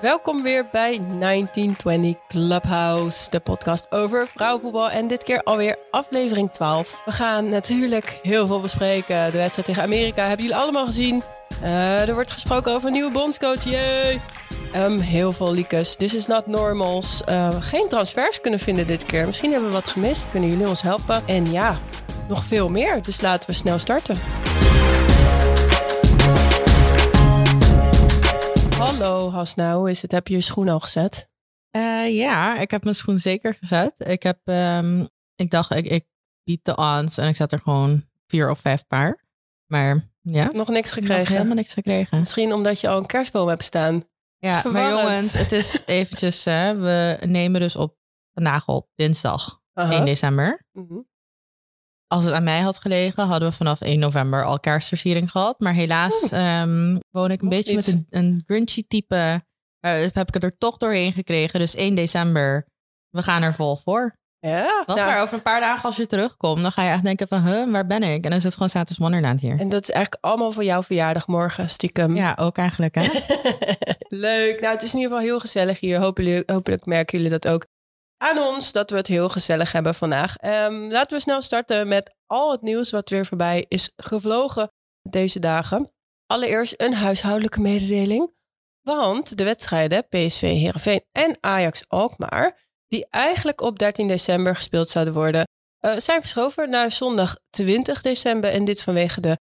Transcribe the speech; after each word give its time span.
Welkom 0.00 0.42
weer 0.42 0.66
bij 0.72 0.98
1920 1.18 2.14
Clubhouse, 2.28 3.30
de 3.30 3.40
podcast 3.40 3.90
over 3.90 4.26
vrouwenvoetbal. 4.34 4.90
En 4.90 5.08
dit 5.08 5.22
keer 5.22 5.42
alweer 5.42 5.76
aflevering 5.90 6.52
12. 6.52 7.00
We 7.04 7.10
gaan 7.12 7.48
natuurlijk 7.48 8.18
heel 8.22 8.46
veel 8.46 8.60
bespreken. 8.60 9.30
De 9.30 9.36
wedstrijd 9.36 9.68
tegen 9.68 9.82
Amerika 9.82 10.26
hebben 10.26 10.46
jullie 10.46 10.60
allemaal 10.60 10.86
gezien. 10.86 11.22
Uh, 11.62 12.08
er 12.08 12.14
wordt 12.14 12.32
gesproken 12.32 12.72
over 12.72 12.86
een 12.86 12.92
nieuwe 12.92 13.12
bondscoach. 13.12 13.64
Yay! 13.64 14.20
Um, 14.76 14.98
heel 14.98 15.32
veel 15.32 15.54
leakers. 15.54 15.96
This 15.96 16.14
is 16.14 16.26
not 16.26 16.46
normals. 16.46 17.22
Uh, 17.28 17.48
geen 17.60 17.88
transfers 17.88 18.40
kunnen 18.40 18.60
vinden 18.60 18.86
dit 18.86 19.06
keer. 19.06 19.26
Misschien 19.26 19.50
hebben 19.50 19.68
we 19.68 19.74
wat 19.74 19.88
gemist. 19.88 20.28
Kunnen 20.30 20.50
jullie 20.50 20.68
ons 20.68 20.82
helpen? 20.82 21.22
En 21.26 21.52
ja, 21.52 21.78
nog 22.28 22.44
veel 22.44 22.68
meer. 22.68 23.02
Dus 23.02 23.20
laten 23.20 23.50
we 23.50 23.56
snel 23.56 23.78
starten. 23.78 24.18
Hallo 28.86 29.30
Hasna, 29.30 29.76
hoe 29.76 29.90
is 29.90 30.02
het? 30.02 30.12
Heb 30.12 30.28
je 30.28 30.34
je 30.34 30.40
schoen 30.40 30.68
al 30.68 30.80
gezet? 30.80 31.28
Uh, 31.76 32.16
ja, 32.16 32.58
ik 32.58 32.70
heb 32.70 32.82
mijn 32.82 32.94
schoen 32.94 33.18
zeker 33.18 33.54
gezet. 33.54 33.94
Ik 33.98 34.22
heb, 34.22 34.38
um, 34.44 35.08
ik 35.34 35.50
dacht, 35.50 35.74
ik, 35.74 35.86
ik 35.86 36.04
bied 36.44 36.64
de 36.64 36.76
ons 36.76 37.18
en 37.18 37.28
ik 37.28 37.36
zet 37.36 37.52
er 37.52 37.58
gewoon 37.58 38.04
vier 38.26 38.50
of 38.50 38.60
vijf 38.60 38.86
paar. 38.86 39.24
Maar 39.66 40.10
ja. 40.20 40.50
Nog 40.52 40.68
niks 40.68 40.92
gekregen? 40.92 41.18
Nog 41.18 41.28
helemaal 41.28 41.54
niks 41.54 41.72
gekregen. 41.72 42.18
Misschien 42.18 42.52
omdat 42.52 42.80
je 42.80 42.88
al 42.88 42.98
een 42.98 43.06
kerstboom 43.06 43.48
hebt 43.48 43.62
staan. 43.62 44.04
Ja, 44.38 44.62
maar 44.72 44.90
jongens, 44.90 45.32
het 45.32 45.52
is 45.52 45.82
eventjes, 45.86 46.44
hè, 46.44 46.76
we 46.76 47.18
nemen 47.26 47.60
dus 47.60 47.76
op 47.76 47.96
vandaag 48.34 48.68
op 48.68 48.88
dinsdag 48.94 49.60
uh 49.74 49.84
-huh. 49.84 49.96
1 49.96 50.04
december. 50.04 50.66
-hmm. 50.72 51.08
Als 52.08 52.24
het 52.24 52.32
aan 52.32 52.44
mij 52.44 52.60
had 52.60 52.78
gelegen, 52.78 53.26
hadden 53.26 53.48
we 53.48 53.54
vanaf 53.54 53.80
1 53.80 53.98
november 53.98 54.44
al 54.44 54.60
kerstversiering 54.60 55.30
gehad. 55.30 55.60
Maar 55.60 55.74
helaas 55.74 56.32
um, 56.32 56.98
woon 57.10 57.30
ik 57.30 57.42
een 57.42 57.48
beetje 57.48 57.74
met 57.74 57.86
een, 57.86 58.06
een 58.10 58.42
grinchy 58.46 58.84
type. 58.88 59.44
Uh, 59.80 59.92
heb 59.92 60.28
ik 60.28 60.34
het 60.34 60.42
er 60.42 60.58
toch 60.58 60.76
doorheen 60.76 61.12
gekregen. 61.12 61.58
Dus 61.58 61.74
1 61.74 61.94
december, 61.94 62.66
we 63.10 63.22
gaan 63.22 63.42
er 63.42 63.54
vol 63.54 63.76
voor. 63.76 64.16
Ja. 64.38 64.82
Wat 64.86 64.96
nou, 64.96 65.08
maar 65.08 65.22
over 65.22 65.34
een 65.34 65.42
paar 65.42 65.60
dagen 65.60 65.84
als 65.84 65.96
je 65.96 66.06
terugkomt, 66.06 66.62
dan 66.62 66.72
ga 66.72 66.82
je 66.82 66.90
echt 66.90 67.02
denken 67.02 67.28
van, 67.28 67.42
huh, 67.42 67.70
waar 67.70 67.86
ben 67.86 68.02
ik? 68.02 68.24
En 68.24 68.30
dan 68.30 68.38
is 68.38 68.44
het 68.44 68.52
gewoon 68.52 68.68
Status 68.68 68.98
Wonderland 68.98 69.40
hier. 69.40 69.58
En 69.58 69.68
dat 69.68 69.82
is 69.82 69.90
eigenlijk 69.90 70.24
allemaal 70.24 70.52
voor 70.52 70.64
jouw 70.64 70.82
verjaardag 70.82 71.26
morgen, 71.26 71.70
stiekem. 71.70 72.16
Ja, 72.16 72.36
ook 72.40 72.58
eigenlijk, 72.58 72.94
hè? 72.94 73.06
Leuk. 74.08 74.60
Nou, 74.60 74.72
het 74.72 74.82
is 74.82 74.92
in 74.92 74.98
ieder 74.98 75.12
geval 75.12 75.28
heel 75.28 75.40
gezellig 75.40 75.80
hier. 75.80 75.98
Hopelijk, 75.98 76.50
hopelijk 76.50 76.86
merken 76.86 77.16
jullie 77.16 77.38
dat 77.38 77.48
ook 77.48 77.66
aan 78.16 78.38
ons 78.38 78.72
dat 78.72 78.90
we 78.90 78.96
het 78.96 79.06
heel 79.06 79.28
gezellig 79.28 79.72
hebben 79.72 79.94
vandaag. 79.94 80.42
Um, 80.42 80.90
laten 80.90 81.16
we 81.16 81.22
snel 81.22 81.42
starten 81.42 81.88
met 81.88 82.14
al 82.26 82.52
het 82.52 82.62
nieuws 82.62 82.90
wat 82.90 83.08
weer 83.08 83.26
voorbij 83.26 83.64
is 83.68 83.92
gevlogen 83.96 84.70
deze 85.02 85.38
dagen. 85.38 85.92
Allereerst 86.26 86.74
een 86.76 86.94
huishoudelijke 86.94 87.60
mededeling. 87.60 88.34
Want 88.82 89.38
de 89.38 89.44
wedstrijden 89.44 90.08
PSV 90.08 90.40
Heerenveen 90.40 91.04
en 91.12 91.36
Ajax 91.40 91.84
Alkmaar, 91.88 92.58
die 92.86 93.06
eigenlijk 93.10 93.60
op 93.60 93.78
13 93.78 94.08
december 94.08 94.56
gespeeld 94.56 94.88
zouden 94.88 95.14
worden, 95.14 95.44
uh, 95.80 95.96
zijn 95.96 96.20
verschoven 96.20 96.70
naar 96.70 96.92
zondag 96.92 97.36
20 97.50 98.02
december. 98.02 98.50
En 98.50 98.64
dit 98.64 98.82
vanwege 98.82 99.20
de 99.20 99.38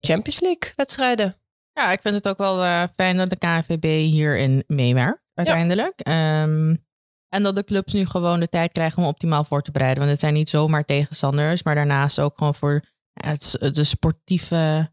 Champions 0.00 0.40
League 0.40 0.72
wedstrijden. 0.74 1.36
Ja, 1.72 1.92
ik 1.92 2.00
vind 2.00 2.14
het 2.14 2.28
ook 2.28 2.38
wel 2.38 2.64
uh, 2.64 2.82
fijn 2.96 3.16
dat 3.16 3.30
de 3.30 3.36
KNVB 3.36 3.84
hierin 3.84 4.64
meewerkt 4.66 5.22
uiteindelijk. 5.34 5.92
Ja. 5.96 6.42
Um, 6.42 6.86
en 7.28 7.42
dat 7.42 7.54
de 7.54 7.64
clubs 7.64 7.92
nu 7.92 8.06
gewoon 8.06 8.40
de 8.40 8.48
tijd 8.48 8.72
krijgen 8.72 9.02
om 9.02 9.08
optimaal 9.08 9.44
voor 9.44 9.62
te 9.62 9.70
bereiden. 9.70 9.98
Want 9.98 10.10
het 10.10 10.20
zijn 10.20 10.34
niet 10.34 10.48
zomaar 10.48 10.84
tegenstanders, 10.84 11.62
maar 11.62 11.74
daarnaast 11.74 12.20
ook 12.20 12.38
gewoon 12.38 12.54
voor 12.54 12.82
het, 13.12 13.56
de 13.72 13.84
sportieve. 13.84 14.90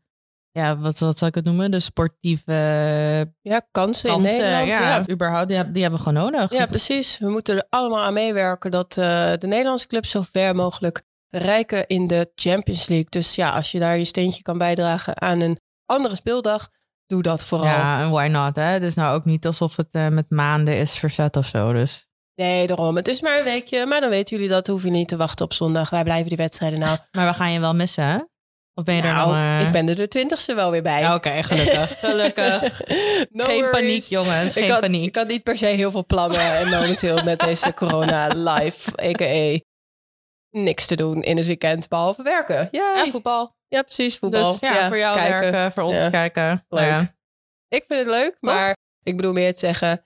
Ja, 0.52 0.78
wat, 0.78 1.00
wat 1.00 1.18
zal 1.18 1.28
ik 1.28 1.36
het 1.36 1.46
noemen? 1.46 1.72
De 1.72 1.80
sportieve 1.80 2.54
ja, 3.42 3.62
kansen, 3.72 4.14
in 4.14 4.22
Nederland. 4.22 4.68
Ja, 4.68 4.96
ja. 4.96 5.10
überhaupt, 5.10 5.48
die, 5.48 5.72
die, 5.72 5.82
hebben 5.82 6.00
we 6.00 6.06
gewoon 6.06 6.32
nodig. 6.32 6.52
Ja, 6.52 6.66
precies. 6.66 7.18
We 7.18 7.30
moeten 7.30 7.56
er 7.56 7.66
allemaal 7.70 8.04
aan 8.04 8.14
meewerken 8.14 8.72
dat 8.72 8.98
uh, 8.98 9.06
de 9.38 9.48
Nederlandse 9.48 9.88
clubs 9.88 10.10
zo 10.10 10.22
ver 10.32 10.56
mogelijk 10.56 11.04
rijken 11.30 11.88
in 11.88 12.08
de 12.08 12.32
Champions 12.36 12.88
League. 12.88 13.10
Dus 13.10 13.36
ja, 13.36 13.50
als 13.50 13.72
je 13.72 13.80
daar 13.80 13.98
je 13.98 14.06
steentje 14.06 14.42
kan 14.42 14.58
bijdragen 14.58 15.22
aan 15.22 15.40
een 15.40 15.60
andere 15.86 16.16
speeldag, 16.16 16.70
doe 17.06 17.22
dat 17.22 17.46
vooral. 17.46 17.68
Ja, 17.68 18.02
en 18.02 18.10
why 18.10 18.28
not? 18.28 18.56
Hè? 18.56 18.64
Het 18.64 18.84
is 18.84 18.96
nou 18.96 19.16
ook 19.16 19.26
niet 19.26 19.46
alsof 19.46 19.76
het 19.76 19.96
uh, 19.96 20.08
met 20.08 20.30
maanden 20.30 20.78
is 20.78 20.98
verzet 20.98 21.38
of 21.38 21.46
zo. 21.46 21.74
Dus 21.74 22.05
Nee, 22.36 22.68
daarom. 22.68 22.96
Het 22.96 23.08
is 23.08 23.22
maar 23.22 23.38
een 23.38 23.44
weekje. 23.44 23.86
Maar 23.86 24.02
dan 24.02 24.10
weten 24.10 24.36
jullie 24.36 24.52
dat. 24.52 24.68
Hoef 24.68 24.84
je 24.84 24.90
niet 24.90 25.08
te 25.08 25.18
wachten 25.18 25.46
op 25.46 25.54
zondag. 25.54 25.90
Wij 25.90 26.04
blijven 26.04 26.28
die 26.28 26.38
wedstrijden 26.38 26.80
nou. 26.80 26.98
Maar 27.12 27.28
we 27.28 27.34
gaan 27.34 27.52
je 27.52 27.60
wel 27.60 27.76
missen, 27.76 28.04
hè? 28.04 28.18
Of 28.74 28.84
ben 28.84 28.96
je 28.96 29.02
nou, 29.02 29.20
er 29.20 29.26
dan... 29.26 29.36
Uh... 29.36 29.66
Ik 29.66 29.72
ben 29.72 29.90
er 29.90 29.96
de 29.96 30.08
twintigste 30.08 30.54
wel 30.54 30.72
weer 30.72 30.82
bij. 30.82 31.06
Oké, 31.06 31.14
okay, 31.14 31.44
gelukkig. 31.44 32.00
gelukkig. 32.10 32.82
no 33.30 33.44
geen 33.44 33.62
worries. 33.62 33.70
paniek, 33.70 34.04
jongens. 34.04 34.54
Geen 34.54 34.64
ik 34.64 34.70
had, 34.70 34.80
paniek. 34.80 35.06
Ik 35.06 35.16
had 35.16 35.28
niet 35.28 35.44
per 35.44 35.58
se 35.58 35.66
heel 35.66 35.92
veel 35.92 36.06
plannen. 36.06 36.58
en 36.60 36.70
momenteel 36.70 37.24
met 37.24 37.40
deze 37.40 37.74
corona 37.74 38.28
live, 38.28 39.04
a.k.a. 39.04 39.60
niks 40.50 40.86
te 40.86 40.96
doen 40.96 41.24
in 41.24 41.38
het 41.38 41.46
weekend, 41.46 41.88
behalve 41.88 42.24
werken. 42.24 42.68
Ja, 42.72 43.04
en 43.04 43.12
voetbal. 43.12 43.56
Ja, 43.68 43.82
precies, 43.82 44.18
voetbal. 44.18 44.52
Dus 44.52 44.70
ja, 44.70 44.76
ja 44.76 44.88
voor 44.88 44.98
jou 44.98 45.18
kijken. 45.18 45.40
werken, 45.40 45.72
voor 45.72 45.84
ons 45.84 45.96
ja. 45.96 46.10
kijken. 46.10 46.66
Leuk. 46.70 46.86
Ja. 46.86 47.16
Ik 47.68 47.84
vind 47.88 48.00
het 48.00 48.10
leuk, 48.10 48.38
maar 48.40 48.76
ik 49.04 49.16
bedoel 49.16 49.34
meer 49.34 49.54
te 49.54 49.60
zeggen... 49.60 50.05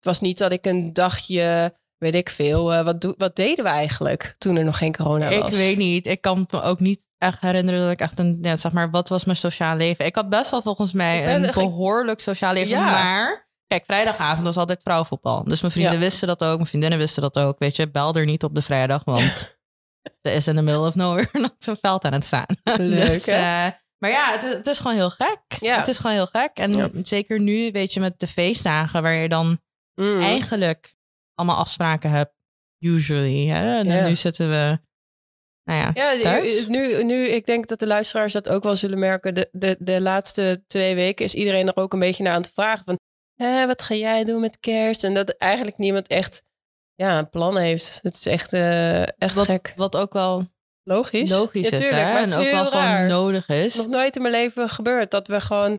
Het 0.00 0.08
was 0.08 0.20
niet 0.20 0.38
dat 0.38 0.52
ik 0.52 0.66
een 0.66 0.92
dagje 0.92 1.74
weet 1.98 2.14
ik 2.14 2.30
veel. 2.30 2.72
Uh, 2.74 2.90
wat, 3.16 3.36
deden 3.36 3.64
we 3.64 3.70
eigenlijk 3.70 4.34
toen 4.38 4.56
er 4.56 4.64
nog 4.64 4.78
geen 4.78 4.96
corona 4.96 5.38
was? 5.38 5.48
Ik 5.48 5.54
weet 5.54 5.76
niet. 5.76 6.06
Ik 6.06 6.20
kan 6.20 6.46
me 6.50 6.62
ook 6.62 6.80
niet 6.80 7.06
echt 7.18 7.40
herinneren 7.40 7.80
dat 7.80 7.90
ik 7.90 8.00
echt 8.00 8.18
een, 8.18 8.38
ja, 8.42 8.56
zeg 8.56 8.72
maar, 8.72 8.90
wat 8.90 9.08
was 9.08 9.24
mijn 9.24 9.36
sociaal 9.36 9.76
leven? 9.76 10.04
Ik 10.04 10.14
had 10.14 10.28
best 10.28 10.50
wel 10.50 10.62
volgens 10.62 10.92
mij 10.92 11.34
een 11.34 11.50
behoorlijk 11.52 12.20
sociaal 12.20 12.52
leven, 12.52 12.68
ja. 12.68 12.84
maar 12.84 13.48
kijk, 13.66 13.84
vrijdagavond 13.84 14.46
was 14.46 14.56
altijd 14.56 14.82
vrouwenvoetbal. 14.82 15.44
Dus 15.44 15.60
mijn 15.60 15.72
vrienden 15.72 15.94
ja. 15.94 15.98
wisten 15.98 16.28
dat 16.28 16.44
ook, 16.44 16.56
mijn 16.56 16.68
vriendinnen 16.68 16.98
wisten 16.98 17.22
dat 17.22 17.38
ook. 17.38 17.58
Weet 17.58 17.76
je, 17.76 17.90
bel 17.90 18.14
er 18.14 18.24
niet 18.24 18.44
op 18.44 18.54
de 18.54 18.62
vrijdag, 18.62 19.04
want 19.04 19.56
ze 20.22 20.32
is 20.32 20.48
in 20.48 20.54
the 20.54 20.62
middle 20.62 20.86
of 20.86 20.94
nowhere 20.94 21.28
nog 21.32 21.54
zo'n 21.66 21.76
veld 21.80 22.04
aan 22.04 22.12
het 22.12 22.24
staan. 22.24 22.56
Leuk, 22.62 23.06
dus, 23.06 23.28
uh, 23.28 23.66
maar 23.98 24.10
ja, 24.10 24.32
het, 24.32 24.42
het, 24.42 24.66
is 24.66 24.78
gewoon 24.78 24.96
heel 24.96 25.10
gek. 25.10 25.40
Ja. 25.60 25.76
Het 25.76 25.88
is 25.88 25.98
gewoon 25.98 26.16
heel 26.16 26.26
gek. 26.26 26.50
En 26.54 26.76
Ja. 26.76 26.88
zeker 27.02 27.40
nu, 27.40 27.70
weet 27.72 27.92
je, 27.92 28.00
met 28.00 28.20
de 28.20 28.26
feestdagen 28.26 29.02
waar 29.02 29.14
je 29.14 29.28
dan 29.28 29.60
Mm. 29.94 30.20
eigenlijk 30.20 30.94
allemaal 31.34 31.56
afspraken 31.56 32.10
hebt, 32.10 32.32
usually. 32.78 33.46
Hè? 33.46 33.78
En 33.78 34.08
nu 34.08 34.14
zitten 34.16 34.48
we, 34.48 34.78
nou 35.64 35.80
ja, 35.80 35.90
Ja, 35.94 36.22
thuis. 36.22 36.66
nu, 36.66 37.04
nu, 37.04 37.24
ik 37.26 37.46
denk 37.46 37.66
dat 37.68 37.78
de 37.78 37.86
luisteraars 37.86 38.32
dat 38.32 38.48
ook 38.48 38.62
wel 38.62 38.76
zullen 38.76 38.98
merken. 38.98 39.34
De, 39.34 39.48
de, 39.52 39.76
de 39.78 40.00
laatste 40.00 40.64
twee 40.66 40.94
weken 40.94 41.24
is 41.24 41.34
iedereen 41.34 41.66
er 41.66 41.76
ook 41.76 41.92
een 41.92 41.98
beetje 41.98 42.22
naar 42.22 42.34
aan 42.34 42.42
het 42.42 42.52
vragen 42.54 42.84
van... 42.84 42.98
"Hè, 43.34 43.66
wat 43.66 43.82
ga 43.82 43.94
jij 43.94 44.24
doen 44.24 44.40
met 44.40 44.60
kerst? 44.60 45.04
En 45.04 45.14
dat 45.14 45.30
eigenlijk 45.30 45.78
niemand 45.78 46.06
echt 46.08 46.42
ja, 46.94 47.18
een 47.18 47.28
plan 47.28 47.56
heeft. 47.56 47.98
Het 48.02 48.14
is 48.14 48.26
echt, 48.26 48.52
eh, 48.52 49.00
echt 49.02 49.34
Wat, 49.34 49.44
gek. 49.44 49.72
wat 49.76 49.96
ook 49.96 50.12
wel 50.12 50.46
Logisch. 50.82 51.30
logisch 51.30 51.68
Ja, 51.68 51.78
is, 51.78 51.90
hè? 51.90 52.12
maar 52.12 52.22
En 52.22 52.28
ook 52.28 52.34
wel 52.34 52.42
heel 52.44 52.64
gewoon 52.66 52.84
raar. 52.84 53.08
nodig 53.08 53.48
is. 53.48 53.74
nog 53.74 53.86
nooit 53.86 54.16
in 54.16 54.22
mijn 54.22 54.34
leven 54.34 54.68
gebeurd 54.68 55.10
dat 55.10 55.26
we 55.28 55.40
gewoon... 55.40 55.78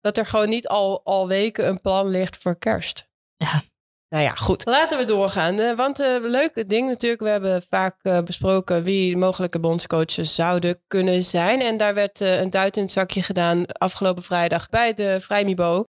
Dat 0.00 0.16
er 0.16 0.26
gewoon 0.26 0.48
niet 0.48 0.68
al, 0.68 1.04
al 1.04 1.28
weken 1.28 1.68
een 1.68 1.80
plan 1.80 2.08
ligt 2.08 2.36
voor 2.36 2.58
kerst. 2.58 3.08
Ja. 3.44 3.62
Nou 4.08 4.24
ja, 4.24 4.30
goed. 4.30 4.64
Laten 4.64 4.98
we 4.98 5.04
doorgaan. 5.04 5.58
Eh, 5.58 5.76
want 5.76 6.00
uh, 6.00 6.16
leuke 6.20 6.66
ding 6.66 6.88
natuurlijk. 6.88 7.22
We 7.22 7.28
hebben 7.28 7.62
vaak 7.68 7.96
uh, 8.02 8.22
besproken 8.22 8.82
wie 8.82 9.16
mogelijke 9.16 9.60
bondscoaches 9.60 10.34
zouden 10.34 10.82
kunnen 10.86 11.24
zijn. 11.24 11.60
En 11.60 11.76
daar 11.76 11.94
werd 11.94 12.20
uh, 12.20 12.40
een 12.40 12.50
duit 12.50 12.76
in 12.76 12.82
het 12.82 12.92
zakje 12.92 13.22
gedaan 13.22 13.66
afgelopen 13.66 14.22
vrijdag 14.22 14.68
bij 14.68 14.94
de 14.94 15.20
Vrijmibo. 15.20 15.84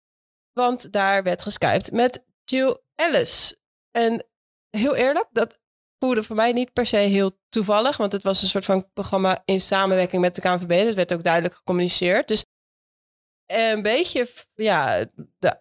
Want 0.53 0.93
daar 0.93 1.23
werd 1.23 1.43
geskypt 1.43 1.93
met 1.93 2.25
Jill 2.45 2.77
Ellis. 2.95 3.57
En 3.91 4.27
heel 4.71 4.95
eerlijk, 4.95 5.27
dat 5.33 5.59
voelde 5.99 6.23
voor 6.23 6.37
mij 6.37 6.53
niet 6.53 6.73
per 6.73 6.87
se 6.87 6.97
heel 6.97 7.39
toevallig. 7.49 7.97
Want 7.97 8.13
het 8.13 8.23
was 8.23 8.43
een 8.43 8.49
soort 8.49 8.65
van 8.65 8.93
programma 8.93 9.43
in 9.45 9.61
samenwerking 9.61 10.23
met 10.23 10.35
de 10.35 10.41
KNVB. 10.41 10.85
Dat 10.85 10.95
werd 10.95 11.13
ook 11.13 11.23
duidelijk 11.23 11.55
gecommuniceerd. 11.55 12.29
Dus 12.29 12.45
een 13.47 13.83
beetje, 13.83 14.29
ja, 14.55 15.05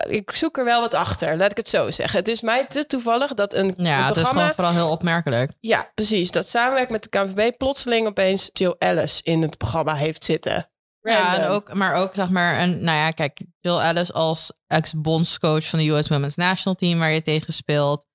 ik 0.07 0.31
zoek 0.31 0.57
er 0.57 0.65
wel 0.65 0.81
wat 0.81 0.93
achter, 0.93 1.37
laat 1.37 1.51
ik 1.51 1.57
het 1.57 1.69
zo 1.69 1.91
zeggen. 1.91 2.19
Het 2.19 2.27
is 2.27 2.41
mij 2.41 2.65
te 2.65 2.85
toevallig 2.85 3.33
dat 3.33 3.53
een, 3.53 3.73
ja, 3.77 3.97
een 3.97 4.03
het 4.05 4.15
is 4.15 4.21
programma... 4.21 4.39
gewoon 4.39 4.53
vooral 4.53 4.73
heel 4.73 4.89
opmerkelijk. 4.91 5.51
Ja, 5.59 5.91
precies. 5.93 6.31
Dat 6.31 6.47
samenwerkt 6.47 6.91
met 6.91 7.03
de 7.03 7.09
KNVB 7.09 7.57
plotseling 7.57 8.07
opeens 8.07 8.49
Jill 8.53 8.75
Ellis 8.77 9.21
in 9.21 9.41
het 9.41 9.57
programma 9.57 9.93
heeft 9.95 10.23
zitten. 10.23 10.69
Ja, 11.01 11.37
en 11.37 11.47
ook, 11.47 11.73
maar 11.73 11.93
ook 11.95 12.13
zeg 12.15 12.29
maar, 12.29 12.61
een, 12.61 12.83
nou 12.83 12.97
ja, 12.97 13.11
kijk, 13.11 13.39
Jill 13.59 13.77
Ellis 13.79 14.13
als 14.13 14.51
ex-bondscoach 14.67 15.65
van 15.65 15.79
de 15.79 15.89
US 15.89 16.07
Women's 16.07 16.35
National 16.35 16.75
Team 16.77 16.99
waar 16.99 17.11
je 17.11 17.21
tegen 17.21 17.53
speelt. 17.53 18.05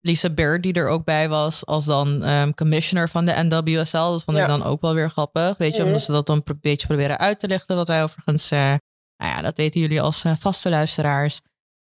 Lisa 0.00 0.30
Bird, 0.30 0.62
die 0.62 0.72
er 0.72 0.88
ook 0.88 1.04
bij 1.04 1.28
was, 1.28 1.66
als 1.66 1.84
dan 1.84 2.22
ehm, 2.24 2.52
commissioner 2.52 3.08
van 3.08 3.24
de 3.24 3.32
NWSL. 3.48 3.96
Dat 3.96 4.22
vond 4.22 4.36
ik 4.36 4.42
Ja. 4.42 4.46
dan 4.46 4.64
ook 4.64 4.80
wel 4.80 4.94
weer 4.94 5.10
grappig. 5.10 5.56
Weet 5.56 5.72
je, 5.72 5.78
Mhm. 5.78 5.86
omdat 5.86 6.02
ze 6.02 6.12
dat 6.12 6.26
dan 6.26 6.40
een 6.44 6.58
beetje 6.60 6.86
proberen 6.86 7.18
uit 7.18 7.38
te 7.40 7.46
lichten. 7.48 7.76
Wat 7.76 7.88
wij 7.88 8.02
overigens, 8.02 8.50
eh, 8.50 8.74
nou 9.16 9.36
ja, 9.36 9.42
dat 9.42 9.56
weten 9.56 9.80
jullie 9.80 10.00
als 10.00 10.24
eh, 10.24 10.32
vaste 10.38 10.68
luisteraars 10.70 11.40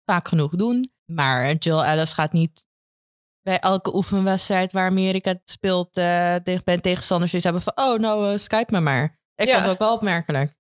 vaak 0.06 0.28
genoeg 0.28 0.56
doen. 0.56 0.92
Maar 1.06 1.54
Jill 1.54 1.80
Ellis 1.80 2.14
gaat 2.14 2.34
niet 2.34 2.66
bij 3.42 3.60
elke 3.60 3.96
oefenwedstrijd 3.96 4.72
waar 4.72 4.86
Amerika 4.90 5.36
speelt 5.46 5.98
eh 5.98 6.36
tegen, 6.36 6.62
bij 6.64 6.78
tegenstanders 6.78 7.34
iets 7.34 7.44
hebben 7.44 7.62
van, 7.62 7.74
oh 7.76 8.00
nou, 8.00 8.32
eh, 8.32 8.38
Skype 8.38 8.74
me 8.74 8.80
maar. 8.80 9.20
Ik 9.36 9.48
Ja. 9.48 9.54
vond 9.54 9.64
het 9.66 9.74
ook 9.74 9.80
wel 9.80 9.94
opmerkelijk. 9.94 10.60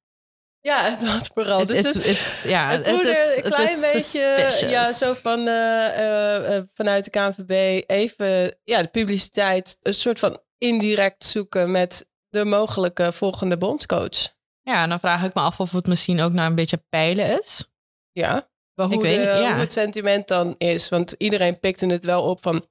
Ja, 0.61 0.89
dat 0.99 1.29
vooral. 1.33 1.65
dus 1.65 1.77
het, 1.77 1.93
het, 1.93 2.43
ja, 2.47 2.69
het, 2.69 2.87
is, 2.87 3.43
een 3.43 3.51
klein 3.51 3.81
beetje 3.81 4.67
ja, 4.69 4.93
zo 4.93 5.13
van 5.13 5.39
uh, 5.39 5.99
uh, 5.99 6.61
vanuit 6.73 7.03
de 7.03 7.09
KNVB 7.09 7.83
even 7.89 8.57
ja, 8.63 8.81
de 8.81 8.87
publiciteit 8.87 9.77
een 9.81 9.93
soort 9.93 10.19
van 10.19 10.39
indirect 10.57 11.25
zoeken 11.25 11.71
met 11.71 12.09
de 12.29 12.45
mogelijke 12.45 13.11
volgende 13.11 13.57
bondscoach. 13.57 14.39
Ja, 14.61 14.83
en 14.83 14.89
dan 14.89 14.99
vraag 14.99 15.23
ik 15.23 15.33
me 15.33 15.41
af 15.41 15.59
of 15.59 15.71
het 15.71 15.87
misschien 15.87 16.21
ook 16.21 16.31
naar 16.31 16.45
een 16.45 16.55
beetje 16.55 16.83
pijlen 16.89 17.39
is. 17.41 17.69
Ja, 18.11 18.49
maar 18.73 18.87
hoe, 18.87 19.03
de, 19.03 19.47
hoe 19.49 19.59
het 19.59 19.73
sentiment 19.73 20.27
dan 20.27 20.55
is. 20.57 20.89
Want 20.89 21.15
iedereen 21.17 21.59
pikte 21.59 21.85
het 21.85 22.05
wel 22.05 22.23
op 22.23 22.41
van 22.41 22.65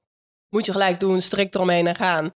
moet 0.49 0.65
je 0.65 0.71
gelijk 0.71 0.99
doen, 0.99 1.21
strikt 1.21 1.55
eromheen 1.55 1.87
en 1.87 1.95
gaan. 1.95 2.33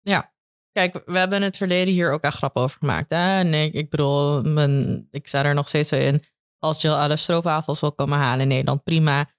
Ja. 0.00 0.30
Kijk, 0.72 1.02
we 1.06 1.18
hebben 1.18 1.38
in 1.38 1.44
het 1.44 1.56
verleden 1.56 1.94
hier 1.94 2.12
ook 2.12 2.22
echt 2.22 2.36
grap 2.36 2.56
over 2.56 2.78
gemaakt. 2.78 3.10
Hè? 3.10 3.38
En 3.38 3.54
ik, 3.54 3.72
ik 3.74 3.90
bedoel, 3.90 4.42
mijn, 4.42 5.08
ik 5.10 5.28
sta 5.28 5.44
er 5.44 5.54
nog 5.54 5.68
steeds 5.68 5.88
zo 5.88 5.96
in. 5.96 6.24
Als 6.58 6.80
Jill 6.80 6.92
alle 6.92 7.16
stroopwafels 7.16 7.80
wil 7.80 7.92
komen 7.92 8.18
halen 8.18 8.40
in 8.40 8.48
Nederland, 8.48 8.82
prima. 8.84 9.30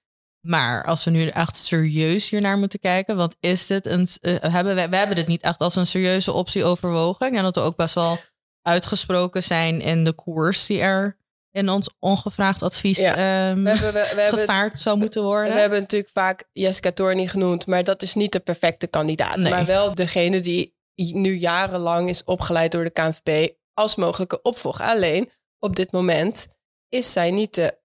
Maar 0.46 0.84
als 0.84 1.04
we 1.04 1.10
nu 1.10 1.26
echt 1.26 1.56
serieus 1.56 2.30
hier 2.30 2.40
naar 2.40 2.58
moeten 2.58 2.78
kijken, 2.78 3.16
want 3.16 3.36
is 3.40 3.66
dit 3.66 3.86
een. 3.86 4.08
Uh, 4.20 4.36
hebben 4.40 4.74
we, 4.74 4.88
we 4.88 4.96
hebben 4.96 5.16
dit 5.16 5.26
niet 5.26 5.42
echt 5.42 5.58
als 5.60 5.76
een 5.76 5.86
serieuze 5.86 6.32
optie 6.32 6.64
overwogen. 6.64 7.34
En 7.34 7.42
dat 7.42 7.54
we 7.54 7.62
ook 7.62 7.76
best 7.76 7.94
wel 7.94 8.18
uitgesproken 8.64 9.42
zijn 9.42 9.80
in 9.80 10.04
de 10.04 10.12
koers 10.12 10.66
die 10.66 10.80
er 10.80 11.16
in 11.50 11.68
ons 11.68 11.88
ongevraagd 11.98 12.62
advies 12.62 12.98
ja. 12.98 13.50
um, 13.50 13.64
we 13.64 13.70
hebben, 13.70 13.92
we, 13.92 14.12
we 14.30 14.38
gevaard 14.38 14.80
zou 14.80 14.98
moeten 14.98 15.22
worden. 15.22 15.52
We 15.52 15.60
hebben 15.60 15.80
natuurlijk 15.80 16.12
vaak 16.12 16.44
Jessica 16.52 16.92
Torni 16.92 17.28
genoemd, 17.28 17.66
maar 17.66 17.84
dat 17.84 18.02
is 18.02 18.14
niet 18.14 18.32
de 18.32 18.40
perfecte 18.40 18.86
kandidaat. 18.86 19.36
Maar 19.36 19.66
wel 19.66 19.94
degene 19.94 20.40
die 20.40 20.74
nu 20.94 21.34
jarenlang 21.34 22.08
is 22.08 22.24
opgeleid 22.24 22.72
door 22.72 22.84
de 22.84 22.90
KNVB 22.90 23.52
als 23.74 23.96
mogelijke 23.96 24.42
opvolger. 24.42 24.84
Alleen 24.84 25.30
op 25.58 25.76
dit 25.76 25.92
moment 25.92 26.46
is 26.88 27.12
zij 27.12 27.30
niet 27.30 27.54
de 27.54 27.78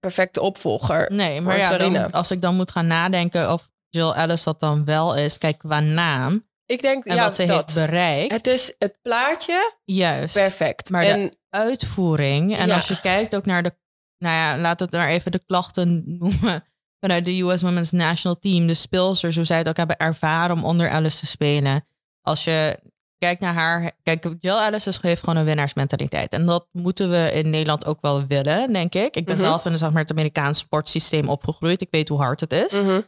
perfecte 0.00 0.40
opvolger. 0.40 1.12
Nee, 1.12 1.40
maar 1.40 1.58
ja, 1.58 1.78
dan, 1.78 2.10
als 2.10 2.30
ik 2.30 2.40
dan 2.40 2.54
moet 2.54 2.70
gaan 2.70 2.86
nadenken 2.86 3.52
of 3.52 3.70
Jill 3.88 4.10
Ellis 4.10 4.42
dat 4.42 4.60
dan 4.60 4.84
wel 4.84 5.16
is, 5.16 5.38
kijk 5.38 5.58
qua 5.58 5.80
naam. 5.80 6.50
Ik 6.66 6.82
denk 6.82 7.04
en 7.04 7.14
ja, 7.14 7.24
wat 7.24 7.34
ze 7.34 7.44
dat. 7.44 7.56
heeft 7.56 7.86
bereikt. 7.86 8.32
Het 8.32 8.46
is 8.46 8.74
het 8.78 8.98
plaatje. 9.02 9.74
Juist. 9.84 10.34
Perfect. 10.34 10.90
Maar 10.90 11.02
en, 11.02 11.20
de 11.20 11.36
uitvoering. 11.50 12.56
En 12.56 12.70
als 12.70 12.88
je 12.88 13.00
kijkt 13.00 13.34
ook 13.34 13.46
naar 13.46 13.62
de, 13.62 13.74
nou 14.18 14.36
ja, 14.36 14.58
laat 14.58 14.80
het 14.80 14.92
maar 14.92 15.08
even 15.08 15.32
de 15.32 15.42
klachten 15.46 16.02
noemen. 16.18 16.64
Vanuit 17.00 17.24
de 17.24 17.40
US 17.40 17.62
Women's 17.62 17.90
National 17.90 18.38
Team, 18.38 18.66
de 18.66 18.74
speelsters, 18.74 19.36
hoe 19.36 19.44
zij 19.44 19.58
het 19.58 19.68
ook 19.68 19.76
hebben 19.76 19.96
ervaren 19.96 20.56
om 20.56 20.64
onder 20.64 20.90
Alice 20.90 21.18
te 21.18 21.26
spelen. 21.26 21.86
Als 22.20 22.44
je 22.44 22.78
kijkt 23.18 23.40
naar 23.40 23.54
haar. 23.54 23.92
Kijk, 24.02 24.34
Jill 24.38 24.56
Alice 24.56 24.98
heeft 25.00 25.20
gewoon 25.20 25.36
een 25.36 25.44
winnaarsmentaliteit. 25.44 26.32
En 26.32 26.46
dat 26.46 26.68
moeten 26.72 27.10
we 27.10 27.30
in 27.34 27.50
Nederland 27.50 27.86
ook 27.86 28.00
wel 28.00 28.26
willen, 28.26 28.72
denk 28.72 28.94
ik. 28.94 29.16
Ik 29.16 29.24
ben 29.24 29.36
mhm. 29.36 29.44
zelf 29.44 29.64
in 29.64 29.78
zeg 29.78 29.90
maar, 29.90 30.02
het 30.02 30.10
Amerikaans 30.10 30.58
sportsysteem 30.58 31.28
opgegroeid. 31.28 31.80
Ik 31.80 31.88
weet 31.90 32.08
hoe 32.08 32.18
hard 32.18 32.40
het 32.40 32.52
is. 32.52 32.80
Mhm. 32.80 33.00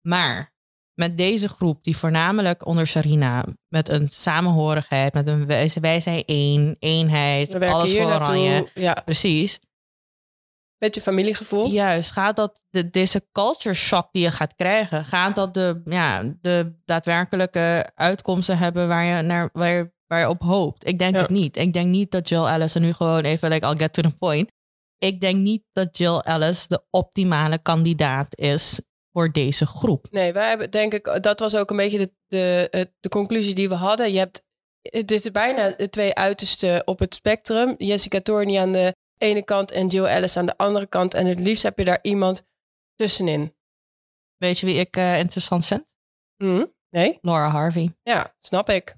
Maar 0.00 0.52
met 0.98 1.16
deze 1.16 1.48
groep, 1.48 1.84
die 1.84 1.96
voornamelijk 1.96 2.66
onder 2.66 2.86
Sarina, 2.86 3.44
met 3.68 3.88
een 3.88 4.08
samenhorigheid, 4.08 5.14
met 5.14 5.28
een 5.28 5.46
wij, 5.80 6.00
zijn 6.00 6.24
één, 6.24 6.76
eenheid, 6.78 7.54
alles 7.54 7.96
voor 7.96 8.04
oranje. 8.04 8.70
Ja. 8.74 9.02
Precies. 9.04 9.60
Beetje 10.78 11.00
familiegevoel. 11.00 11.70
Juist, 11.70 12.10
gaat 12.10 12.36
dat 12.36 12.62
de, 12.70 12.90
deze 12.90 13.26
culture 13.32 13.74
shock 13.74 14.08
die 14.12 14.22
je 14.22 14.30
gaat 14.30 14.54
krijgen, 14.54 15.04
gaat 15.04 15.34
dat 15.34 15.54
de, 15.54 15.80
ja, 15.84 16.34
de 16.40 16.74
daadwerkelijke 16.84 17.90
uitkomsten 17.94 18.58
hebben 18.58 18.88
waar 18.88 19.04
je, 19.04 19.22
naar, 19.22 19.48
waar 19.52 19.70
je, 19.70 19.92
waar 20.06 20.20
je 20.20 20.28
op 20.28 20.42
hoopt? 20.42 20.86
Ik 20.86 20.98
denk 20.98 21.16
het 21.16 21.30
niet. 21.30 21.56
Ik 21.56 21.72
denk 21.72 21.86
niet 21.86 22.10
dat 22.10 22.28
Jill 22.28 22.44
Ellis, 22.44 22.74
en 22.74 22.82
nu 22.82 22.92
gewoon 22.92 23.20
even, 23.20 23.50
like, 23.50 23.66
I'll 23.66 23.76
get 23.76 23.92
to 23.92 24.02
the 24.02 24.16
point. 24.16 24.52
Ik 24.98 25.20
denk 25.20 25.36
niet 25.36 25.62
dat 25.72 25.98
Jill 25.98 26.18
Ellis 26.18 26.66
de 26.66 26.82
optimale 26.90 27.58
kandidaat 27.58 28.38
is 28.38 28.80
voor 29.18 29.32
deze 29.32 29.66
groep. 29.66 30.06
Nee, 30.10 30.32
wij 30.32 30.48
hebben, 30.48 30.70
denk 30.70 30.94
ik, 30.94 31.22
dat 31.22 31.40
was 31.40 31.56
ook 31.56 31.70
een 31.70 31.76
beetje 31.76 31.98
de, 31.98 32.10
de, 32.28 32.90
de 33.00 33.08
conclusie 33.08 33.54
die 33.54 33.68
we 33.68 33.74
hadden. 33.74 34.12
Je 34.12 34.18
hebt, 34.18 34.42
het 34.82 35.10
is 35.10 35.30
bijna 35.30 35.70
de 35.70 35.90
twee 35.90 36.14
uitersten 36.14 36.86
op 36.86 36.98
het 36.98 37.14
spectrum. 37.14 37.74
Jessica 37.78 38.20
Torney 38.20 38.60
aan 38.60 38.72
de 38.72 38.94
ene 39.16 39.44
kant 39.44 39.70
en 39.70 39.86
Jill 39.86 40.04
Ellis 40.04 40.36
aan 40.36 40.46
de 40.46 40.56
andere 40.56 40.86
kant. 40.86 41.14
En 41.14 41.26
het 41.26 41.40
liefst 41.40 41.62
heb 41.62 41.78
je 41.78 41.84
daar 41.84 41.98
iemand 42.02 42.42
tussenin. 42.94 43.54
Weet 44.36 44.58
je 44.58 44.66
wie 44.66 44.76
ik 44.76 44.96
uh, 44.96 45.18
interessant 45.18 45.66
vind? 45.66 45.84
Mm, 46.36 46.74
nee? 46.90 47.18
Laura 47.22 47.48
Harvey. 47.48 47.96
Ja, 48.02 48.34
snap 48.38 48.70
ik 48.70 48.96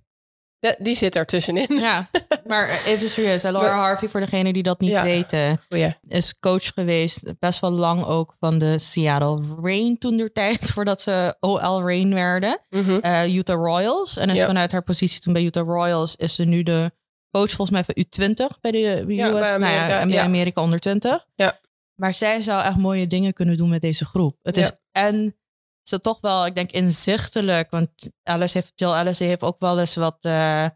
die 0.78 0.94
zit 0.94 1.14
er 1.14 1.26
tussenin. 1.26 1.78
Ja, 1.78 2.10
maar 2.46 2.84
even 2.84 3.08
serieus. 3.08 3.42
Laura 3.42 3.74
Harvey, 3.74 4.08
voor 4.08 4.20
degene 4.20 4.52
die 4.52 4.62
dat 4.62 4.80
niet 4.80 5.02
weten, 5.02 5.60
oh 5.68 5.78
is 6.08 6.38
coach 6.38 6.64
geweest 6.74 7.38
best 7.38 7.60
wel 7.60 7.70
lang 7.70 8.04
ook 8.04 8.36
van 8.38 8.58
de 8.58 8.78
Seattle 8.78 9.40
Rain 9.62 9.98
toen 9.98 10.16
der 10.16 10.32
tijd, 10.32 10.70
voordat 10.74 11.00
ze 11.00 11.36
OL 11.40 11.82
Rain 11.82 12.14
werden. 12.14 12.60
Mhm. 12.68 12.98
Eh, 12.98 13.34
Utah 13.34 13.56
Royals. 13.56 14.16
En 14.16 14.30
is 14.30 14.42
vanuit 14.42 14.72
haar 14.72 14.82
positie 14.82 15.20
toen 15.20 15.32
bij 15.32 15.42
Utah 15.42 15.66
Royals 15.66 16.16
is 16.16 16.34
ze 16.34 16.44
nu 16.44 16.62
de 16.62 16.92
coach 17.30 17.50
volgens 17.50 17.70
mij 17.70 17.84
van 17.84 18.04
U20 18.04 18.60
bij 18.60 18.70
de 18.70 18.78
US, 18.78 19.14
ja, 19.16 19.30
bij 19.30 19.54
Amerika, 19.54 19.98
nou 19.98 20.10
ja, 20.10 20.22
Amerika 20.22 20.62
onder 20.62 20.78
20. 20.78 21.26
Ja. 21.34 21.60
Maar 21.94 22.14
zij 22.14 22.40
zou 22.40 22.62
echt 22.62 22.76
mooie 22.76 23.06
dingen 23.06 23.32
kunnen 23.32 23.56
doen 23.56 23.68
met 23.68 23.80
deze 23.80 24.04
groep. 24.04 24.38
Het 24.42 24.56
is 24.56 24.72
en 24.92 25.40
ze 25.82 26.00
toch 26.00 26.20
wel, 26.20 26.46
ik 26.46 26.54
denk, 26.54 26.70
inzichtelijk. 26.70 27.70
Want 27.70 27.90
Alice 28.22 28.58
heeft, 28.58 28.72
Jill 28.74 28.90
Alice 28.90 29.24
heeft 29.24 29.42
ook 29.42 29.60
wel 29.60 29.80
eens 29.80 29.94
wat, 29.94 30.18
uh, 30.20 30.66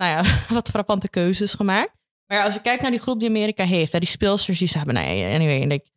nou 0.00 0.10
ja, 0.12 0.22
wat 0.54 0.68
frappante 0.68 1.08
keuzes 1.08 1.54
gemaakt. 1.54 1.92
Maar 2.26 2.44
als 2.44 2.54
je 2.54 2.60
kijkt 2.60 2.82
naar 2.82 2.90
die 2.90 3.00
groep 3.00 3.18
die 3.18 3.28
Amerika 3.28 3.64
heeft, 3.64 3.92
die 3.92 4.08
speelsters 4.08 4.58
die 4.58 4.68
ze 4.68 4.76
hebben, 4.76 4.94
nee, 4.94 5.34
anyway, 5.34 5.62
en 5.62 5.70
ik, 5.70 5.90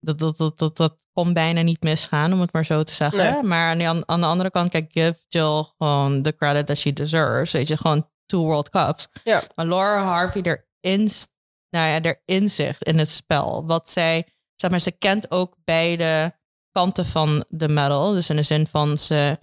dat, 0.00 0.18
dat, 0.18 0.36
dat, 0.36 0.58
dat, 0.58 0.76
dat 0.76 0.96
kon 1.12 1.32
bijna 1.32 1.62
niet 1.62 1.82
misgaan, 1.82 2.32
om 2.32 2.40
het 2.40 2.52
maar 2.52 2.64
zo 2.64 2.82
te 2.82 2.92
zeggen. 2.92 3.48
Maar 3.48 3.68
aan 3.68 3.78
de, 3.78 4.06
aan 4.06 4.20
de 4.20 4.26
andere 4.26 4.50
kant, 4.50 4.70
kijk, 4.70 4.92
give 4.92 5.16
Jill 5.28 5.64
gewoon 5.78 6.22
the 6.22 6.36
credit 6.36 6.66
that 6.66 6.78
she 6.78 6.92
deserves. 6.92 7.52
Weet 7.52 7.68
je, 7.68 7.76
gewoon 7.76 8.10
two 8.26 8.40
World 8.40 8.70
Cups. 8.70 9.08
Ja. 9.24 9.42
Maar 9.54 9.66
Laura 9.66 10.02
Harvey, 10.02 10.42
erin, 10.80 11.10
nou 11.70 11.88
ja, 11.88 12.00
er 12.00 12.22
inzicht 12.24 12.82
in 12.82 12.98
het 12.98 13.10
spel. 13.10 13.66
Wat 13.66 13.88
zij, 13.88 14.26
zeg 14.54 14.70
maar, 14.70 14.80
ze 14.80 14.92
kent 14.92 15.30
ook 15.30 15.56
beide 15.64 16.38
kanten 16.70 17.06
van 17.06 17.44
de 17.48 17.68
medal. 17.68 18.12
Dus 18.12 18.30
in 18.30 18.36
de 18.36 18.42
zin 18.42 18.66
van 18.66 18.98
ze. 18.98 19.38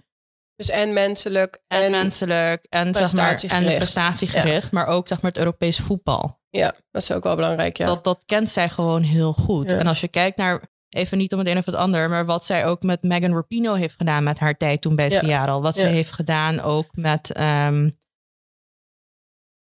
Dus 0.56 0.70
en 0.70 0.92
menselijk. 0.92 1.58
En, 1.66 1.82
en 1.82 1.90
menselijk. 1.90 2.66
En, 2.68 2.94
zeg 2.94 3.12
maar, 3.12 3.42
en 3.48 3.64
prestatiegericht. 3.64 4.72
Maar 4.72 4.86
ook 4.86 5.08
zeg 5.08 5.20
maar, 5.20 5.30
het 5.30 5.40
Europees 5.40 5.78
voetbal. 5.78 6.40
Ja, 6.50 6.74
dat 6.90 7.02
is 7.02 7.12
ook 7.12 7.22
wel 7.22 7.36
belangrijk. 7.36 7.76
Ja. 7.76 7.86
Dat, 7.86 8.04
dat 8.04 8.22
kent 8.26 8.48
zij 8.48 8.68
gewoon 8.68 9.02
heel 9.02 9.32
goed. 9.32 9.72
En 9.72 9.86
als 9.86 10.00
je 10.00 10.08
kijkt 10.08 10.36
naar. 10.36 10.74
Even 10.88 11.18
niet 11.18 11.32
om 11.32 11.38
het 11.38 11.48
een 11.48 11.58
of 11.58 11.66
het 11.66 11.74
ander, 11.74 12.08
maar 12.08 12.26
wat 12.26 12.44
zij 12.44 12.66
ook 12.66 12.82
met 12.82 13.02
Megan 13.02 13.34
Rapino 13.34 13.74
heeft 13.74 13.94
gedaan 13.96 14.24
met 14.24 14.38
haar 14.38 14.56
tijd 14.56 14.80
toen 14.80 14.96
bij 14.96 15.10
Seattle. 15.10 15.60
Wat 15.60 15.76
ze 15.76 15.86
heeft 15.86 16.10
gedaan 16.10 16.60
ook 16.60 16.86
met 16.92 17.32
ehm, 17.32 17.90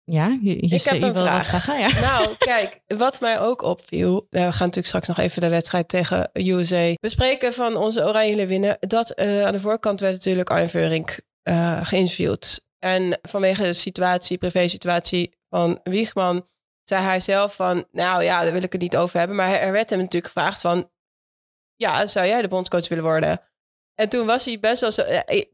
ja, 0.05 0.37
je, 0.41 0.55
ik 0.55 0.83
heb 0.83 1.01
een 1.01 1.15
vraag. 1.15 1.65
Ja. 1.65 1.99
Nou, 2.07 2.35
kijk, 2.37 2.79
wat 2.87 3.19
mij 3.19 3.39
ook 3.39 3.61
opviel. 3.61 4.27
We 4.29 4.39
gaan 4.39 4.49
natuurlijk 4.49 4.87
straks 4.87 5.07
nog 5.07 5.17
even 5.17 5.41
de 5.41 5.49
wedstrijd 5.49 5.89
tegen 5.89 6.29
USA 6.33 6.93
bespreken 6.99 7.53
van 7.53 7.75
onze 7.75 8.05
Oranje 8.05 8.45
winnen. 8.45 8.77
Dat 8.79 9.19
uh, 9.19 9.45
aan 9.45 9.53
de 9.53 9.59
voorkant 9.59 9.99
werd 9.99 10.13
natuurlijk 10.13 10.49
Arjen 10.49 10.69
Veurink 10.69 11.19
uh, 11.43 11.85
geïnterviewd. 11.85 12.65
En 12.79 13.19
vanwege 13.21 13.63
de 13.63 13.73
situatie, 13.73 14.37
privé-situatie 14.37 15.35
van 15.49 15.79
Wiegman, 15.83 16.47
zei 16.83 17.03
hij 17.03 17.19
zelf 17.19 17.55
van, 17.55 17.85
nou 17.91 18.23
ja, 18.23 18.43
daar 18.43 18.51
wil 18.51 18.63
ik 18.63 18.71
het 18.71 18.81
niet 18.81 18.97
over 18.97 19.19
hebben. 19.19 19.37
Maar 19.37 19.51
er 19.51 19.71
werd 19.71 19.89
hem 19.89 19.99
natuurlijk 19.99 20.33
gevraagd 20.33 20.61
van, 20.61 20.89
ja, 21.75 22.07
zou 22.07 22.27
jij 22.27 22.41
de 22.41 22.47
bondscoach 22.47 22.87
willen 22.87 23.03
worden? 23.03 23.41
En 23.95 24.09
toen 24.09 24.25
was 24.25 24.45
hij 24.45 24.59
best 24.59 24.81
wel 24.81 24.91
zo, 24.91 25.03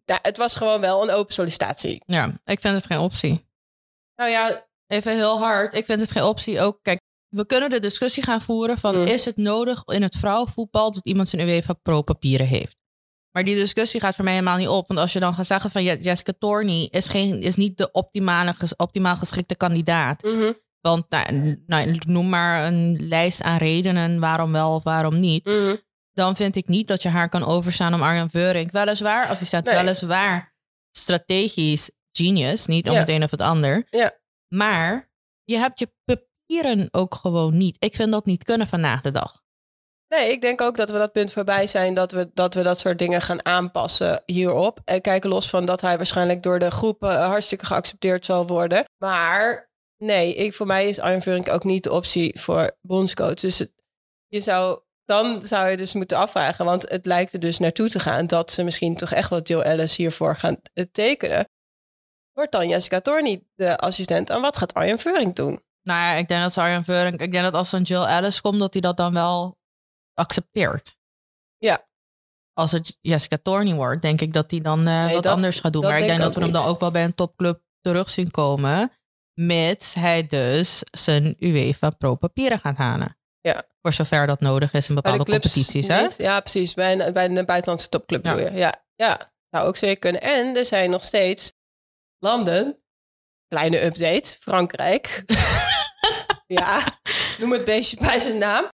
ja, 0.06 0.20
het 0.22 0.38
was 0.38 0.56
gewoon 0.56 0.82
wel 0.82 1.04
een 1.04 1.12
open 1.12 1.34
sollicitatie. 1.34 2.04
Ja, 2.06 2.42
ik 2.46 2.60
vind 2.60 2.76
het 2.76 2.86
geen 2.86 3.00
optie. 3.00 3.50
Nou 4.22 4.34
ja, 4.34 4.68
even 4.88 5.16
heel 5.16 5.40
hard. 5.40 5.74
Ik 5.74 5.86
vind 5.86 6.02
het 6.02 6.12
geen 6.12 6.24
optie. 6.24 6.62
Ook, 6.62 6.80
kijk, 6.82 7.00
we 7.28 7.46
kunnen 7.46 7.70
de 7.70 7.80
discussie 7.80 8.24
gaan 8.24 8.42
voeren 8.42 8.78
van 8.78 8.96
mm. 8.96 9.06
is 9.06 9.26
het 9.26 9.38
nodig 9.38 9.84
in 9.86 10.02
het 10.02 10.16
vrouwenvoetbal 10.16 10.92
dat 10.92 11.06
iemand 11.06 11.28
zijn 11.28 11.48
UEFA 11.48 11.74
Pro 11.74 12.02
papieren 12.02 12.48
heeft? 12.48 12.78
Maar 13.32 13.44
die 13.44 13.56
discussie 13.56 14.00
gaat 14.00 14.16
voor 14.16 14.24
mij 14.24 14.34
helemaal 14.34 14.58
niet 14.58 14.68
op. 14.68 14.88
Want 14.88 15.00
als 15.00 15.14
je 15.14 15.20
dan 15.20 15.34
gaat 15.34 15.46
zeggen 15.46 15.72
van 15.72 15.84
Jessica 15.84 16.34
Torney 16.40 16.88
is, 16.92 17.08
geen, 17.08 17.42
is 17.42 17.56
niet 17.56 17.78
de 17.78 17.92
optimale, 17.92 18.56
optimaal 18.78 19.16
geschikte 19.16 19.56
kandidaat. 19.56 20.24
Mhm. 20.24 20.52
Want 20.82 21.06
nou, 21.10 21.64
nou, 21.68 22.00
noem 22.08 22.30
maar 22.30 22.68
een 22.68 23.08
lijst 23.08 23.42
aan 23.42 23.58
redenen 23.58 24.20
waarom 24.20 24.52
wel 24.52 24.76
of 24.76 24.84
waarom 24.84 25.20
niet. 25.20 25.46
Mhm. 25.46 25.76
Dan 26.12 26.36
vind 26.36 26.56
ik 26.56 26.68
niet 26.68 26.88
dat 26.88 27.02
je 27.02 27.10
haar 27.10 27.30
kan 27.30 27.46
overstaan 27.46 27.94
om 27.94 28.02
Arjan 28.02 28.30
Veurink. 28.30 28.72
Weliswaar, 28.72 29.28
als 29.28 29.38
hij 29.38 29.48
staat 29.48 29.64
nee. 29.64 29.76
weliswaar 29.76 30.52
strategisch 30.92 31.90
genius, 32.12 32.66
niet 32.66 32.90
om 32.90 32.96
het 32.96 33.10
een 33.10 33.24
of 33.24 33.32
het 33.32 33.42
ander. 33.42 33.88
Ja. 33.90 34.12
Maar 34.48 35.12
je 35.44 35.58
hebt 35.58 35.80
je 35.80 35.92
papieren 36.06 36.88
ook 36.92 37.16
gewoon 37.16 37.58
niet. 37.58 37.78
Ik 37.80 37.96
vind 37.96 38.12
dat 38.12 38.26
niet 38.26 38.44
kunnen 38.44 38.68
vandaag 38.68 39.02
de 39.02 39.12
dag. 39.12 39.40
Nee, 40.08 40.32
ik 40.32 40.42
denk 40.42 40.62
ook 40.62 40.78
dat 40.78 40.90
we 40.90 40.98
dat 40.98 41.12
punt 41.12 41.32
voorbij 41.32 41.68
zijn 41.68 41.94
dat 41.94 42.12
we 42.12 42.32
dat, 42.34 42.54
we 42.54 42.64
dat 42.64 42.80
soort 42.80 43.00
dingen 43.00 43.22
gaan 43.22 43.46
aanpassen 43.46 44.22
hierop. 44.26 44.80
En 44.86 45.02
kijken 45.02 45.30
los 45.30 45.50
van 45.50 45.66
dat 45.66 45.82
hij 45.82 45.98
waarschijnlijk 45.98 46.44
door 46.44 46.60
de 46.60 46.72
groep 46.72 47.02
hartstikke 47.02 47.66
geaccepteerd 47.66 48.26
zal 48.26 48.48
worden. 48.48 48.86
Maar 48.98 49.72
Nee, 50.02 50.34
ik, 50.34 50.54
voor 50.54 50.66
mij 50.66 50.90
is 50.90 51.00
Arjen 51.00 51.50
ook 51.50 51.64
niet 51.64 51.84
de 51.84 51.92
optie 51.92 52.40
voor 52.40 52.78
bondscoach. 52.82 53.34
Dus 53.34 53.66
je 54.28 54.42
zou, 54.42 54.80
dan 55.06 55.46
zou 55.46 55.70
je 55.70 55.78
dus 55.78 55.94
moeten 55.94 56.18
afvragen, 56.18 56.66
want 56.66 56.90
het 56.90 57.06
lijkt 57.06 57.34
er 57.34 57.40
dus 57.40 57.60
naartoe 57.60 57.90
te 57.90 58.00
gaan 58.00 58.28
dat 58.28 58.52
ze 58.52 58.64
misschien 58.64 58.96
toch 58.96 59.12
echt 59.12 59.30
wel 59.30 59.42
Jill 59.42 59.60
Ellis 59.60 59.96
hiervoor 59.96 60.36
gaan 60.36 60.58
eh, 60.74 60.86
tekenen. 60.92 61.50
Wordt 62.34 62.52
dan 62.52 62.68
Jessica 62.68 63.02
Torney 63.02 63.44
de 63.56 63.78
assistent 63.78 64.30
en 64.30 64.42
wat 64.42 64.58
gaat 64.58 64.74
Arjen 64.74 65.00
Vuring 65.00 65.36
doen? 65.36 65.64
Nou 65.84 66.00
ja, 66.00 66.14
ik 66.14 66.28
denk 66.28 66.42
dat 66.42 66.58
Arjen 66.58 66.84
Vuring, 66.84 67.20
ik 67.20 67.32
denk 67.32 67.44
dat 67.44 67.54
als 67.54 67.72
een 67.72 67.82
Jill 67.82 68.04
Ellis 68.04 68.42
komt, 68.42 68.60
dat 68.60 68.74
hij 68.74 68.82
dat 68.82 68.98
dan 68.98 69.14
wel 69.14 69.58
accepteert. 70.14 70.98
Ja. 71.58 71.88
Als 72.54 72.72
het 72.72 72.98
Jessica 73.02 73.38
Torney 73.42 73.74
wordt, 73.74 74.02
denk 74.02 74.22
ik 74.22 74.34
dat 74.34 74.52
hij 74.52 74.60
dan 74.60 74.88
uh, 74.88 75.12
wat 75.12 75.26
anders 75.26 75.60
gaat 75.60 75.74
doen. 75.74 75.82
Maar 75.82 76.00
ik 76.00 76.06
denk, 76.06 76.20
dat 76.20 76.36
we 76.36 76.42
hem 76.42 76.52
dan 76.52 76.66
ook 76.66 76.80
wel 76.80 76.92
bij 76.92 77.04
een 77.04 77.16
topclub 77.16 77.62
terug 77.82 78.10
zien 78.10 78.32
komen. 78.32 78.92
Mits 79.34 79.94
hij 79.94 80.28
dus 80.28 80.82
zijn 80.92 81.36
UEFA 81.40 81.90
Pro 81.90 82.16
papieren 82.16 82.60
gaat 82.60 82.78
halen. 82.78 83.18
Ja. 83.42 83.64
Voor 83.82 83.94
zover 83.94 84.28
dat 84.28 84.40
nodig 84.40 84.74
is 84.74 84.90
in 84.90 84.96
bepaalde 84.96 85.26
competities. 85.26 85.88
Hè? 85.88 86.08
Ja, 86.18 86.40
precies. 86.40 86.74
Bij 86.74 87.00
een, 87.00 87.14
bij 87.14 87.26
een 87.26 87.46
buitenlandse 87.46 87.90
topclub 87.90 88.26
ja. 88.26 88.38
je. 88.38 88.52
Ja, 88.52 88.84
ja, 88.96 89.34
zou 89.50 89.68
ook 89.68 89.78
zeker 89.78 90.00
kunnen. 90.00 90.22
En 90.22 90.56
er 90.56 90.66
zijn 90.66 90.90
nog 90.90 91.04
steeds 91.04 91.54
landen. 92.22 92.84
Kleine 93.48 93.84
update. 93.84 94.38
Frankrijk. 94.40 95.24
ja, 96.60 96.84
noem 97.38 97.52
het 97.52 97.66
beestje 97.66 97.98
bij 97.98 98.20
zijn 98.20 98.38
naam 98.38 98.70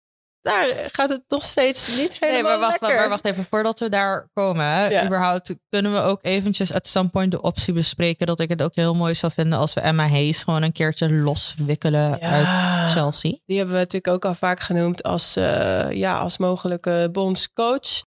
daar 0.42 0.88
gaat 0.92 1.08
het 1.08 1.22
nog 1.28 1.44
steeds 1.44 1.96
niet 1.96 2.16
helemaal 2.20 2.42
nee, 2.42 2.42
maar 2.42 2.58
wacht, 2.58 2.80
lekker. 2.80 2.98
Maar, 2.98 3.08
wacht 3.08 3.24
even, 3.24 3.44
voordat 3.44 3.78
we 3.78 3.88
daar 3.88 4.28
komen, 4.32 4.90
ja. 4.90 5.04
überhaupt 5.04 5.54
kunnen 5.68 5.92
we 5.92 6.00
ook 6.00 6.18
eventjes 6.22 6.72
at 6.72 6.86
some 6.86 7.08
point 7.08 7.30
de 7.30 7.42
optie 7.42 7.74
bespreken 7.74 8.26
dat 8.26 8.40
ik 8.40 8.48
het 8.48 8.62
ook 8.62 8.74
heel 8.74 8.94
mooi 8.94 9.14
zou 9.14 9.32
vinden 9.32 9.58
als 9.58 9.74
we 9.74 9.80
Emma 9.80 10.08
Hayes 10.08 10.42
gewoon 10.42 10.62
een 10.62 10.72
keertje 10.72 11.10
loswikkelen 11.12 12.20
uit 12.20 12.92
Chelsea. 12.92 13.38
Die 13.44 13.56
hebben 13.56 13.74
we 13.74 13.80
natuurlijk 13.80 14.14
ook 14.14 14.24
al 14.24 14.34
vaak 14.34 14.60
genoemd 14.60 15.02
als, 15.02 15.36
uh, 15.36 15.90
ja, 15.90 16.18
als 16.18 16.38
mogelijke 16.38 17.08
bondscoach. 17.12 18.04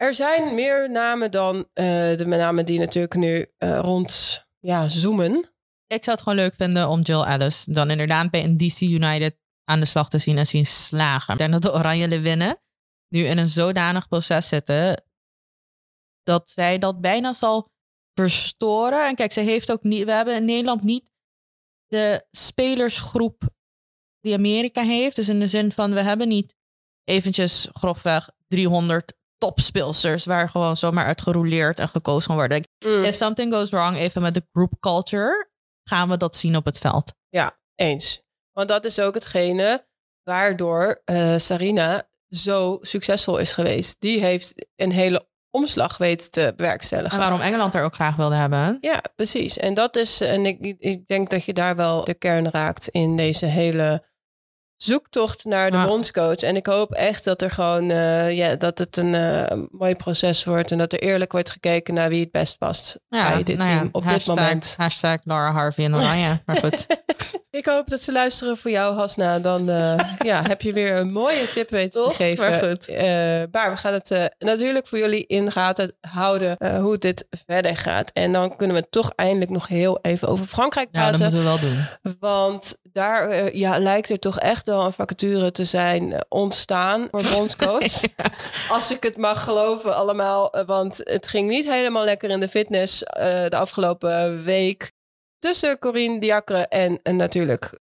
Er 0.00 0.14
zijn 0.14 0.54
meer 0.54 0.90
namen 0.90 1.30
dan 1.30 1.56
uh, 1.56 1.64
de 2.16 2.24
namen 2.26 2.66
die 2.66 2.78
natuurlijk 2.78 3.14
nu 3.14 3.46
uh, 3.58 3.78
rond 3.78 4.44
ja, 4.58 4.88
zoomen. 4.88 5.32
Ik 5.86 6.04
zou 6.04 6.16
het 6.16 6.20
gewoon 6.20 6.38
leuk 6.38 6.54
vinden 6.54 6.88
om 6.88 7.00
Jill 7.00 7.22
Ellis 7.22 7.64
dan 7.64 7.90
inderdaad 7.90 8.30
bij 8.30 8.44
een 8.44 8.56
DC 8.56 8.80
United 8.80 9.36
aan 9.64 9.80
de 9.80 9.86
slag 9.86 10.10
te 10.10 10.18
zien 10.18 10.38
en 10.38 10.46
zien 10.46 10.66
slagen. 10.66 11.38
Ik 11.38 11.50
dat 11.50 11.62
de 11.62 11.72
Oranje 11.72 12.20
winnen 12.20 12.60
nu 13.08 13.24
in 13.24 13.38
een 13.38 13.48
zodanig 13.48 14.08
proces 14.08 14.48
zitten 14.48 15.04
dat 16.22 16.50
zij 16.50 16.78
dat 16.78 17.00
bijna 17.00 17.32
zal 17.32 17.70
verstoren. 18.14 19.06
En 19.06 19.14
kijk, 19.14 19.32
ze 19.32 19.40
heeft 19.40 19.72
ook 19.72 19.82
niet, 19.82 20.04
we 20.04 20.12
hebben 20.12 20.36
in 20.36 20.44
Nederland 20.44 20.82
niet 20.82 21.10
de 21.86 22.26
spelersgroep 22.30 23.42
die 24.20 24.34
Amerika 24.34 24.82
heeft. 24.82 25.16
Dus 25.16 25.28
in 25.28 25.40
de 25.40 25.48
zin 25.48 25.72
van, 25.72 25.92
we 25.92 26.00
hebben 26.00 26.28
niet 26.28 26.54
eventjes 27.04 27.68
grofweg 27.72 28.30
300 28.46 29.18
topspeelsters 29.40 30.24
waar 30.24 30.48
gewoon 30.48 30.76
zomaar 30.76 31.04
uitgerouleerd 31.04 31.80
en 31.80 31.88
gekozen 31.88 32.26
kan 32.26 32.36
worden. 32.36 32.68
Mm. 32.86 33.04
If 33.04 33.14
something 33.14 33.54
goes 33.54 33.70
wrong, 33.70 33.96
even 33.96 34.22
met 34.22 34.34
de 34.34 34.46
group 34.52 34.72
culture, 34.80 35.50
gaan 35.84 36.08
we 36.08 36.16
dat 36.16 36.36
zien 36.36 36.56
op 36.56 36.64
het 36.64 36.78
veld. 36.78 37.12
Ja, 37.28 37.58
eens. 37.74 38.22
Want 38.52 38.68
dat 38.68 38.84
is 38.84 39.00
ook 39.00 39.14
hetgene 39.14 39.86
waardoor 40.22 41.02
uh, 41.04 41.34
Sarina 41.36 42.08
zo 42.28 42.78
succesvol 42.80 43.38
is 43.38 43.52
geweest. 43.52 43.96
Die 43.98 44.20
heeft 44.20 44.66
een 44.76 44.92
hele 44.92 45.28
omslag 45.50 45.98
weten 45.98 46.30
te 46.30 46.52
bewerkstelligen. 46.56 47.12
En 47.12 47.18
waarom 47.18 47.40
Engeland 47.40 47.74
er 47.74 47.84
ook 47.84 47.94
graag 47.94 48.16
wilde 48.16 48.34
hebben. 48.34 48.78
Ja, 48.80 49.02
precies. 49.14 49.58
En 49.58 49.74
dat 49.74 49.96
is, 49.96 50.20
en 50.20 50.46
ik, 50.46 50.76
ik 50.78 51.06
denk 51.06 51.30
dat 51.30 51.44
je 51.44 51.52
daar 51.52 51.76
wel 51.76 52.04
de 52.04 52.14
kern 52.14 52.50
raakt 52.50 52.88
in 52.88 53.16
deze 53.16 53.46
hele 53.46 54.08
zoektocht 54.82 55.44
naar 55.44 55.70
de 55.70 55.76
ah. 55.76 55.84
bondscoach. 55.84 56.36
En 56.36 56.56
ik 56.56 56.66
hoop 56.66 56.92
echt 56.92 57.24
dat 57.24 57.42
er 57.42 57.50
gewoon, 57.50 57.90
uh, 57.90 58.32
ja, 58.32 58.56
dat 58.56 58.78
het 58.78 58.96
een 58.96 59.14
uh, 59.14 59.62
mooi 59.70 59.94
proces 59.94 60.44
wordt 60.44 60.70
en 60.70 60.78
dat 60.78 60.92
er 60.92 61.02
eerlijk 61.02 61.32
wordt 61.32 61.50
gekeken 61.50 61.94
naar 61.94 62.08
wie 62.08 62.20
het 62.20 62.30
best 62.30 62.58
past 62.58 63.00
ja, 63.08 63.32
bij 63.32 63.42
dit 63.42 63.56
nou 63.56 63.70
team 63.70 63.88
op 63.92 64.08
dit 64.08 64.26
moment. 64.26 64.74
Hashtag 64.76 65.18
Laura 65.24 65.52
Harvey 65.52 65.84
en 65.84 65.96
Oranje. 65.96 66.40
maar 66.46 66.56
goed. 66.56 66.86
Ik 67.50 67.66
hoop 67.66 67.88
dat 67.88 68.00
ze 68.00 68.12
luisteren 68.12 68.56
voor 68.56 68.70
jou, 68.70 68.96
Hasna. 68.96 69.38
Dan 69.38 69.70
uh, 69.70 69.98
ja, 70.30 70.42
heb 70.42 70.62
je 70.62 70.72
weer 70.72 70.96
een 70.96 71.12
mooie 71.12 71.48
tip 71.48 71.70
weten 71.70 72.02
te 72.02 72.14
geven. 72.14 72.50
Maar 72.50 72.64
goed. 72.64 72.88
Uh, 72.88 72.96
we 72.96 73.72
gaan 73.74 73.92
het 73.92 74.10
uh, 74.10 74.24
natuurlijk 74.38 74.86
voor 74.86 74.98
jullie 74.98 75.26
in 75.26 75.44
de 75.44 75.50
gaten 75.50 75.92
houden 76.00 76.80
hoe 76.80 76.98
dit 76.98 77.26
verder 77.46 77.76
gaat. 77.76 78.10
En 78.12 78.32
dan 78.32 78.56
kunnen 78.56 78.76
we 78.76 78.88
toch 78.90 79.12
eindelijk 79.16 79.50
nog 79.50 79.68
heel 79.68 79.98
even 80.02 80.28
over 80.28 80.46
Frankrijk 80.46 80.90
praten. 80.90 81.24
Ja, 81.24 81.30
dat 81.30 81.32
moeten 81.32 81.38
we 81.38 81.58
wel 81.58 81.70
doen. 81.70 82.16
Want 82.20 82.78
daar 82.82 83.56
ja, 83.56 83.78
lijkt 83.78 84.10
er 84.10 84.18
toch 84.18 84.38
echt 84.38 84.66
wel 84.66 84.84
een 84.84 84.92
vacature 84.92 85.50
te 85.50 85.64
zijn 85.64 86.24
ontstaan 86.28 87.08
voor 87.10 87.22
bondscoach. 87.36 88.02
Als 88.68 88.90
ik 88.90 89.02
het 89.02 89.16
mag 89.16 89.44
geloven 89.44 89.96
allemaal. 89.96 90.54
Want 90.66 91.00
het 91.02 91.28
ging 91.28 91.48
niet 91.48 91.64
helemaal 91.64 92.04
lekker 92.04 92.30
in 92.30 92.40
de 92.40 92.48
fitness 92.48 92.98
de 93.48 93.56
afgelopen 93.56 94.44
week 94.44 94.92
tussen 95.40 95.78
Corine 95.78 96.20
Diacre 96.20 96.66
en, 96.66 97.00
en 97.02 97.16
natuurlijk 97.16 97.80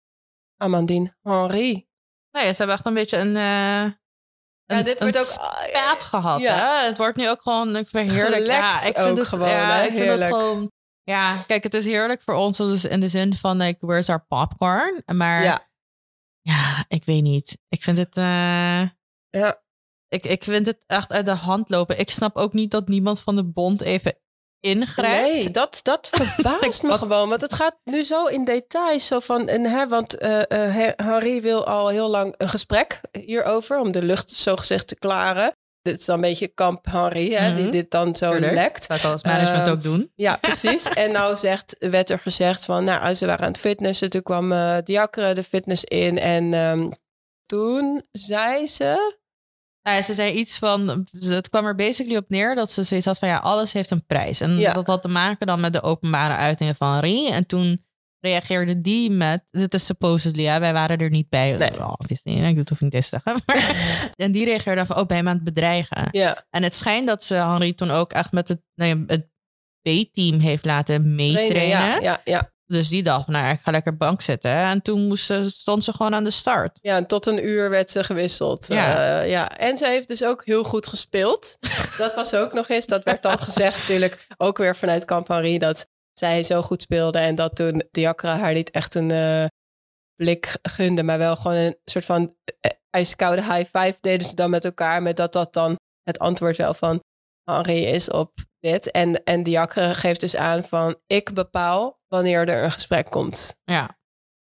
Amandine 0.56 1.16
Henry. 1.22 1.86
Nee, 2.30 2.50
ze 2.50 2.56
hebben 2.56 2.76
echt 2.76 2.86
een 2.86 2.94
beetje 2.94 3.16
een. 3.16 3.34
Uh, 3.36 3.92
ja, 4.64 4.82
dit 4.82 5.00
wordt 5.00 5.18
ook 5.18 5.24
spaat 5.24 6.02
gehad. 6.02 6.40
Ja. 6.40 6.54
Hè? 6.54 6.86
Het 6.86 6.98
wordt 6.98 7.16
nu 7.16 7.28
ook 7.28 7.42
gewoon 7.42 7.74
een 7.74 7.86
verheerlijk. 7.86 8.46
Ja, 8.46 8.82
ik 8.82 8.96
vind 8.96 9.18
het 9.18 9.26
gewoon. 9.26 9.48
Ja, 9.48 9.82
ik 9.82 9.94
vind 9.94 10.22
het 10.22 10.22
gewoon. 10.22 10.70
Ja, 11.02 11.36
kijk, 11.46 11.62
het 11.62 11.74
is 11.74 11.84
heerlijk 11.84 12.22
voor 12.22 12.34
ons 12.34 12.58
dus 12.58 12.84
in 12.84 13.00
de 13.00 13.08
zin 13.08 13.36
van 13.36 13.56
like, 13.56 13.86
where's 13.86 14.08
our 14.08 14.24
popcorn? 14.26 15.02
Maar 15.06 15.42
ja, 15.42 15.68
ja 16.40 16.84
ik 16.88 17.04
weet 17.04 17.22
niet. 17.22 17.58
Ik 17.68 17.82
vind 17.82 17.98
het. 17.98 18.16
Uh, 18.16 18.88
ja. 19.28 19.62
Ik, 20.08 20.26
ik 20.26 20.44
vind 20.44 20.66
het 20.66 20.84
echt 20.86 21.12
uit 21.12 21.26
de 21.26 21.34
hand 21.34 21.70
lopen. 21.70 21.98
Ik 21.98 22.10
snap 22.10 22.36
ook 22.36 22.52
niet 22.52 22.70
dat 22.70 22.88
niemand 22.88 23.20
van 23.20 23.36
de 23.36 23.44
bond 23.44 23.80
even 23.80 24.21
ingrijpt. 24.62 25.32
Nee, 25.32 25.50
dat, 25.50 25.80
dat 25.82 26.08
verbaast 26.12 26.82
me 26.82 26.92
gewoon. 26.92 27.28
Want 27.28 27.40
het 27.40 27.54
gaat 27.54 27.76
nu 27.84 28.04
zo 28.04 28.26
in 28.26 28.44
details. 28.44 29.06
Zo 29.06 29.20
van, 29.20 29.48
en, 29.48 29.64
hè, 29.64 29.88
want 29.88 30.22
uh, 30.22 30.40
uh, 30.48 30.88
Harry 30.96 31.42
wil 31.42 31.66
al 31.66 31.88
heel 31.88 32.08
lang 32.08 32.34
een 32.36 32.48
gesprek 32.48 33.00
hierover. 33.26 33.78
Om 33.78 33.92
de 33.92 34.02
lucht 34.02 34.30
zo 34.30 34.56
gezegd 34.56 34.86
te 34.86 34.94
klaren. 34.94 35.52
Dit 35.82 35.98
is 35.98 36.04
dan 36.04 36.14
een 36.14 36.20
beetje 36.20 36.48
kamp 36.48 36.86
Harry, 36.86 37.32
hè, 37.32 37.54
die 37.54 37.62
mhm. 37.62 37.72
dit 37.72 37.90
dan 37.90 38.16
zo 38.16 38.30
Tuurlijk. 38.30 38.52
lekt. 38.52 38.88
Dat 38.88 39.00
kan 39.00 39.12
als 39.12 39.22
management 39.22 39.66
uh, 39.66 39.72
ook 39.72 39.82
doen. 39.82 40.12
Ja, 40.14 40.36
precies. 40.40 40.88
en 40.88 41.12
nou 41.12 41.36
zegt, 41.36 41.76
werd 41.78 42.10
er 42.10 42.18
gezegd 42.18 42.64
van, 42.64 42.84
nou, 42.84 43.14
ze 43.14 43.26
waren 43.26 43.44
aan 43.44 43.52
het 43.52 43.60
fitnessen. 43.60 44.10
Toen 44.10 44.22
kwam 44.22 44.52
uh, 44.52 44.76
Diakre 44.84 45.34
de 45.34 45.42
fitness 45.42 45.84
in. 45.84 46.18
En 46.18 46.52
um, 46.52 46.92
toen 47.46 48.04
zei 48.12 48.66
ze 48.66 49.16
nou, 49.82 50.02
ze 50.02 50.14
zei 50.14 50.32
iets 50.32 50.58
van, 50.58 51.06
het 51.18 51.48
kwam 51.48 51.66
er 51.66 51.74
basically 51.74 52.16
op 52.16 52.28
neer 52.28 52.54
dat 52.54 52.70
ze 52.70 52.82
zoiets 52.82 53.06
had 53.06 53.18
van 53.18 53.28
ja, 53.28 53.36
alles 53.36 53.72
heeft 53.72 53.90
een 53.90 54.06
prijs. 54.06 54.40
En 54.40 54.60
dat 54.60 54.86
had 54.86 55.02
te 55.02 55.08
maken 55.08 55.46
dan 55.46 55.60
met 55.60 55.72
de 55.72 55.82
openbare 55.82 56.34
uitingen 56.34 56.74
van 56.74 56.98
Rie. 56.98 57.32
En 57.32 57.46
toen 57.46 57.84
reageerde 58.20 58.80
die 58.80 59.10
met, 59.10 59.44
dit 59.50 59.74
is 59.74 59.84
supposedly, 59.84 60.42
ja, 60.42 60.60
wij 60.60 60.72
waren 60.72 60.98
er 60.98 61.10
niet 61.10 61.28
bij. 61.28 61.56
Nee. 61.56 61.84
Oh, 61.84 61.94
ik 62.14 62.56
doe 62.56 62.64
hoef 62.68 62.80
niet 62.80 62.90
te 62.90 63.00
zeggen. 63.00 63.42
en 64.24 64.32
die 64.32 64.44
reageerde 64.44 64.86
van, 64.86 64.96
oh, 64.96 65.06
bij 65.06 65.16
hem 65.16 65.28
aan 65.28 65.34
het 65.34 65.44
bedreigen. 65.44 66.08
Ja. 66.10 66.46
En 66.50 66.62
het 66.62 66.74
schijnt 66.74 67.06
dat 67.06 67.24
ze 67.24 67.34
Henri 67.34 67.74
toen 67.74 67.90
ook 67.90 68.12
echt 68.12 68.32
met 68.32 68.48
het, 68.48 68.62
nou 68.74 69.04
het 69.06 69.30
B-team 69.82 70.38
heeft 70.38 70.64
laten 70.64 71.14
meetrainen. 71.14 71.70
Ja, 71.70 71.98
ja, 72.00 72.20
ja. 72.24 72.51
Dus 72.72 72.88
die 72.88 73.02
dacht, 73.02 73.26
nou, 73.26 73.52
ik 73.52 73.60
ga 73.62 73.70
lekker 73.70 73.96
bank 73.96 74.20
zitten. 74.22 74.50
En 74.50 74.82
toen 74.82 75.06
moest 75.06 75.24
ze, 75.24 75.50
stond 75.50 75.84
ze 75.84 75.92
gewoon 75.92 76.14
aan 76.14 76.24
de 76.24 76.30
start. 76.30 76.78
Ja, 76.82 76.96
en 76.96 77.06
tot 77.06 77.26
een 77.26 77.46
uur 77.46 77.70
werd 77.70 77.90
ze 77.90 78.04
gewisseld. 78.04 78.66
Ja. 78.66 79.22
Uh, 79.22 79.30
ja. 79.30 79.58
En 79.58 79.78
ze 79.78 79.86
heeft 79.86 80.08
dus 80.08 80.24
ook 80.24 80.42
heel 80.44 80.64
goed 80.64 80.86
gespeeld. 80.86 81.58
dat 81.98 82.14
was 82.14 82.34
ook 82.34 82.52
nog 82.52 82.68
eens. 82.68 82.86
Dat 82.86 83.04
werd 83.04 83.22
dan 83.22 83.38
gezegd 83.38 83.78
natuurlijk 83.78 84.26
ook 84.36 84.58
weer 84.58 84.76
vanuit 84.76 85.04
Campari. 85.04 85.58
Dat 85.58 85.86
zij 86.12 86.42
zo 86.42 86.62
goed 86.62 86.82
speelde. 86.82 87.18
En 87.18 87.34
dat 87.34 87.56
toen 87.56 87.82
Diakra 87.90 88.38
haar 88.38 88.54
niet 88.54 88.70
echt 88.70 88.94
een 88.94 89.10
uh, 89.10 89.44
blik 90.14 90.58
gunde. 90.62 91.02
Maar 91.02 91.18
wel 91.18 91.36
gewoon 91.36 91.56
een 91.56 91.76
soort 91.84 92.04
van 92.04 92.22
uh, 92.22 92.70
ijskoude 92.90 93.42
high 93.42 93.78
five 93.78 93.96
deden 94.00 94.26
ze 94.26 94.34
dan 94.34 94.50
met 94.50 94.64
elkaar. 94.64 95.02
Met 95.02 95.16
dat 95.16 95.32
dat 95.32 95.52
dan 95.52 95.76
het 96.02 96.18
antwoord 96.18 96.56
wel 96.56 96.74
van 96.74 97.00
Henri 97.44 97.84
is 97.86 98.10
op 98.10 98.32
dit. 98.62 98.90
En, 98.90 99.24
en 99.24 99.42
Diakre 99.42 99.94
geeft 99.94 100.20
dus 100.20 100.36
aan 100.36 100.64
van 100.64 100.96
ik 101.06 101.34
bepaal 101.34 102.00
wanneer 102.08 102.48
er 102.48 102.64
een 102.64 102.72
gesprek 102.72 103.10
komt. 103.10 103.60
Ja, 103.64 103.98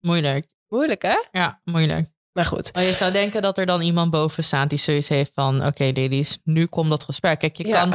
moeilijk. 0.01 0.47
Moeilijk 0.69 1.03
hè? 1.03 1.17
Ja, 1.31 1.61
moeilijk. 1.65 2.11
Maar 2.33 2.45
goed. 2.45 2.75
Maar 2.75 2.83
je 2.83 2.93
zou 2.93 3.13
denken 3.13 3.43
dat 3.43 3.59
er 3.59 3.67
dan 3.67 3.81
iemand 3.81 4.11
boven 4.11 4.45
staat 4.45 4.71
die 4.71 4.79
zoiets 4.79 5.09
heeft 5.09 5.31
van 5.35 5.57
oké 5.57 5.67
okay, 5.67 5.87
ladies, 5.87 6.39
nu 6.45 6.67
komt 6.67 6.91
dat 6.91 7.05
gesprek. 7.05 7.39
Kijk, 7.39 7.57
je 7.57 7.71
kan, 7.73 7.93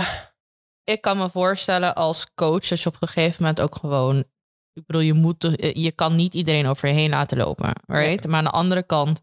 ik 0.84 1.02
kan 1.02 1.18
me 1.18 1.30
voorstellen 1.30 1.96
als 1.96 2.28
coach 2.36 2.68
dat 2.68 2.82
je 2.82 2.90
op 2.90 2.98
een 3.00 3.08
gegeven 3.08 3.44
moment 3.44 3.62
ook 3.62 3.76
gewoon 3.76 4.26
ik 4.74 4.86
bedoel, 4.86 5.02
je, 5.02 5.14
moet, 5.14 5.54
je 5.74 5.92
kan 5.92 6.16
niet 6.16 6.34
iedereen 6.34 6.68
over 6.68 6.88
je 6.88 6.94
heen 6.94 7.10
laten 7.10 7.38
lopen. 7.38 7.74
Right? 7.86 8.28
Maar 8.28 8.38
aan 8.38 8.44
de 8.44 8.50
andere 8.50 8.84
kant, 8.84 9.22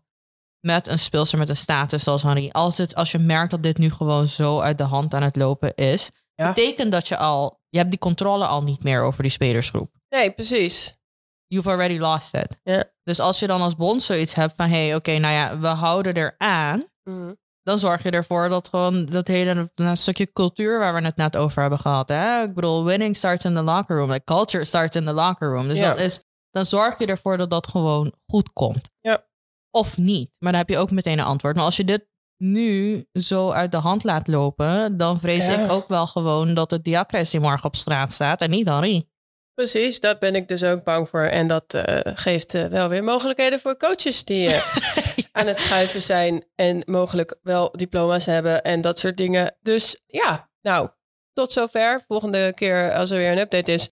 met 0.60 0.88
een 0.88 0.98
speelster 0.98 1.38
met 1.38 1.48
een 1.48 1.56
status 1.56 2.02
zoals 2.02 2.22
Henry, 2.22 2.48
als, 2.52 2.78
het, 2.78 2.94
als 2.94 3.10
je 3.10 3.18
merkt 3.18 3.50
dat 3.50 3.62
dit 3.62 3.78
nu 3.78 3.90
gewoon 3.90 4.28
zo 4.28 4.60
uit 4.60 4.78
de 4.78 4.84
hand 4.84 5.14
aan 5.14 5.22
het 5.22 5.36
lopen 5.36 5.74
is, 5.74 6.10
betekent 6.46 6.92
dat 6.92 7.08
je 7.08 7.16
al, 7.16 7.60
je 7.68 7.78
hebt 7.78 7.90
die 7.90 7.98
controle 7.98 8.46
al 8.46 8.62
niet 8.62 8.82
meer 8.82 9.02
over 9.02 9.22
die 9.22 9.32
spelersgroep. 9.32 9.90
Nee, 10.08 10.30
precies. 10.30 10.98
you've 11.50 11.70
already 11.70 11.98
lost 11.98 12.34
it. 12.34 12.56
Ja. 12.62 12.84
Dus 13.02 13.20
als 13.20 13.38
je 13.38 13.46
dan 13.46 13.60
als 13.60 13.76
bond 13.76 14.02
zoiets 14.02 14.34
hebt 14.34 14.52
van, 14.56 14.68
hé, 14.68 14.86
hey, 14.86 14.94
oké, 14.94 15.18
nou 15.18 15.34
ja, 15.34 15.58
we 15.58 15.66
houden 15.66 16.16
eraan. 16.16 16.88
Mm. 17.04 17.38
Dan 17.62 17.78
zorg 17.78 18.02
je 18.02 18.10
ervoor 18.10 18.48
dat 18.48 18.68
gewoon 18.68 19.06
dat 19.06 19.26
hele 19.26 19.70
dat 19.74 19.98
stukje 19.98 20.32
cultuur 20.32 20.78
waar 20.78 20.94
we 20.94 21.00
het 21.00 21.16
net 21.16 21.36
over 21.36 21.60
hebben 21.60 21.78
gehad. 21.78 22.08
Hè? 22.08 22.42
Ik 22.42 22.54
bedoel, 22.54 22.84
winning 22.84 23.16
starts 23.16 23.44
in 23.44 23.54
the 23.54 23.62
locker 23.62 23.96
room. 23.96 24.10
Like 24.10 24.24
culture 24.24 24.64
starts 24.64 24.96
in 24.96 25.04
the 25.04 25.12
locker 25.12 25.48
room. 25.48 25.68
Dus 25.68 25.80
dat 25.80 25.98
is, 25.98 26.22
dan 26.50 26.66
zorg 26.66 26.98
je 26.98 27.06
ervoor 27.06 27.36
dat 27.36 27.50
dat 27.50 27.68
gewoon 27.68 28.12
goed 28.26 28.52
komt. 28.52 28.90
Ja. 29.00 29.28
Of 29.70 29.96
niet. 29.96 30.30
Maar 30.38 30.52
dan 30.52 30.60
heb 30.60 30.68
je 30.68 30.78
ook 30.78 30.90
meteen 30.90 31.18
een 31.18 31.24
antwoord. 31.24 31.56
Maar 31.56 31.64
als 31.64 31.76
je 31.76 31.84
dit 31.84 32.08
nu 32.40 33.06
zo 33.12 33.50
uit 33.50 33.72
de 33.72 33.78
hand 33.78 34.04
laat 34.04 34.26
lopen, 34.26 34.96
dan 34.96 35.20
vrees 35.20 35.48
ik 35.48 35.70
ook 35.70 35.88
wel 35.88 36.06
gewoon 36.06 36.54
dat 36.54 36.70
het 36.70 36.84
Diacres 36.84 37.30
die 37.30 37.40
morgen 37.40 37.64
op 37.64 37.76
straat 37.76 38.12
staat 38.12 38.40
en 38.40 38.50
niet 38.50 38.68
Henri. 38.68 39.08
Precies, 39.54 40.00
daar 40.00 40.18
ben 40.18 40.34
ik 40.34 40.48
dus 40.48 40.64
ook 40.64 40.84
bang 40.84 41.08
voor. 41.08 41.22
En 41.22 41.46
dat 41.46 41.74
uh, 41.74 41.82
geeft 42.04 42.54
uh, 42.54 42.64
wel 42.64 42.88
weer 42.88 43.04
mogelijkheden 43.04 43.60
voor 43.60 43.76
coaches 43.76 44.24
die 44.24 44.48
uh, 44.48 44.76
aan 45.32 45.46
het 45.46 45.60
schuiven 45.60 46.02
zijn 46.02 46.44
en 46.54 46.82
mogelijk 46.86 47.38
wel 47.42 47.70
diploma's 47.72 48.26
hebben 48.26 48.62
en 48.62 48.80
dat 48.80 48.98
soort 48.98 49.16
dingen. 49.16 49.56
Dus 49.62 50.00
ja, 50.06 50.50
nou, 50.62 50.88
tot 51.32 51.52
zover. 51.52 52.02
Volgende 52.06 52.52
keer 52.54 52.92
als 52.92 53.10
er 53.10 53.16
weer 53.16 53.32
een 53.32 53.38
update 53.38 53.72
is, 53.72 53.88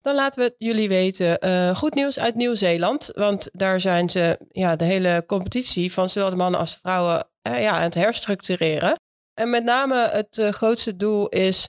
dan 0.00 0.14
laten 0.14 0.42
we 0.42 0.54
jullie 0.58 0.88
weten. 0.88 1.76
goed 1.76 1.94
nieuws 1.94 2.18
uit 2.18 2.34
Nieuw-Zeeland, 2.34 3.10
want 3.14 3.48
daar 3.52 3.80
zijn 3.80 4.10
ze 4.10 4.38
ja, 4.48 4.76
de 4.76 4.84
hele 4.84 5.24
competitie 5.26 5.92
van 5.92 6.08
zowel 6.08 6.30
de 6.30 6.36
mannen 6.36 6.60
als 6.60 6.72
de 6.72 6.78
vrouwen 6.78 7.29
ja, 7.42 7.70
aan 7.70 7.82
het 7.82 7.94
herstructureren. 7.94 8.94
En 9.34 9.50
met 9.50 9.64
name 9.64 10.08
het 10.08 10.38
grootste 10.50 10.96
doel 10.96 11.28
is 11.28 11.68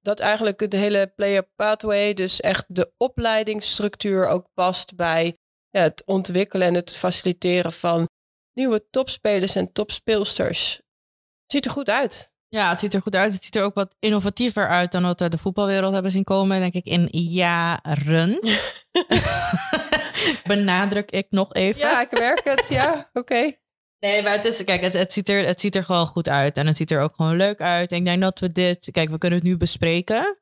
dat 0.00 0.20
eigenlijk 0.20 0.70
de 0.70 0.76
hele 0.76 1.12
player 1.16 1.48
pathway, 1.56 2.14
dus 2.14 2.40
echt 2.40 2.64
de 2.68 2.92
opleidingsstructuur 2.96 4.26
ook 4.26 4.48
past 4.54 4.96
bij 4.96 5.36
ja, 5.70 5.80
het 5.80 6.02
ontwikkelen 6.06 6.66
en 6.66 6.74
het 6.74 6.96
faciliteren 6.96 7.72
van 7.72 8.08
nieuwe 8.52 8.88
topspelers 8.90 9.54
en 9.54 9.72
topspeelsters. 9.72 10.80
Ziet 11.46 11.64
er 11.64 11.70
goed 11.70 11.90
uit. 11.90 12.30
Ja, 12.48 12.68
het 12.68 12.80
ziet 12.80 12.94
er 12.94 13.02
goed 13.02 13.14
uit. 13.14 13.32
Het 13.32 13.44
ziet 13.44 13.56
er 13.56 13.62
ook 13.62 13.74
wat 13.74 13.94
innovatiever 13.98 14.68
uit 14.68 14.92
dan 14.92 15.02
wat 15.02 15.20
we 15.20 15.28
de 15.28 15.38
voetbalwereld 15.38 15.92
hebben 15.92 16.10
zien 16.10 16.24
komen, 16.24 16.60
denk 16.60 16.74
ik, 16.74 16.84
in 16.84 17.08
jaren. 17.10 18.38
Benadruk 20.44 21.10
ik 21.10 21.26
nog 21.30 21.54
even. 21.54 21.80
Ja, 21.80 22.00
ik 22.00 22.10
werk 22.10 22.44
het. 22.44 22.68
Ja, 22.68 23.10
oké. 23.12 23.52
Nee, 24.02 24.22
maar 24.22 24.32
het, 24.32 24.44
is, 24.44 24.64
kijk, 24.64 24.80
het, 24.80 24.92
het, 24.92 25.12
ziet 25.12 25.28
er, 25.28 25.46
het 25.46 25.60
ziet 25.60 25.76
er 25.76 25.84
gewoon 25.84 26.06
goed 26.06 26.28
uit. 26.28 26.56
En 26.56 26.66
het 26.66 26.76
ziet 26.76 26.90
er 26.90 27.00
ook 27.00 27.12
gewoon 27.16 27.36
leuk 27.36 27.60
uit. 27.60 27.92
ik 27.92 28.04
denk 28.04 28.20
dat 28.20 28.40
we 28.40 28.52
dit... 28.52 28.88
Kijk, 28.92 29.08
we 29.08 29.18
kunnen 29.18 29.38
het 29.38 29.48
nu 29.48 29.56
bespreken. 29.56 30.36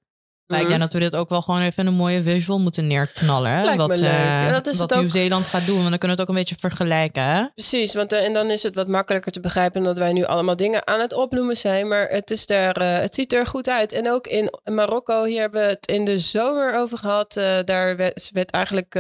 Maar 0.47 0.59
ik 0.59 0.67
mhm. 0.67 0.69
denk 0.69 0.81
dat 0.81 0.93
we 0.93 0.99
dit 0.99 1.17
ook 1.17 1.29
wel 1.29 1.43
gewoon 1.43 1.61
even 1.61 1.87
een 1.87 1.95
mooie 1.95 2.23
visual 2.23 2.59
moeten 2.59 2.87
neerknallen. 2.87 3.50
Hè? 3.50 3.64
Lijkt 3.64 3.87
wat 3.87 4.00
uh, 4.00 4.76
wat 4.79 4.95
Nieuw-Zeeland 4.95 5.45
gaat 5.45 5.67
doen. 5.67 5.76
Want 5.76 5.88
dan 5.88 5.99
kunnen 5.99 6.17
we 6.17 6.23
het 6.23 6.31
ook 6.31 6.37
een 6.37 6.43
beetje 6.43 6.57
vergelijken. 6.59 7.23
Hè? 7.23 7.45
Precies, 7.55 7.95
want 7.95 8.12
uh, 8.12 8.25
en 8.25 8.33
dan 8.33 8.50
is 8.50 8.62
het 8.62 8.75
wat 8.75 8.88
makkelijker 8.88 9.33
te 9.33 9.40
begrijpen... 9.40 9.83
dat 9.83 9.99
wij 9.99 10.12
nu 10.12 10.25
allemaal 10.25 10.57
dingen 10.57 10.87
aan 10.87 11.00
het 11.00 11.12
opnoemen 11.12 11.57
zijn. 11.57 11.88
Maar 11.88 12.09
het, 12.09 12.31
is 12.31 12.49
er, 12.49 12.83
uh, 12.83 12.99
het 12.99 13.14
ziet 13.14 13.33
er 13.33 13.47
goed 13.47 13.69
uit. 13.69 13.93
En 13.93 14.11
ook 14.11 14.26
in 14.26 14.59
Marokko, 14.64 15.25
hier 15.25 15.40
hebben 15.40 15.62
we 15.62 15.69
het 15.69 15.87
in 15.87 16.05
de 16.05 16.19
zomer 16.19 16.75
over 16.75 16.99
gehad. 16.99 17.33
daar 17.64 17.97
werd, 17.97 18.31
werd 18.33 18.50
eigenlijk 18.50 18.95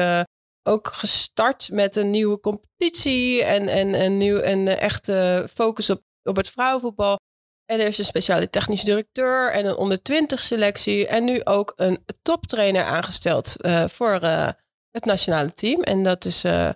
ook 0.62 0.86
gestart 0.92 1.68
met 1.72 1.96
een 1.96 2.10
nieuwe 2.10 2.40
competitie 2.40 3.44
en, 3.44 3.68
en, 3.68 3.94
en, 3.94 4.16
nieuw, 4.16 4.38
en 4.38 4.78
echte 4.78 5.48
focus 5.54 5.90
op, 5.90 6.02
op 6.22 6.36
het 6.36 6.50
vrouwenvoetbal. 6.50 7.18
En 7.64 7.80
er 7.80 7.86
is 7.86 7.98
een 7.98 8.04
speciale 8.04 8.50
technisch 8.50 8.82
directeur 8.82 9.52
en 9.52 9.64
een 9.66 9.76
onder 9.76 10.02
20 10.02 10.40
selectie. 10.40 11.06
En 11.06 11.24
nu 11.24 11.44
ook 11.44 11.72
een 11.76 12.04
toptrainer 12.22 12.84
aangesteld 12.84 13.56
uh, 13.60 13.88
voor 13.88 14.22
uh, 14.22 14.48
het 14.90 15.04
nationale 15.04 15.54
team. 15.54 15.82
En 15.82 16.02
dat 16.02 16.24
is 16.24 16.44
uh, 16.44 16.70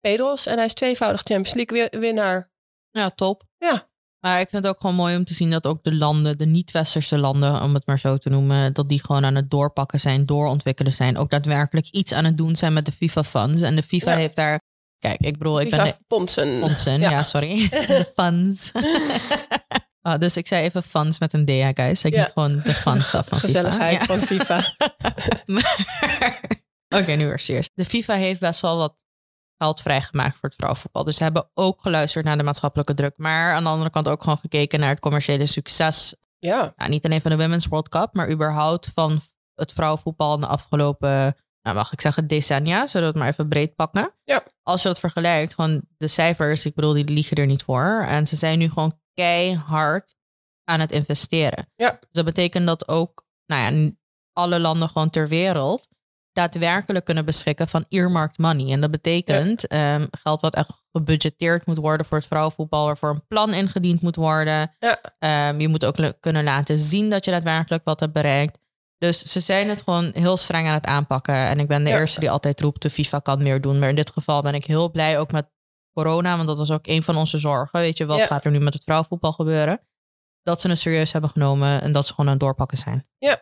Pedros. 0.00 0.46
En 0.46 0.56
hij 0.56 0.66
is 0.66 0.74
tweevoudig 0.74 1.20
Champions 1.22 1.68
League 1.68 2.00
winnaar. 2.00 2.50
Ja, 2.90 3.10
top. 3.10 3.42
Ja. 3.58 3.88
Maar 4.28 4.40
ik 4.40 4.48
vind 4.48 4.64
het 4.64 4.72
ook 4.72 4.80
gewoon 4.80 4.96
mooi 4.96 5.16
om 5.16 5.24
te 5.24 5.34
zien 5.34 5.50
dat 5.50 5.66
ook 5.66 5.82
de 5.82 5.94
landen, 5.94 6.38
de 6.38 6.46
niet-westerse 6.46 7.18
landen, 7.18 7.62
om 7.62 7.74
het 7.74 7.86
maar 7.86 7.98
zo 7.98 8.16
te 8.16 8.28
noemen, 8.28 8.72
dat 8.72 8.88
die 8.88 9.04
gewoon 9.04 9.24
aan 9.24 9.34
het 9.34 9.50
doorpakken 9.50 10.00
zijn, 10.00 10.26
doorontwikkelen 10.26 10.92
zijn. 10.92 11.18
Ook 11.18 11.30
daadwerkelijk 11.30 11.88
iets 11.90 12.12
aan 12.12 12.24
het 12.24 12.38
doen 12.38 12.56
zijn 12.56 12.72
met 12.72 12.86
de 12.86 12.92
FIFA 12.92 13.24
funds. 13.24 13.60
En 13.62 13.76
de 13.76 13.82
FIFA 13.82 14.16
heeft 14.16 14.36
daar, 14.36 14.60
kijk, 14.98 15.20
ik 15.20 15.38
bedoel, 15.38 15.60
ik 15.60 15.68
FIFA 15.68 15.84
ben. 15.84 15.96
Fondsen, 16.08 17.00
ja, 17.00 17.22
sorry. 17.22 17.68
de 17.68 18.12
funds. 18.14 18.72
oh, 20.02 20.18
dus 20.24 20.36
ik 20.36 20.46
zei 20.46 20.64
even 20.64 20.82
funds 20.82 21.18
met 21.18 21.32
een 21.32 21.44
D, 21.44 21.50
ja, 21.50 21.70
guys. 21.74 22.04
Ik 22.04 22.12
ja. 22.12 22.20
niet 22.20 22.30
gewoon 22.32 22.60
de 22.64 22.74
funds 22.74 23.10
van 23.10 23.38
Gezelligheid 23.38 24.02
FIFA. 24.02 24.16
van 24.16 24.20
FIFA. 24.26 24.74
Oké, 27.00 27.12
nu 27.12 27.26
weer 27.26 27.38
serieus. 27.38 27.68
De 27.74 27.84
FIFA 27.84 28.14
heeft 28.14 28.40
best 28.40 28.60
wel 28.60 28.76
wat 28.76 29.06
geld 29.58 29.80
vrijgemaakt 29.80 30.36
voor 30.36 30.48
het 30.48 30.54
vrouwenvoetbal. 30.54 31.04
Dus 31.04 31.16
ze 31.16 31.22
hebben 31.22 31.50
ook 31.54 31.82
geluisterd 31.82 32.24
naar 32.24 32.36
de 32.36 32.42
maatschappelijke 32.42 32.94
druk. 32.94 33.14
Maar 33.16 33.54
aan 33.54 33.62
de 33.62 33.68
andere 33.68 33.90
kant 33.90 34.08
ook 34.08 34.22
gewoon 34.22 34.38
gekeken 34.38 34.80
naar 34.80 34.88
het 34.88 35.00
commerciële 35.00 35.46
succes. 35.46 36.14
Ja. 36.38 36.72
Nou, 36.76 36.90
niet 36.90 37.04
alleen 37.04 37.20
van 37.20 37.30
de 37.30 37.36
Women's 37.36 37.66
World 37.66 37.88
Cup, 37.88 38.08
maar 38.12 38.30
überhaupt 38.30 38.90
van 38.94 39.20
het 39.54 39.72
vrouwenvoetbal 39.72 40.34
in 40.34 40.40
de 40.40 40.46
afgelopen, 40.46 41.36
nou, 41.62 41.76
mag 41.76 41.92
ik 41.92 42.00
zeggen, 42.00 42.26
decennia. 42.26 42.86
Zullen 42.86 43.06
we 43.06 43.12
het 43.12 43.22
maar 43.22 43.32
even 43.32 43.48
breed 43.48 43.74
pakken. 43.74 44.14
Ja. 44.24 44.44
Als 44.62 44.82
je 44.82 44.88
dat 44.88 44.98
vergelijkt, 44.98 45.54
gewoon 45.54 45.82
de 45.96 46.08
cijfers, 46.08 46.64
ik 46.64 46.74
bedoel, 46.74 46.92
die 46.92 47.04
liegen 47.04 47.36
er 47.36 47.46
niet 47.46 47.62
voor. 47.62 48.04
En 48.08 48.26
ze 48.26 48.36
zijn 48.36 48.58
nu 48.58 48.68
gewoon 48.68 49.00
keihard 49.14 50.16
aan 50.64 50.80
het 50.80 50.92
investeren. 50.92 51.72
Ja. 51.76 51.90
Dus 51.90 52.08
dat 52.10 52.24
betekent 52.24 52.66
dat 52.66 52.88
ook, 52.88 53.26
nou 53.46 53.74
ja, 53.74 53.90
alle 54.32 54.60
landen 54.60 54.88
gewoon 54.88 55.10
ter 55.10 55.28
wereld 55.28 55.88
daadwerkelijk 56.38 57.04
kunnen 57.04 57.24
beschikken 57.24 57.68
van 57.68 57.84
earmarked 57.88 58.38
money. 58.38 58.72
En 58.72 58.80
dat 58.80 58.90
betekent 58.90 59.66
ehm, 59.66 60.06
geld 60.22 60.40
wat 60.40 60.54
echt 60.54 60.82
gebudgeteerd 60.92 61.66
moet 61.66 61.78
worden 61.78 62.06
voor 62.06 62.18
het 62.18 62.26
vrouwenvoetbal, 62.26 62.84
waarvoor 62.84 63.10
een 63.10 63.26
plan 63.26 63.54
ingediend 63.54 64.00
moet 64.00 64.16
worden. 64.16 64.74
Ja. 64.78 64.98
Ehm, 65.18 65.60
je 65.60 65.68
moet 65.68 65.84
ook 65.84 65.96
kunnen 66.20 66.44
laten 66.44 66.78
zien 66.78 67.10
dat 67.10 67.24
je 67.24 67.30
daadwerkelijk 67.30 67.84
wat 67.84 68.00
hebt 68.00 68.12
bereikt. 68.12 68.58
Dus 68.98 69.22
ze 69.22 69.40
zijn 69.40 69.68
het 69.68 69.82
gewoon 69.82 70.10
heel 70.14 70.36
streng 70.36 70.66
aan 70.66 70.74
het 70.74 70.86
aanpakken. 70.86 71.34
En 71.34 71.58
ik 71.58 71.68
ben 71.68 71.84
de 71.84 71.90
eerste 71.90 72.20
die 72.20 72.30
altijd 72.30 72.60
roept, 72.60 72.82
de 72.82 72.90
FIFA 72.90 73.18
kan 73.18 73.42
meer 73.42 73.60
doen. 73.60 73.78
Maar 73.78 73.88
in 73.88 73.94
dit 73.94 74.10
geval 74.10 74.42
ben 74.42 74.54
ik 74.54 74.64
heel 74.64 74.90
blij 74.90 75.18
ook 75.18 75.32
met 75.32 75.50
corona, 75.92 76.36
want 76.36 76.48
dat 76.48 76.58
was 76.58 76.70
ook 76.70 76.86
een 76.86 77.02
van 77.02 77.16
onze 77.16 77.38
zorgen. 77.38 77.80
Weet 77.80 77.98
je, 77.98 78.06
wat 78.06 78.20
gaat 78.20 78.44
er 78.44 78.50
nu 78.50 78.58
met 78.58 78.74
het 78.74 78.82
vrouwenvoetbal 78.82 79.32
gebeuren? 79.32 79.80
Dat 80.42 80.60
ze 80.60 80.68
het 80.68 80.78
serieus 80.78 81.12
hebben 81.12 81.30
genomen 81.30 81.82
en 81.82 81.92
dat 81.92 82.06
ze 82.06 82.10
gewoon 82.10 82.26
aan 82.26 82.36
het 82.36 82.42
doorpakken 82.42 82.78
zijn. 82.78 83.08
Ja, 83.18 83.40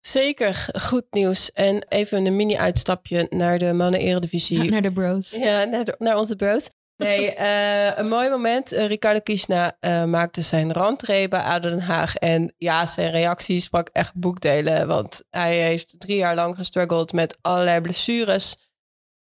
Zeker 0.00 0.68
goed 0.80 1.04
nieuws. 1.10 1.52
En 1.52 1.84
even 1.88 2.26
een 2.26 2.36
mini-uitstapje 2.36 3.26
naar 3.30 3.58
de 3.58 3.72
mannen-eredivisie. 3.72 4.70
naar 4.70 4.82
de 4.82 4.92
bros. 4.92 5.30
Ja, 5.40 5.64
naar, 5.64 5.94
naar 5.98 6.16
onze 6.16 6.36
bros. 6.36 6.70
Nee, 6.96 7.36
uh, 7.36 7.96
een 7.98 8.08
mooi 8.08 8.30
moment. 8.30 8.72
Uh, 8.72 8.86
Ricardo 8.86 9.20
Kiesna 9.20 9.76
uh, 9.80 10.04
maakte 10.04 10.42
zijn 10.42 10.72
rentree 10.72 11.28
bij 11.28 11.40
ADO 11.40 11.68
Den 11.68 11.80
Haag. 11.80 12.16
En 12.16 12.54
ja, 12.56 12.86
zijn 12.86 13.10
reactie 13.10 13.60
sprak 13.60 13.88
echt 13.92 14.14
boekdelen. 14.14 14.86
Want 14.86 15.22
hij 15.30 15.56
heeft 15.56 15.94
drie 16.00 16.16
jaar 16.16 16.34
lang 16.34 16.56
gestruggeld 16.56 17.12
met 17.12 17.38
allerlei 17.40 17.80
blessures. 17.80 18.70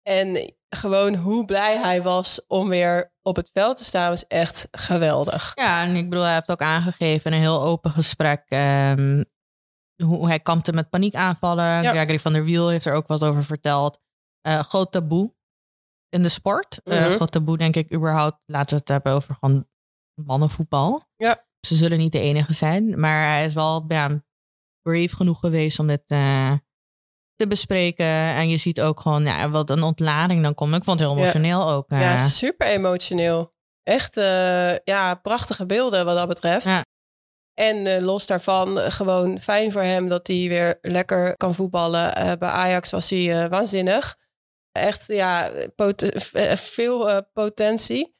En 0.02 0.54
gewoon 0.68 1.14
hoe 1.14 1.44
blij 1.44 1.78
hij 1.78 2.02
was 2.02 2.46
om 2.46 2.68
weer 2.68 3.12
op 3.22 3.36
het 3.36 3.50
veld 3.52 3.76
te 3.76 3.84
staan 3.84 4.10
was 4.10 4.26
echt 4.26 4.68
geweldig. 4.70 5.52
Ja, 5.54 5.82
en 5.82 5.96
ik 5.96 6.08
bedoel, 6.08 6.24
hij 6.24 6.34
heeft 6.34 6.50
ook 6.50 6.62
aangegeven 6.62 7.30
in 7.30 7.36
een 7.36 7.42
heel 7.42 7.62
open 7.62 7.90
gesprek... 7.90 8.42
Um, 8.48 9.24
hoe 10.04 10.26
hij 10.26 10.40
kampte 10.40 10.72
met 10.72 10.90
paniekaanvallen. 10.90 11.82
Ja. 11.82 11.90
Gregory 11.90 12.18
van 12.18 12.32
der 12.32 12.44
Wiel 12.44 12.68
heeft 12.68 12.84
er 12.84 12.94
ook 12.94 13.06
wat 13.06 13.24
over 13.24 13.44
verteld. 13.44 14.00
Uh, 14.48 14.58
groot 14.58 14.92
taboe 14.92 15.34
in 16.08 16.22
de 16.22 16.28
sport. 16.28 16.80
Mm 16.84 16.94
groot 16.94 17.32
taboe 17.32 17.58
denk 17.58 17.76
ik 17.76 17.94
überhaupt. 17.94 18.38
Laten 18.46 18.70
we 18.70 18.76
het 18.76 18.88
hebben 18.88 19.12
over 19.12 19.34
gewoon 19.34 19.68
mannenvoetbal. 20.24 21.08
Ja. 21.16 21.44
Ze 21.66 21.74
zullen 21.74 21.98
niet 21.98 22.12
de 22.12 22.20
enige 22.20 22.52
zijn. 22.52 23.00
Maar 23.00 23.22
hij 23.22 23.44
is 23.44 23.54
wel 23.54 23.84
ja, 23.88 24.24
brave 24.82 25.16
genoeg 25.16 25.40
geweest 25.40 25.78
om 25.78 25.86
dit 25.86 26.02
uh, 26.06 26.52
te 27.34 27.46
bespreken. 27.48 28.06
En 28.06 28.48
je 28.48 28.56
ziet 28.56 28.80
ook 28.80 29.00
gewoon 29.00 29.24
ja, 29.24 29.50
wat 29.50 29.70
een 29.70 29.82
ontlading 29.82 30.42
dan 30.42 30.54
komt. 30.54 30.74
Ik 30.74 30.84
vond 30.84 31.00
het 31.00 31.08
heel 31.08 31.18
emotioneel 31.18 31.68
ja. 31.68 31.74
ook. 31.74 31.90
Ja, 31.90 32.18
super 32.18 32.66
emotioneel. 32.66 33.54
Echt 33.82 34.14
ja, 34.84 35.14
prachtige 35.22 35.66
beelden 35.66 36.04
wat 36.04 36.16
dat 36.16 36.28
betreft. 36.28 36.66
Ja. 36.66 36.84
En 37.58 37.86
uh, 37.86 37.98
los 37.98 38.26
daarvan, 38.26 38.78
uh, 38.78 38.90
gewoon 38.90 39.40
fijn 39.40 39.72
voor 39.72 39.82
hem 39.82 40.08
dat 40.08 40.26
hij 40.26 40.48
weer 40.48 40.78
lekker 40.80 41.36
kan 41.36 41.54
voetballen. 41.54 42.18
Uh, 42.18 42.32
bij 42.38 42.48
Ajax 42.48 42.90
was 42.90 43.10
hij 43.10 43.48
waanzinnig. 43.48 44.16
Echt, 44.72 45.06
ja, 45.06 45.50
pot 45.76 46.10
veel 46.54 47.22
potentie. 47.32 48.16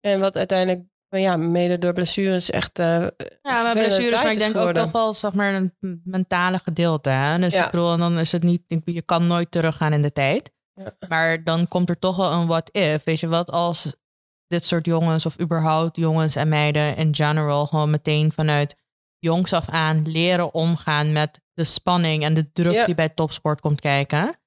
En 0.00 0.20
wat 0.20 0.36
uiteindelijk, 0.36 0.84
ja, 1.08 1.36
mede 1.36 1.78
door 1.78 1.92
blessures 1.92 2.50
echt. 2.50 2.78
ja, 2.78 3.10
maar 3.42 3.72
blessures, 3.72 4.22
maar 4.22 4.30
ik 4.30 4.38
denk 4.38 4.52
geworden. 4.52 4.82
ook 4.82 4.92
nog 4.92 5.02
wel, 5.02 5.12
zeg 5.12 5.32
maar, 5.32 5.54
een 5.54 6.00
mentale 6.04 6.58
gedeelte. 6.58 7.10
Hè? 7.10 7.38
Dus 7.38 7.54
ja. 7.54 7.64
ik 7.64 7.70
bedoel, 7.70 7.96
dan 7.96 8.18
is 8.18 8.32
het 8.32 8.42
niet, 8.42 8.62
je 8.84 9.02
kan 9.02 9.26
nooit 9.26 9.50
teruggaan 9.50 9.92
in 9.92 10.02
de 10.02 10.12
tijd. 10.12 10.52
Ja. 10.74 10.92
Maar 11.08 11.44
dan 11.44 11.68
komt 11.68 11.88
er 11.88 11.98
toch 11.98 12.16
wel 12.16 12.32
een 12.32 12.46
what 12.46 12.68
if. 12.72 13.04
Weet 13.04 13.20
je 13.20 13.28
wat, 13.28 13.50
als 13.50 13.94
dit 14.46 14.64
soort 14.64 14.86
jongens 14.86 15.26
of 15.26 15.40
überhaupt 15.40 15.96
jongens 15.96 16.36
en 16.36 16.48
meiden 16.48 16.96
in 16.96 17.14
general 17.14 17.66
gewoon 17.66 17.90
meteen 17.90 18.32
vanuit 18.32 18.76
jongs 19.18 19.52
af 19.52 19.68
aan 19.68 20.02
leren 20.08 20.54
omgaan 20.54 21.12
met 21.12 21.40
de 21.52 21.64
spanning 21.64 22.22
en 22.22 22.34
de 22.34 22.52
druk 22.52 22.86
die 22.86 22.94
bij 22.94 23.08
topsport 23.08 23.60
komt 23.60 23.80
kijken. 23.80 24.38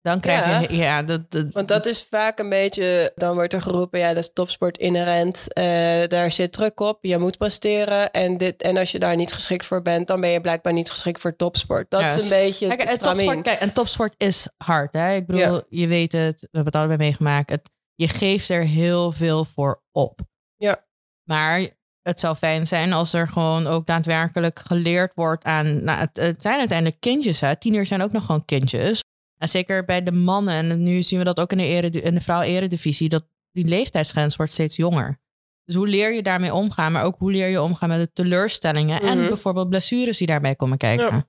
Dan 0.00 0.20
krijg 0.20 0.70
je, 0.70 0.76
ja, 0.76 1.02
dat, 1.02 1.20
Want 1.52 1.68
dat 1.68 1.86
is 1.86 2.06
vaak 2.10 2.38
een 2.38 2.48
beetje, 2.48 3.12
dan 3.14 3.34
wordt 3.34 3.52
er 3.52 3.62
geroepen, 3.62 3.98
ja, 3.98 4.08
dat 4.08 4.22
is 4.22 4.30
topsport 4.32 4.78
inherent. 4.78 5.46
Uh, 5.58 5.64
daar 6.06 6.30
zit 6.30 6.52
druk 6.52 6.80
op, 6.80 6.98
je 7.00 7.18
moet 7.18 7.38
presteren. 7.38 8.10
En, 8.10 8.36
dit, 8.36 8.62
en 8.62 8.76
als 8.76 8.90
je 8.90 8.98
daar 8.98 9.16
niet 9.16 9.32
geschikt 9.32 9.66
voor 9.66 9.82
bent, 9.82 10.06
dan 10.06 10.20
ben 10.20 10.30
je 10.30 10.40
blijkbaar 10.40 10.72
niet 10.72 10.90
geschikt 10.90 11.20
voor 11.20 11.36
topsport. 11.36 11.90
Dat 11.90 12.02
is 12.02 12.22
een 12.22 12.28
beetje 12.28 12.66
kijk, 12.68 12.88
het 12.88 12.98
topsport, 12.98 13.42
kijk, 13.42 13.60
en 13.60 13.72
topsport 13.72 14.14
is 14.16 14.48
hard, 14.56 14.92
hè? 14.92 15.14
Ik 15.14 15.26
bedoel, 15.26 15.62
je 15.68 15.86
weet 15.86 16.12
het, 16.12 16.40
we 16.40 16.48
hebben 16.50 16.72
het 16.72 16.74
allebei 16.74 16.98
meegemaakt. 16.98 17.50
Het, 17.50 17.70
je 17.98 18.08
geeft 18.08 18.48
er 18.48 18.62
heel 18.62 19.12
veel 19.12 19.44
voor 19.44 19.82
op. 19.92 20.20
Ja. 20.56 20.86
Maar 21.22 21.68
het 22.02 22.20
zou 22.20 22.36
fijn 22.36 22.66
zijn 22.66 22.92
als 22.92 23.12
er 23.12 23.28
gewoon 23.28 23.66
ook 23.66 23.86
daadwerkelijk 23.86 24.58
geleerd 24.58 25.14
wordt 25.14 25.44
aan. 25.44 25.84
Nou, 25.84 25.98
het, 25.98 26.16
het 26.16 26.42
zijn 26.42 26.58
uiteindelijk 26.58 27.00
kindjes, 27.00 27.40
hè? 27.40 27.56
Tieners 27.56 27.88
zijn 27.88 28.02
ook 28.02 28.12
nog 28.12 28.24
gewoon 28.24 28.44
kindjes. 28.44 29.00
En 29.38 29.48
zeker 29.48 29.84
bij 29.84 30.02
de 30.02 30.12
mannen, 30.12 30.54
en 30.54 30.82
nu 30.82 31.02
zien 31.02 31.18
we 31.18 31.24
dat 31.24 31.40
ook 31.40 31.52
in 31.52 31.58
de, 31.58 31.64
ere, 31.64 31.90
in 31.90 32.14
de 32.14 32.20
vrouw-eredivisie, 32.20 33.08
dat 33.08 33.28
die 33.52 33.64
leeftijdsgrens 33.64 34.36
wordt 34.36 34.52
steeds 34.52 34.76
jonger. 34.76 35.20
Dus 35.64 35.74
hoe 35.74 35.88
leer 35.88 36.14
je 36.14 36.22
daarmee 36.22 36.54
omgaan, 36.54 36.92
maar 36.92 37.04
ook 37.04 37.18
hoe 37.18 37.30
leer 37.32 37.48
je 37.48 37.62
omgaan 37.62 37.88
met 37.88 38.00
de 38.00 38.12
teleurstellingen 38.12 39.00
en 39.00 39.18
mhm. 39.18 39.28
bijvoorbeeld 39.28 39.68
blessures 39.68 40.18
die 40.18 40.26
daarbij 40.26 40.54
komen 40.54 40.78
kijken. 40.78 41.16
Ja. 41.16 41.28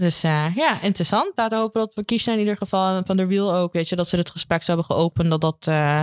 Dus 0.00 0.24
uh, 0.24 0.56
ja, 0.56 0.82
interessant. 0.82 1.32
Laten 1.34 1.56
we 1.58 1.64
hopen 1.64 1.80
dat 1.80 1.94
we 1.94 2.04
kiezen 2.04 2.32
in 2.32 2.38
ieder 2.38 2.56
geval 2.56 3.02
van 3.04 3.16
de 3.16 3.26
wiel 3.26 3.54
ook, 3.54 3.72
weet 3.72 3.88
je, 3.88 3.96
dat 3.96 4.08
ze 4.08 4.16
het 4.16 4.30
gesprek 4.30 4.64
hebben 4.64 4.84
geopend, 4.84 5.30
dat 5.30 5.40
dat 5.40 5.66
uh, 5.68 6.02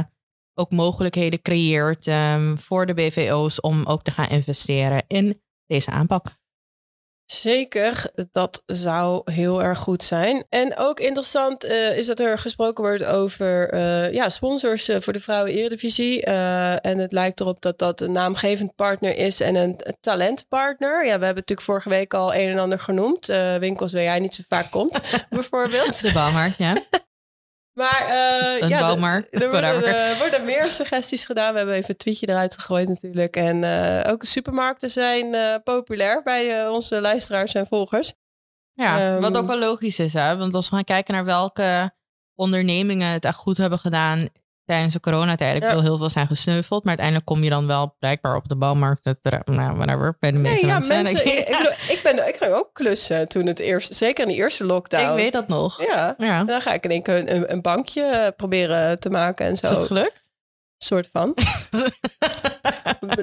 ook 0.54 0.72
mogelijkheden 0.72 1.42
creëert 1.42 2.08
um, 2.08 2.58
voor 2.58 2.86
de 2.86 2.94
BVO's 2.94 3.62
om 3.62 3.86
ook 3.86 4.04
te 4.04 4.12
gaan 4.12 4.30
investeren 4.30 5.04
in 5.08 5.42
deze 5.66 5.92
aanpak. 5.92 6.26
Zeker, 7.28 8.12
dat 8.32 8.64
zou 8.66 9.32
heel 9.32 9.64
erg 9.64 9.80
goed 9.80 10.04
zijn. 10.04 10.46
En 10.50 10.78
ook 10.78 11.00
interessant 11.00 11.66
uh, 11.66 11.98
is 11.98 12.06
dat 12.06 12.20
er 12.20 12.38
gesproken 12.38 12.84
wordt 12.84 13.04
over 13.04 13.74
uh, 13.74 14.14
ja, 14.14 14.30
sponsors 14.30 14.90
uh, 14.90 14.96
voor 15.00 15.14
de 15.14 15.20
Vrouwen 15.20 15.54
Eredivisie. 15.54 16.24
en 16.24 16.98
het 16.98 17.12
lijkt 17.12 17.40
erop 17.40 17.62
dat 17.62 17.80
dat 17.80 18.02
een 18.02 18.12
naamgevend 18.12 18.76
partner 18.76 19.18
is 19.18 19.40
en 19.40 19.56
een 19.56 19.80
talentpartner. 20.00 20.96
Ja, 20.98 21.20
we 21.20 21.26
hebben 21.26 21.28
natuurlijk 21.28 21.62
vorige 21.62 21.90
week 21.90 22.14
al 22.14 22.36
een 22.36 22.50
en 22.50 22.60
ander 22.60 22.80
genoemd. 22.80 23.26
winkels 23.60 23.94
waar 23.94 24.02
jij 24.02 24.20
niet 24.20 24.36
zo 24.36 24.44
vaak 24.50 24.72
komt, 24.72 25.02
bijvoorbeeld. 25.30 26.02
De 26.02 26.12
Bouwmarkt, 26.12 26.58
ja. 26.58 26.76
Maar 27.78 28.02
uh, 28.02 28.70
ja, 28.70 28.80
er 28.80 29.50
worden, 29.50 30.18
worden, 30.18 30.46
meer 30.46 30.64
suggesties 30.64 31.26
gedaan. 31.26 31.52
We 31.52 31.58
hebben 31.58 31.76
even 31.76 31.90
een 31.90 31.98
tweetje 31.98 32.30
eruit 32.30 32.54
gegooid 32.54 32.88
natuurlijk. 32.88 33.36
En 33.36 33.64
uh, 33.64 34.12
ook 34.12 34.22
de 34.22 34.28
supermarkten 34.28 34.92
zijn 34.92 35.26
uh, 35.26 35.56
populair 35.64 36.24
bij 36.24 36.68
onze 36.68 37.02
luisteraars 37.02 37.54
en 37.54 37.68
volgers. 37.68 38.14
Ja, 38.74 39.14
um, 39.14 39.22
wat 39.22 39.38
ook 39.38 39.48
wel 39.48 39.60
logisch 39.60 40.00
is. 40.00 40.14
Hè? 40.14 40.38
Want 40.38 40.56
als 40.56 40.70
we 40.70 40.76
gaan 40.76 40.84
kijken 40.84 41.14
naar 41.14 41.26
welke 41.26 41.94
ondernemingen 42.36 43.12
het 43.12 43.26
echt 43.26 43.38
goed 43.38 43.58
hebben 43.58 43.80
gedaan 43.80 44.30
tijdens 44.68 44.94
de 44.94 45.00
coronatijd. 45.00 45.56
Ik 45.56 45.70
wil 45.70 45.82
heel 45.82 45.98
veel 45.98 46.10
zijn 46.10 46.28
gesneuveld. 46.28 46.84
Maar 46.84 46.98
uiteindelijk 46.98 47.26
kom 47.26 47.44
je 47.44 47.50
dan 47.50 47.68
wel 47.68 47.96
blijkbaar 48.00 48.36
op 48.36 48.48
de 48.48 48.56
bouwmarkt. 48.56 49.16
Nou, 49.46 49.76
whatever, 49.76 50.18
bij 50.20 50.32
de 50.32 50.38
meeste 50.38 50.66
nee, 50.66 50.74
ja, 50.74 50.88
mensen. 50.88 51.26
ik, 51.38 51.46
bedoel, 51.46 51.72
ik, 51.72 52.00
ben, 52.04 52.28
ik 52.28 52.36
ging 52.40 52.54
ook 52.54 52.70
klussen 52.74 53.28
toen 53.28 53.46
het 53.46 53.60
eerst, 53.60 53.96
zeker 53.96 54.24
in 54.24 54.32
de 54.32 54.38
eerste 54.38 54.66
lockdown. 54.66 55.10
Ik 55.10 55.16
weet 55.16 55.34
dat 55.34 55.48
nog. 55.48 55.86
Ja, 55.86 56.16
ja. 56.18 56.40
En 56.40 56.46
dan 56.46 56.62
ga 56.62 56.74
ik 56.74 56.84
in 56.84 56.90
één 56.90 57.02
keer 57.02 57.30
een, 57.30 57.52
een 57.52 57.62
bankje 57.62 58.04
eh, 58.04 58.28
proberen 58.38 59.00
te 59.00 59.10
maken 59.10 59.46
en 59.46 59.58
zo. 59.58 59.72
Is 59.72 59.78
het 59.78 59.88
gelukt? 59.88 60.26
soort 60.78 61.10
van. 61.12 61.34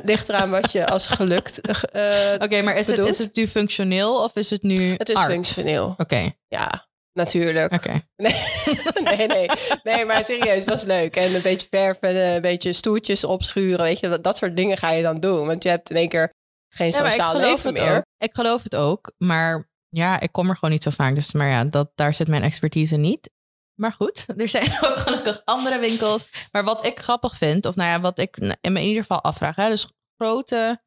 Ligt 0.04 0.28
eraan 0.28 0.50
wat 0.50 0.72
je 0.72 0.86
als 0.86 1.06
gelukt. 1.06 1.60
Uh, 1.68 2.34
Oké, 2.38 2.62
maar 2.62 2.76
is 2.76 2.86
het, 2.86 2.98
is 2.98 3.18
het 3.18 3.36
nu 3.36 3.48
functioneel 3.48 4.22
of 4.22 4.36
is 4.36 4.50
het 4.50 4.62
nu. 4.62 4.94
Het 4.96 5.08
is 5.08 5.20
functioneel. 5.20 5.94
Oké. 5.98 6.32
Ja. 6.48 6.86
Natuurlijk. 7.14 7.72
Nee, 8.16 9.16
nee, 9.16 9.26
nee, 9.26 9.48
nee. 9.82 10.04
maar 10.04 10.24
serieus, 10.24 10.54
het 10.54 10.64
was 10.64 10.82
leuk. 10.82 11.16
En 11.16 11.34
een 11.34 11.42
beetje 11.42 11.66
verven, 11.70 12.16
een 12.16 12.40
beetje 12.40 12.72
stoeltjes 12.72 13.24
opschuren. 13.24 13.84
Weet 13.84 14.00
je, 14.00 14.08
dat, 14.08 14.24
dat 14.24 14.36
soort 14.36 14.56
dingen 14.56 14.76
ga 14.76 14.90
je 14.90 15.02
dan 15.02 15.20
doen. 15.20 15.46
Want 15.46 15.62
je 15.62 15.68
hebt 15.68 15.90
in 15.90 15.96
één 15.96 16.08
keer 16.08 16.32
geen 16.68 16.90
ja, 16.90 17.04
sociaal 17.04 17.36
leven 17.36 17.72
meer. 17.72 18.06
Ik 18.18 18.34
geloof 18.34 18.62
het 18.62 18.76
ook. 18.76 19.12
Maar 19.18 19.70
ja, 19.88 20.20
ik 20.20 20.32
kom 20.32 20.48
er 20.48 20.54
gewoon 20.54 20.70
niet 20.70 20.82
zo 20.82 20.90
vaak. 20.90 21.14
Dus 21.14 21.32
maar 21.32 21.48
ja, 21.48 21.64
dat, 21.64 21.90
daar 21.94 22.14
zit 22.14 22.28
mijn 22.28 22.42
expertise 22.42 22.96
niet. 22.96 23.30
Maar 23.74 23.92
goed, 23.92 24.26
er 24.36 24.48
zijn 24.48 24.70
ook 24.86 24.96
gelukkig 24.96 25.42
andere 25.44 25.78
winkels. 25.78 26.48
Maar 26.52 26.64
wat 26.64 26.86
ik 26.86 27.00
grappig 27.00 27.36
vind, 27.36 27.66
of 27.66 27.74
nou 27.74 27.90
ja, 27.90 28.00
wat 28.00 28.18
ik 28.18 28.36
in 28.60 28.76
ieder 28.76 29.02
geval 29.02 29.22
afvraag. 29.22 29.56
Hè, 29.56 29.68
dus 29.68 29.92
grote, 30.16 30.82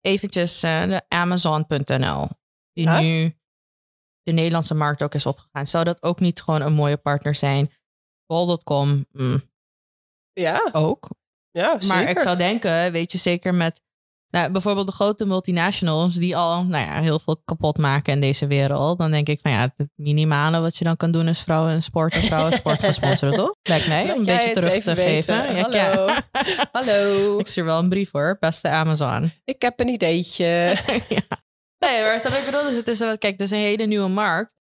eventjes 0.00 0.64
uh, 0.64 0.82
de 0.82 1.02
Amazon.nl. 1.08 2.28
Die 2.72 2.88
nu 2.88 3.39
de 4.22 4.32
Nederlandse 4.32 4.74
markt 4.74 5.02
ook 5.02 5.14
is 5.14 5.26
opgegaan. 5.26 5.66
Zou 5.66 5.84
dat 5.84 6.02
ook 6.02 6.20
niet 6.20 6.42
gewoon 6.42 6.62
een 6.62 6.72
mooie 6.72 6.96
partner 6.96 7.34
zijn? 7.34 7.72
Bol.com, 8.26 9.06
mm. 9.12 9.42
ja. 10.32 10.68
Ook. 10.72 11.08
Ja, 11.50 11.80
zeker. 11.80 11.88
Maar 11.88 12.10
ik 12.10 12.18
zou 12.18 12.36
denken, 12.36 12.92
weet 12.92 13.12
je, 13.12 13.18
zeker 13.18 13.54
met 13.54 13.80
nou, 14.30 14.50
bijvoorbeeld 14.50 14.86
de 14.86 14.92
grote 14.92 15.26
multinationals 15.26 16.14
die 16.14 16.36
al 16.36 16.64
nou 16.64 16.84
ja, 16.84 17.00
heel 17.00 17.18
veel 17.18 17.42
kapot 17.44 17.78
maken 17.78 18.12
in 18.12 18.20
deze 18.20 18.46
wereld. 18.46 18.98
Dan 18.98 19.10
denk 19.10 19.28
ik 19.28 19.40
van 19.42 19.50
ja, 19.50 19.60
het 19.76 19.88
minimale 19.94 20.60
wat 20.60 20.76
je 20.76 20.84
dan 20.84 20.96
kan 20.96 21.10
doen 21.10 21.28
is 21.28 21.40
vrouwen 21.40 21.72
en 21.72 21.82
sport 21.82 22.16
of 22.16 22.24
vrouwen 22.24 22.52
sport 22.60 22.80
gaan 22.80 22.94
sponsoren, 22.94 23.34
toch? 23.34 23.54
Lijkt 23.62 23.88
mij, 23.88 24.12
om 24.12 24.18
een 24.18 24.24
beetje 24.24 24.52
terug 24.52 24.82
te 24.82 24.96
geven. 24.96 25.34
Ja, 25.34 25.62
Hallo. 25.62 26.12
Hallo. 26.72 27.38
Ik 27.38 27.46
stuur 27.46 27.64
wel 27.64 27.78
een 27.78 27.88
brief 27.88 28.10
hoor, 28.12 28.36
beste 28.40 28.68
Amazon. 28.68 29.32
Ik 29.44 29.62
heb 29.62 29.80
een 29.80 29.88
ideetje. 29.88 30.44
ja. 31.08 31.38
Nee, 31.80 32.02
maar 32.02 32.20
snap 32.20 32.32
ik 32.32 32.44
bedoel? 32.44 32.62
Dus 32.62 32.76
het 32.76 32.88
is, 32.88 32.98
kijk, 32.98 33.22
het 33.22 33.40
is 33.40 33.50
een 33.50 33.58
hele 33.58 33.86
nieuwe 33.86 34.08
markt. 34.08 34.56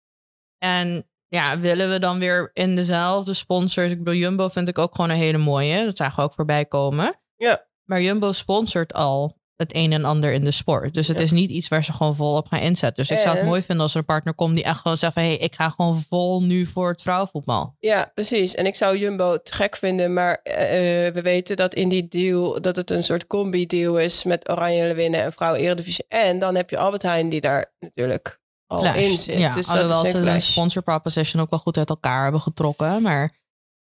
En 0.57 1.09
ja, 1.27 1.59
willen 1.59 1.89
we 1.89 1.99
dan 1.99 2.19
weer 2.19 2.51
in 2.53 2.75
dezelfde 2.75 3.33
sponsors? 3.33 3.91
Ik 3.91 3.97
bedoel, 3.97 4.13
Jumbo 4.13 4.47
vind 4.47 4.67
ik 4.67 4.77
ook 4.77 4.95
gewoon 4.95 5.09
een 5.09 5.17
hele 5.17 5.37
mooie. 5.37 5.85
Dat 5.85 5.97
zagen 5.97 6.15
we 6.15 6.21
ook 6.21 6.33
voorbij 6.33 6.65
komen. 6.65 7.19
Ja. 7.35 7.67
Maar 7.83 8.01
Jumbo 8.01 8.31
sponsort 8.31 8.93
al 8.93 9.38
het 9.59 9.75
een 9.75 9.93
en 9.93 10.05
ander 10.05 10.31
in 10.31 10.43
de 10.43 10.51
sport. 10.51 10.93
Dus 10.93 11.07
het 11.07 11.19
is 11.19 11.31
niet 11.31 11.49
iets 11.49 11.67
waar 11.67 11.83
ze 11.83 11.93
gewoon 11.93 12.15
vol 12.15 12.35
op 12.35 12.47
gaan 12.47 12.59
inzetten. 12.59 13.07
Dus 13.07 13.17
ik 13.17 13.23
zou 13.23 13.35
het 13.35 13.45
mooi 13.45 13.61
vinden 13.61 13.83
als 13.83 13.93
er 13.93 13.99
een 13.99 14.05
partner 14.05 14.33
komt 14.33 14.55
die 14.55 14.63
echt 14.63 14.79
gewoon 14.79 14.97
zegt 14.97 15.13
van... 15.13 15.21
hé, 15.21 15.29
hey, 15.29 15.37
ik 15.37 15.55
ga 15.55 15.69
gewoon 15.69 16.05
vol 16.09 16.43
nu 16.43 16.65
voor 16.65 16.89
het 16.89 17.01
vrouwenvoetbal. 17.01 17.75
Ja, 17.79 18.11
precies. 18.13 18.55
En 18.55 18.65
ik 18.65 18.75
zou 18.75 18.97
Jumbo 18.97 19.41
te 19.41 19.53
gek 19.53 19.75
vinden, 19.75 20.13
maar 20.13 20.39
uh, 20.43 20.53
we 20.53 21.19
weten 21.23 21.55
dat 21.55 21.73
in 21.73 21.89
die 21.89 22.07
deal... 22.07 22.61
dat 22.61 22.75
het 22.75 22.91
een 22.91 23.03
soort 23.03 23.27
combi-deal 23.27 23.99
is 23.99 24.23
met 24.23 24.49
Oranje 24.49 24.93
winnen 24.93 25.23
en 25.23 25.33
Vrouw 25.33 25.53
Eredivisie. 25.53 26.05
En 26.07 26.39
dan 26.39 26.55
heb 26.55 26.69
je 26.69 26.77
Albert 26.77 27.01
Heijn 27.01 27.29
die 27.29 27.41
daar 27.41 27.73
natuurlijk 27.79 28.39
al 28.67 28.95
in 28.95 29.17
zit. 29.17 29.39
Ja, 29.39 29.51
dus 29.51 29.67
alhoewel 29.67 30.05
ze 30.05 30.23
de 30.23 30.39
sponsor 30.39 30.81
proposition 30.81 31.41
ook 31.41 31.49
wel 31.49 31.59
goed 31.59 31.77
uit 31.77 31.89
elkaar 31.89 32.23
hebben 32.23 32.41
getrokken, 32.41 33.01
maar... 33.01 33.37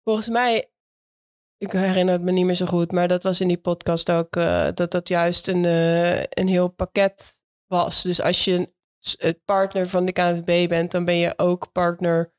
Volgens 0.03 0.29
mij 0.29 0.72
ik 1.63 1.71
herinner 1.71 2.13
het 2.13 2.23
me 2.23 2.32
niet 2.32 2.45
meer 2.45 2.56
zo 2.56 2.65
goed, 2.65 2.91
maar 2.91 3.08
dat 3.08 3.23
was 3.23 3.41
in 3.41 3.47
die 3.47 3.58
podcast 3.58 4.12
ook 4.12 4.36
uh, 4.36 4.67
dat 4.73 4.91
dat 4.91 5.08
juist 5.08 5.47
een, 5.47 5.63
uh, 5.63 6.19
een 6.19 6.47
heel 6.47 6.67
pakket 6.67 7.45
was. 7.67 8.02
Dus 8.02 8.21
als 8.21 8.43
je 8.43 8.73
het 9.17 9.45
partner 9.45 9.88
van 9.88 10.06
de 10.06 10.12
KNVB 10.12 10.69
bent, 10.69 10.91
dan 10.91 11.06
ben 11.06 11.17
je 11.17 11.34
ook 11.38 11.71
partner 11.71 12.34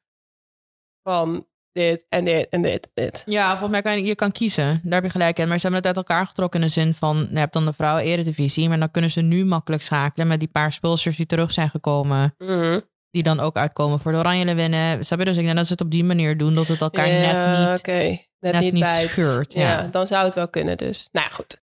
van 1.03 1.47
dit 1.73 2.07
en 2.09 2.25
dit 2.25 2.49
en 2.49 2.63
dit 2.63 2.91
en 2.95 3.05
dit. 3.05 3.23
Ja, 3.27 3.49
volgens 3.51 3.71
mij 3.71 3.83
kan 3.83 3.97
je, 3.97 4.05
je 4.05 4.15
kan 4.15 4.33
kiezen. 4.33 4.81
Daar 4.83 4.95
heb 4.95 5.05
je 5.05 5.11
gelijk 5.11 5.39
in. 5.39 5.49
Maar 5.49 5.57
ze 5.59 5.63
hebben 5.63 5.81
het 5.87 5.97
uit 5.97 6.09
elkaar 6.09 6.27
getrokken 6.27 6.61
in 6.61 6.67
de 6.67 6.73
zin 6.73 6.95
van... 6.95 7.29
je 7.31 7.39
hebt 7.39 7.53
dan 7.53 7.65
de 7.65 7.73
vrouwen 7.73 8.05
eredivisie... 8.05 8.69
maar 8.69 8.79
dan 8.79 8.91
kunnen 8.91 9.11
ze 9.11 9.21
nu 9.21 9.45
makkelijk 9.45 9.83
schakelen... 9.83 10.27
met 10.27 10.39
die 10.39 10.49
paar 10.49 10.73
spulsers 10.73 11.17
die 11.17 11.27
terug 11.27 11.53
zijn 11.53 11.71
gekomen... 11.71 12.35
Mhm. 12.39 12.81
Die 13.14 13.22
dan 13.22 13.40
ook 13.40 13.57
uitkomen 13.57 14.00
voor 14.00 14.12
de 14.12 14.18
Oranje 14.18 14.55
winnen. 14.55 15.07
Ze 15.07 15.16
dus 15.16 15.37
ik 15.37 15.44
denk 15.44 15.57
dat 15.57 15.66
ze 15.66 15.72
het 15.72 15.81
op 15.81 15.90
die 15.90 16.05
manier 16.05 16.37
doen... 16.37 16.55
dat 16.55 16.66
het 16.66 16.81
elkaar 16.81 17.07
net 17.07 17.59
niet... 17.59 17.79
Okay 17.79 18.29
net, 18.53 18.72
niet, 18.72 18.79
bij 18.79 19.03
het, 19.03 19.11
scheurt. 19.11 19.53
Ja. 19.53 19.83
dan 19.83 20.07
zou 20.07 20.24
het 20.24 20.35
wel 20.35 20.48
kunnen 20.48 20.79
dus. 20.79 21.09
Nou 21.12 21.31
goed. 21.31 21.62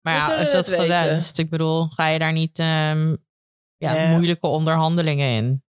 Maar 0.00 0.14
ja, 0.14 0.36
is 0.36 0.50
dat 0.50 0.68
gewenst? 0.68 1.38
Ik 1.38 1.50
bedoel, 1.50 1.88
ga 1.88 2.06
je 2.06 2.18
daar 2.18 2.32
niet 2.32 2.58
um, 2.58 3.24
ja, 3.76 4.08
moeilijke 4.08 4.46
onderhandelingen 4.46 5.28
in? 5.28 5.64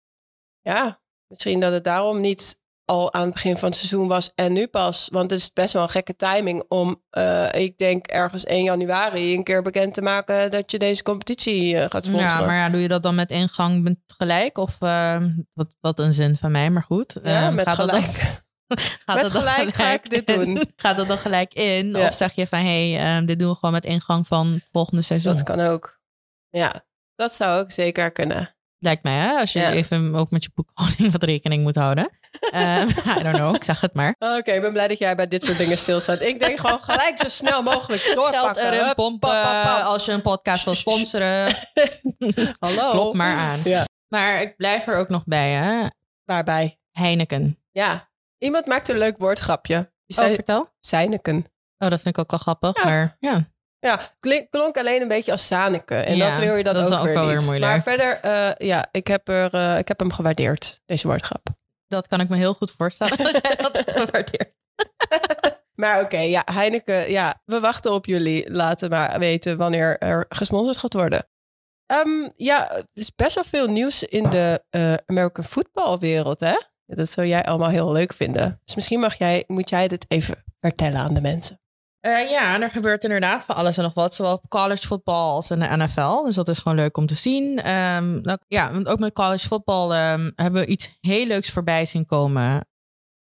Ja, 0.61 1.01
misschien 1.27 1.59
dat 1.59 1.71
het 1.71 1.83
daarom 1.83 2.19
niet 2.19 2.62
al 2.85 3.13
aan 3.13 3.25
het 3.25 3.33
begin 3.33 3.57
van 3.57 3.69
het 3.69 3.77
seizoen 3.77 4.07
was 4.07 4.31
en 4.35 4.53
nu 4.53 4.67
pas. 4.67 5.07
Want 5.11 5.31
het 5.31 5.39
is 5.39 5.53
best 5.53 5.73
wel 5.73 5.83
een 5.83 5.89
gekke 5.89 6.15
timing 6.15 6.63
om, 6.67 7.03
uh, 7.17 7.53
ik 7.53 7.77
denk 7.77 8.07
ergens 8.07 8.43
1 8.43 8.63
januari 8.63 9.33
een 9.33 9.43
keer 9.43 9.61
bekend 9.61 9.93
te 9.93 10.01
maken 10.01 10.51
dat 10.51 10.71
je 10.71 10.79
deze 10.79 11.03
competitie 11.03 11.73
uh, 11.73 11.79
gaat 11.79 12.05
sponsoren. 12.05 12.39
Ja, 12.39 12.45
maar 12.45 12.55
ja, 12.55 12.69
doe 12.69 12.81
je 12.81 12.87
dat 12.87 13.03
dan 13.03 13.15
met 13.15 13.29
ingang 13.29 13.97
gelijk? 14.17 14.57
Of 14.57 14.77
uh, 14.79 15.17
wat, 15.53 15.75
wat 15.79 15.99
een 15.99 16.13
zin 16.13 16.35
van 16.35 16.51
mij, 16.51 16.69
maar 16.69 16.83
goed. 16.83 17.19
Ja, 17.23 17.49
met 17.49 17.69
gelijk. 17.69 18.41
gaat 19.05 19.21
met 19.21 19.31
gelijk, 19.31 19.73
ga 19.73 19.91
ik 19.93 20.09
dit 20.09 20.27
doen. 20.27 20.61
Gaat 20.75 20.97
dat 20.97 21.07
dan 21.07 21.17
gelijk 21.17 21.53
in? 21.53 21.95
Of 21.97 22.13
zeg 22.13 22.33
je 22.33 22.47
van, 22.47 22.59
hé, 22.59 22.91
hey, 22.91 23.25
dit 23.25 23.39
doen 23.39 23.49
we 23.49 23.55
gewoon 23.55 23.73
met 23.73 23.85
ingang 23.85 24.27
van 24.27 24.59
volgende 24.71 25.01
seizoen? 25.01 25.33
Dat 25.33 25.43
kan 25.43 25.59
ook. 25.59 26.01
Ja, 26.49 26.85
dat 27.15 27.33
zou 27.33 27.59
ook 27.59 27.71
zeker 27.71 28.11
kunnen. 28.11 28.55
Lijkt 28.83 29.03
mij, 29.03 29.13
hè? 29.13 29.39
Als 29.39 29.53
je 29.53 29.65
even 29.65 30.15
ook 30.15 30.31
met 30.31 30.43
je 30.43 30.49
boekhouding 30.53 31.11
wat 31.17 31.23
rekening 31.23 31.63
moet 31.63 31.75
houden. 31.75 32.09
Uh, 32.53 32.81
I 33.17 33.23
don't 33.23 33.35
know, 33.35 33.55
ik 33.55 33.63
zeg 33.63 33.81
het 33.81 33.93
maar. 33.93 34.15
Oké, 34.19 34.51
ik 34.51 34.61
ben 34.61 34.71
blij 34.71 34.87
dat 34.87 34.97
jij 34.97 35.15
bij 35.15 35.27
dit 35.27 35.43
soort 35.43 35.57
dingen 35.57 35.77
stilstaat. 35.77 36.21
Ik 36.21 36.39
denk 36.39 36.59
gewoon 36.59 36.81
gelijk 36.81 37.13
zo 37.17 37.29
snel 37.29 37.63
mogelijk 37.63 38.11
doorpakken. 38.15 38.63
Geld 38.63 38.73
erin 38.73 38.93
pompen 38.95 39.83
als 39.83 40.05
je 40.05 40.11
een 40.11 40.21
podcast 40.21 40.65
wil 40.65 40.75
sponsoren. 40.75 41.55
Hallo. 42.59 42.91
Klop 42.91 43.13
maar 43.13 43.37
aan. 43.37 43.59
Ja. 43.63 43.85
Maar 44.07 44.41
ik 44.41 44.55
blijf 44.55 44.87
er 44.87 44.95
ook 44.95 45.09
nog 45.09 45.23
bij, 45.25 45.51
hè? 45.51 45.87
Waarbij? 46.25 46.79
Heineken. 46.91 47.57
Ja, 47.71 48.09
iemand 48.37 48.65
maakte 48.65 48.91
een 48.91 48.97
leuk 48.97 49.17
woordgrapje. 49.17 49.91
Zei, 50.07 50.27
oh, 50.27 50.33
vertel. 50.33 50.69
Seineken. 50.79 51.45
Oh, 51.77 51.89
dat 51.89 52.01
vind 52.01 52.17
ik 52.17 52.17
ook 52.17 52.31
wel 52.31 52.39
grappig, 52.39 52.83
maar 52.83 53.17
ja. 53.19 53.52
Ja, 53.83 53.99
klink, 54.19 54.51
klonk 54.51 54.77
alleen 54.77 55.01
een 55.01 55.07
beetje 55.07 55.31
als 55.31 55.47
Saneke. 55.47 55.95
En 55.95 56.19
dat 56.19 56.37
wil 56.37 56.55
je 56.55 56.63
dan 56.63 56.73
dat 56.73 56.93
ook, 56.93 56.99
ook 56.99 57.05
weer 57.05 57.13
wel 57.13 57.23
niet. 57.25 57.35
weer 57.35 57.43
moeilijk. 57.43 57.71
Maar 57.71 57.81
verder, 57.81 58.19
uh, 58.25 58.67
ja, 58.67 58.87
ik 58.91 59.07
heb, 59.07 59.27
er, 59.27 59.53
uh, 59.55 59.77
ik 59.77 59.87
heb 59.87 59.99
hem 59.99 60.11
gewaardeerd, 60.11 60.81
deze 60.85 61.07
woordgrap. 61.07 61.47
Dat 61.87 62.07
kan 62.07 62.19
ik 62.19 62.29
me 62.29 62.35
heel 62.35 62.53
goed 62.53 62.73
voorstellen 62.77 63.17
als 63.17 63.39
jij 63.41 63.55
dat 63.55 63.73
hebt 63.73 63.91
gewaardeerd. 63.91 64.53
maar 65.81 65.95
oké, 65.95 66.03
okay, 66.05 66.29
ja, 66.29 66.41
Heineken, 66.51 67.11
ja, 67.11 67.41
we 67.45 67.59
wachten 67.59 67.93
op 67.93 68.05
jullie. 68.05 68.51
Laten 68.51 68.89
maar 68.89 69.19
weten 69.19 69.57
wanneer 69.57 69.97
er 69.97 70.25
gesponsord 70.29 70.77
gaat 70.77 70.93
worden. 70.93 71.27
Um, 72.05 72.31
ja, 72.35 72.71
er 72.71 72.85
is 72.93 73.15
best 73.15 73.35
wel 73.35 73.43
veel 73.43 73.67
nieuws 73.67 74.03
in 74.03 74.29
de 74.29 74.63
uh, 74.71 74.93
American 75.05 75.43
footballwereld, 75.43 76.39
hè? 76.39 76.55
Dat 76.85 77.09
zou 77.09 77.27
jij 77.27 77.45
allemaal 77.45 77.69
heel 77.69 77.91
leuk 77.91 78.13
vinden. 78.13 78.61
Dus 78.65 78.75
misschien 78.75 78.99
mag 78.99 79.17
jij, 79.17 79.43
moet 79.47 79.69
jij 79.69 79.87
dit 79.87 80.05
even 80.07 80.43
vertellen 80.59 80.99
aan 80.99 81.13
de 81.13 81.21
mensen. 81.21 81.62
Uh, 82.07 82.29
ja, 82.29 82.61
er 82.61 82.69
gebeurt 82.69 83.03
inderdaad 83.03 83.45
van 83.45 83.55
alles 83.55 83.77
en 83.77 83.83
nog 83.83 83.93
wat. 83.93 84.13
Zowel 84.15 84.41
college 84.47 84.87
voetbal 84.87 85.35
als 85.35 85.51
in 85.51 85.59
de 85.59 85.77
NFL. 85.77 86.23
Dus 86.23 86.35
dat 86.35 86.47
is 86.47 86.59
gewoon 86.59 86.77
leuk 86.77 86.97
om 86.97 87.05
te 87.05 87.15
zien. 87.15 87.69
Um, 87.69 88.21
nou, 88.21 88.37
ja, 88.47 88.71
ook 88.83 88.99
met 88.99 89.13
college 89.13 89.47
voetbal 89.47 89.95
um, 89.95 90.31
hebben 90.35 90.61
we 90.61 90.65
iets 90.65 90.97
heel 91.01 91.25
leuks 91.25 91.49
voorbij 91.49 91.85
zien 91.85 92.05
komen. 92.05 92.67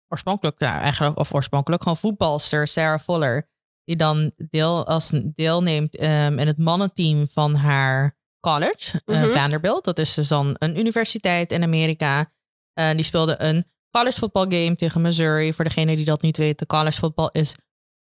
Oorspronkelijk, 0.08 0.60
ja, 0.60 0.80
eigenlijk, 0.80 1.20
of 1.20 1.34
oorspronkelijk, 1.34 1.82
gewoon 1.82 1.98
voetbalster 1.98 2.68
Sarah 2.68 3.00
Voller. 3.00 3.50
Die 3.84 3.96
dan 3.96 4.32
deel, 4.38 4.88
als 4.88 5.12
deelneemt 5.36 6.02
um, 6.02 6.40
in 6.40 6.48
het 6.48 6.58
mannenteam 6.58 7.28
van 7.32 7.56
haar 7.56 8.18
college, 8.40 9.02
mm 9.06 9.32
Vanderbilt. 9.34 9.84
Dat 9.84 10.00
is 10.00 10.14
dus 10.14 10.28
dan 10.28 10.56
een 10.58 10.80
universiteit 10.80 11.52
in 11.52 11.64
Amerika. 11.64 12.32
Uh, 12.80 12.92
die 12.92 13.04
speelde 13.04 13.36
een 13.42 13.66
college 13.92 14.20
voetbal 14.20 14.44
game 14.44 14.76
tegen 14.76 15.02
Missouri. 15.02 15.54
Voor 15.54 15.66
degene 15.66 15.96
die 15.96 16.06
dat 16.06 16.22
niet 16.22 16.38
weten, 16.38 16.68
college 16.68 17.00
voetbal 17.00 17.32
is 17.32 17.56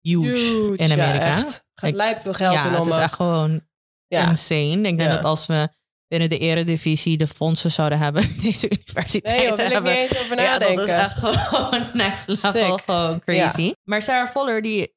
huge, 0.01 0.77
in 0.77 0.91
Amerika. 0.91 1.25
Ja, 1.25 1.37
echt. 1.37 1.63
Gaat 1.73 1.93
lijp 1.93 2.21
veel 2.21 2.33
geld 2.33 2.53
ja, 2.53 2.65
in 2.65 2.79
om. 2.79 2.85
het 2.85 2.95
is 2.95 3.01
echt 3.01 3.13
gewoon 3.13 3.61
ja. 4.07 4.29
insane. 4.29 4.87
Ik 4.87 4.97
denk 4.97 5.11
dat 5.11 5.23
als 5.23 5.45
we 5.45 5.69
binnen 6.07 6.29
de 6.29 6.37
eredivisie 6.37 7.17
de 7.17 7.27
fondsen 7.27 7.71
zouden 7.71 7.97
hebben 7.97 8.23
deze 8.41 8.69
universiteit 8.79 9.37
nee, 9.37 9.47
wil 9.47 9.57
hebben. 9.57 9.91
ik 9.91 9.99
niet 9.99 10.11
eens 10.11 10.23
over 10.23 10.35
nadenken. 10.35 10.87
Ja, 10.87 11.07
dat 11.07 11.09
is 11.09 11.17
echt 11.17 11.17
gewoon 11.17 11.85
next 11.93 12.27
level, 12.27 12.77
gewoon 12.77 13.19
crazy. 13.19 13.73
Maar 13.83 14.01
Sarah 14.01 14.29
Voller, 14.29 14.61
die 14.61 14.95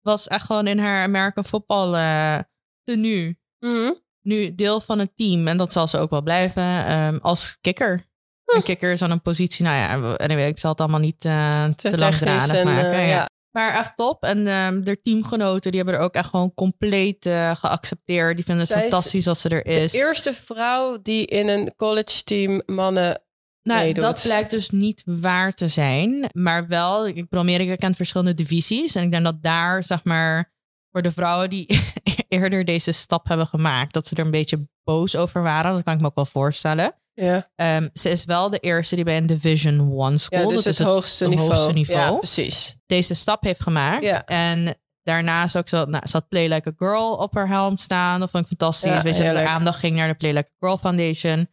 was 0.00 0.28
echt 0.28 0.46
gewoon 0.46 0.66
in 0.66 0.78
haar 0.78 1.02
American 1.02 1.44
football 1.44 1.94
uh, 1.94 2.38
tenue. 2.84 3.38
Mm 3.58 4.00
Nu 4.20 4.54
deel 4.54 4.80
van 4.80 4.98
het 4.98 5.16
team. 5.16 5.48
En 5.48 5.56
dat 5.56 5.72
zal 5.72 5.86
ze 5.86 5.98
ook 5.98 6.10
wel 6.10 6.22
blijven 6.22 6.92
um, 6.92 7.18
als 7.22 7.58
kikker. 7.60 8.10
Een 8.44 8.62
kikker 8.62 8.92
is 8.92 8.98
dan 8.98 9.10
een 9.10 9.22
positie, 9.22 9.64
nou 9.64 9.76
ja, 9.76 10.16
anyway, 10.16 10.46
ik 10.46 10.58
zal 10.58 10.70
het 10.70 10.80
allemaal 10.80 11.00
niet 11.00 11.24
uh, 11.24 11.64
te, 11.64 11.90
te 11.90 11.98
langdradig 11.98 12.64
maken. 12.64 12.92
Uh, 12.92 13.08
ja. 13.08 13.28
Maar 13.52 13.74
echt 13.74 13.96
top. 13.96 14.24
En 14.24 14.46
um, 14.46 14.84
de 14.84 15.00
teamgenoten, 15.02 15.70
die 15.70 15.80
hebben 15.80 15.98
er 15.98 16.04
ook 16.04 16.14
echt 16.14 16.28
gewoon 16.28 16.54
compleet 16.54 17.26
uh, 17.26 17.56
geaccepteerd. 17.56 18.36
Die 18.36 18.44
vinden 18.44 18.66
het 18.66 18.78
fantastisch 18.78 19.24
dat 19.24 19.38
ze 19.38 19.48
er 19.48 19.66
is. 19.66 19.92
De 19.92 19.98
eerste 19.98 20.32
vrouw 20.32 21.02
die 21.02 21.26
in 21.26 21.48
een 21.48 21.76
college 21.76 22.22
team 22.24 22.62
mannen 22.66 23.22
nou, 23.62 23.92
dat 23.92 24.20
blijkt 24.22 24.50
dus 24.50 24.70
niet 24.70 25.02
waar 25.04 25.54
te 25.54 25.68
zijn. 25.68 26.28
Maar 26.32 26.66
wel, 26.66 27.06
ik 27.06 27.14
bedoel, 27.14 27.40
Amerika 27.40 27.74
kent 27.74 27.96
verschillende 27.96 28.34
divisies. 28.34 28.94
En 28.94 29.02
ik 29.02 29.10
denk 29.10 29.24
dat 29.24 29.42
daar, 29.42 29.84
zeg 29.84 30.04
maar, 30.04 30.52
voor 30.90 31.02
de 31.02 31.12
vrouwen 31.12 31.50
die 31.50 31.80
eerder 32.28 32.64
deze 32.64 32.92
stap 32.92 33.28
hebben 33.28 33.46
gemaakt, 33.46 33.92
dat 33.92 34.06
ze 34.06 34.14
er 34.14 34.24
een 34.24 34.30
beetje 34.30 34.68
boos 34.84 35.16
over 35.16 35.42
waren. 35.42 35.74
Dat 35.74 35.82
kan 35.82 35.94
ik 35.94 36.00
me 36.00 36.06
ook 36.06 36.14
wel 36.14 36.26
voorstellen. 36.26 36.94
Ja. 37.14 37.50
Um, 37.56 37.90
ze 37.92 38.10
is 38.10 38.24
wel 38.24 38.50
de 38.50 38.58
eerste 38.58 38.94
die 38.94 39.04
bij 39.04 39.16
een 39.16 39.26
Division 39.26 39.92
One 39.92 40.18
school, 40.18 40.38
ja, 40.38 40.46
dus 40.46 40.54
dat 40.54 40.64
het, 40.64 40.78
is 40.78 40.86
hoogste, 40.86 41.28
niveau. 41.28 41.48
hoogste 41.48 41.72
niveau, 41.72 42.00
ja, 42.00 42.16
precies. 42.16 42.76
deze 42.86 43.14
stap 43.14 43.42
heeft 43.42 43.62
gemaakt. 43.62 44.04
Ja. 44.04 44.24
En 44.24 44.74
daarnaast 45.02 45.56
ook 45.56 45.68
zo, 45.68 45.84
nou, 45.84 46.06
ze 46.06 46.12
had 46.12 46.28
Play 46.28 46.48
Like 46.48 46.68
a 46.68 46.72
Girl 46.76 47.14
op 47.14 47.34
haar 47.34 47.48
helm 47.48 47.76
staan. 47.76 48.20
Dat 48.20 48.30
vond 48.30 48.42
ik 48.42 48.48
fantastisch. 48.48 48.90
Ja, 48.90 49.02
Weet 49.02 49.16
je, 49.16 49.22
dat 49.22 49.34
de 49.34 49.48
aandacht 49.48 49.78
ging 49.78 49.96
naar 49.96 50.08
de 50.08 50.14
Play 50.14 50.32
Like 50.32 50.48
a 50.48 50.66
Girl 50.66 50.78
Foundation. 50.78 51.48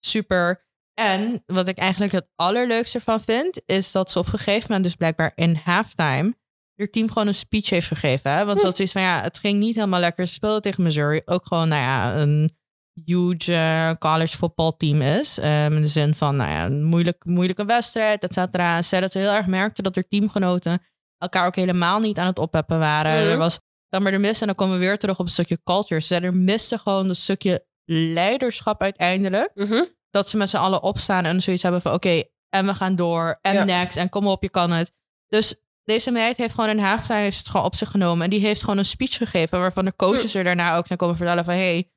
Super. 0.00 0.66
En 0.94 1.42
wat 1.46 1.68
ik 1.68 1.78
eigenlijk 1.78 2.12
het 2.12 2.28
allerleukste 2.34 3.00
van 3.00 3.20
vind, 3.20 3.62
is 3.66 3.92
dat 3.92 4.10
ze 4.10 4.18
op 4.18 4.26
een 4.26 4.38
gegeven 4.38 4.66
moment 4.66 4.84
dus 4.84 4.94
blijkbaar 4.94 5.32
in 5.34 5.60
halftime 5.64 6.34
haar 6.76 6.90
team 6.90 7.08
gewoon 7.08 7.28
een 7.28 7.34
speech 7.34 7.70
heeft 7.70 7.86
gegeven. 7.86 8.30
Hè? 8.30 8.44
Want 8.44 8.58
hm. 8.58 8.64
dat 8.64 8.78
is 8.78 8.92
van 8.92 9.02
ja, 9.02 9.20
het 9.20 9.38
ging 9.38 9.58
niet 9.58 9.74
helemaal 9.74 10.00
lekker. 10.00 10.26
Ze 10.26 10.32
speelden 10.32 10.62
tegen 10.62 10.82
Missouri. 10.82 11.22
Ook 11.24 11.46
gewoon, 11.46 11.68
nou 11.68 11.82
ja, 11.82 12.20
een 12.20 12.56
huge 13.04 13.52
uh, 13.52 13.90
college 13.90 14.36
voetbalteam 14.36 15.02
is. 15.02 15.38
Um, 15.38 15.44
in 15.76 15.82
de 15.82 15.86
zin 15.86 16.14
van, 16.14 16.36
nou 16.36 16.50
ja, 16.50 16.64
een 16.64 16.84
moeilijk, 16.84 17.24
moeilijke 17.24 17.64
wedstrijd, 17.64 18.22
et 18.22 18.32
cetera. 18.32 18.80
En 18.90 19.00
dat 19.00 19.12
ze 19.12 19.18
heel 19.18 19.32
erg 19.32 19.46
merkte 19.46 19.82
dat 19.82 19.96
er 19.96 20.08
teamgenoten 20.08 20.82
elkaar 21.18 21.46
ook 21.46 21.56
helemaal 21.56 22.00
niet 22.00 22.18
aan 22.18 22.26
het 22.26 22.38
opheppen 22.38 22.78
waren. 22.78 23.22
Mhm. 23.22 23.30
Er 23.30 23.38
was 23.38 23.60
dan 23.88 24.02
maar 24.02 24.12
de 24.12 24.18
mis, 24.18 24.40
en 24.40 24.46
dan 24.46 24.56
komen 24.56 24.78
we 24.78 24.84
weer 24.84 24.98
terug 24.98 25.18
op 25.18 25.24
een 25.24 25.32
stukje 25.32 25.62
culture. 25.64 26.00
Ze 26.00 26.20
er 26.20 26.34
miste 26.34 26.78
gewoon 26.78 27.08
een 27.08 27.16
stukje 27.16 27.66
leiderschap 27.84 28.82
uiteindelijk. 28.82 29.50
Mhm. 29.54 29.84
Dat 30.10 30.28
ze 30.28 30.36
met 30.36 30.48
z'n 30.48 30.56
allen 30.56 30.82
opstaan 30.82 31.24
en 31.24 31.42
zoiets 31.42 31.62
hebben 31.62 31.82
van, 31.82 31.92
oké, 31.92 32.22
en 32.48 32.66
we 32.66 32.74
gaan 32.74 32.96
door, 32.96 33.38
en 33.40 33.66
next, 33.66 33.96
en 33.96 34.08
kom 34.08 34.26
op, 34.26 34.42
je 34.42 34.48
kan 34.48 34.70
het. 34.70 34.92
Dus 35.28 35.54
deze 35.84 36.10
meid 36.10 36.36
heeft 36.36 36.54
gewoon 36.54 36.70
een 36.70 36.80
halftime 36.80 37.18
het 37.18 37.48
gewoon 37.48 37.66
op 37.66 37.74
zich 37.74 37.90
genomen. 37.90 38.24
En 38.24 38.30
die 38.30 38.40
heeft 38.40 38.60
gewoon 38.60 38.78
een 38.78 38.84
speech 38.84 39.16
gegeven 39.16 39.58
waarvan 39.58 39.84
de 39.84 39.96
coaches 39.96 40.34
er 40.34 40.44
daarna 40.44 40.76
ook 40.76 40.86
zijn 40.86 40.98
komen 40.98 41.16
vertellen 41.16 41.44
van... 41.44 41.54
hey, 41.54 41.92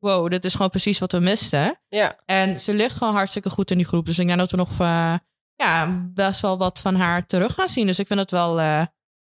wow, 0.00 0.30
dit 0.30 0.44
is 0.44 0.52
gewoon 0.52 0.70
precies 0.70 0.98
wat 0.98 1.12
we 1.12 1.18
misten. 1.18 1.80
Ja. 1.88 2.18
En 2.24 2.60
ze 2.60 2.74
ligt 2.74 2.96
gewoon 2.96 3.14
hartstikke 3.14 3.50
goed 3.50 3.70
in 3.70 3.76
die 3.76 3.86
groep. 3.86 4.06
Dus 4.06 4.18
ik 4.18 4.26
denk 4.26 4.38
dat 4.38 4.50
we 4.50 4.56
nog 4.56 4.80
uh, 4.80 5.14
ja, 5.54 6.02
best 6.14 6.40
wel 6.40 6.58
wat 6.58 6.78
van 6.78 6.94
haar 6.94 7.26
terug 7.26 7.54
gaan 7.54 7.68
zien. 7.68 7.86
Dus 7.86 7.98
ik 7.98 8.06
vind 8.06 8.20
het 8.20 8.30
wel 8.30 8.60
uh, 8.60 8.82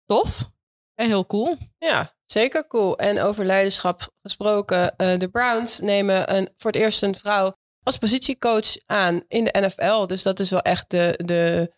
tof 0.06 0.52
en 0.96 1.08
heel 1.08 1.26
cool. 1.26 1.58
Ja, 1.78 2.16
zeker 2.26 2.68
cool. 2.68 2.98
En 2.98 3.22
over 3.22 3.46
leiderschap 3.46 4.14
gesproken, 4.22 4.94
uh, 4.98 5.18
de 5.18 5.30
Browns 5.32 5.80
nemen 5.80 6.36
een, 6.36 6.50
voor 6.56 6.72
het 6.72 6.80
eerst 6.80 7.04
een 7.04 7.16
vrouw 7.16 7.58
als 7.84 7.98
positiecoach 7.98 8.78
aan 8.86 9.24
in 9.28 9.44
de 9.44 9.60
NFL. 9.60 10.06
Dus 10.06 10.24
dat 10.24 10.40
is 10.40 10.50
wel 10.50 10.62
echt 10.62 10.90
de, 10.90 11.20
de, 11.26 11.74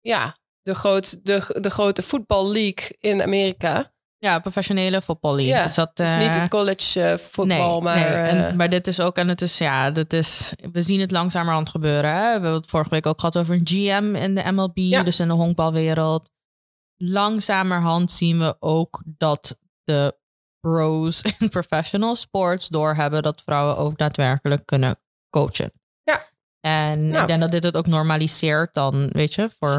ja, 0.00 0.38
de, 0.62 0.74
groot, 0.74 1.24
de, 1.24 1.58
de 1.60 1.70
grote 1.70 2.02
voetballeague 2.02 2.96
in 2.98 3.22
Amerika. 3.22 3.94
Ja, 4.18 4.38
professionele 4.38 5.02
voetbal 5.02 5.38
Ja, 5.38 5.64
dus 5.64 5.74
dat 5.74 5.98
is 5.98 6.14
niet 6.14 6.34
het 6.34 6.36
eh, 6.36 6.44
college 6.44 7.00
uh, 7.00 7.18
voetbal, 7.18 7.80
maar... 7.80 7.96
Nee. 7.96 8.04
En, 8.04 8.48
eh, 8.48 8.54
maar 8.54 8.68
dit 8.68 8.86
is 8.86 9.00
ook, 9.00 9.16
en 9.16 9.28
het 9.28 9.42
is, 9.42 9.58
ja, 9.58 9.90
dit 9.90 10.12
is, 10.12 10.52
we 10.72 10.82
zien 10.82 11.00
het 11.00 11.10
langzamerhand 11.10 11.70
gebeuren. 11.70 12.10
Hè? 12.10 12.24
We 12.24 12.30
hebben 12.30 12.52
het 12.52 12.70
vorige 12.70 12.90
week 12.90 13.06
ook 13.06 13.20
gehad 13.20 13.36
over 13.36 13.54
een 13.54 13.66
GM 13.66 14.14
in 14.14 14.34
de 14.34 14.52
MLB, 14.52 14.76
ja. 14.76 15.02
dus 15.02 15.20
in 15.20 15.28
de 15.28 15.34
honkbalwereld. 15.34 16.30
Langzamerhand 16.96 18.12
zien 18.12 18.38
we 18.38 18.56
ook 18.58 19.02
dat 19.04 19.58
de 19.84 20.16
pros 20.60 21.22
in 21.38 21.48
professional 21.48 22.16
sports 22.16 22.68
doorhebben 22.68 23.22
dat 23.22 23.42
vrouwen 23.44 23.76
ook 23.76 23.98
daadwerkelijk 23.98 24.66
kunnen 24.66 24.98
coachen. 25.30 25.72
En 26.66 27.08
nou. 27.08 27.20
ik 27.20 27.26
denk 27.26 27.40
dat 27.40 27.50
dit 27.50 27.62
het 27.62 27.76
ook 27.76 27.86
normaliseert 27.86 28.74
dan, 28.74 29.08
weet 29.12 29.34
je, 29.34 29.50
voor 29.58 29.76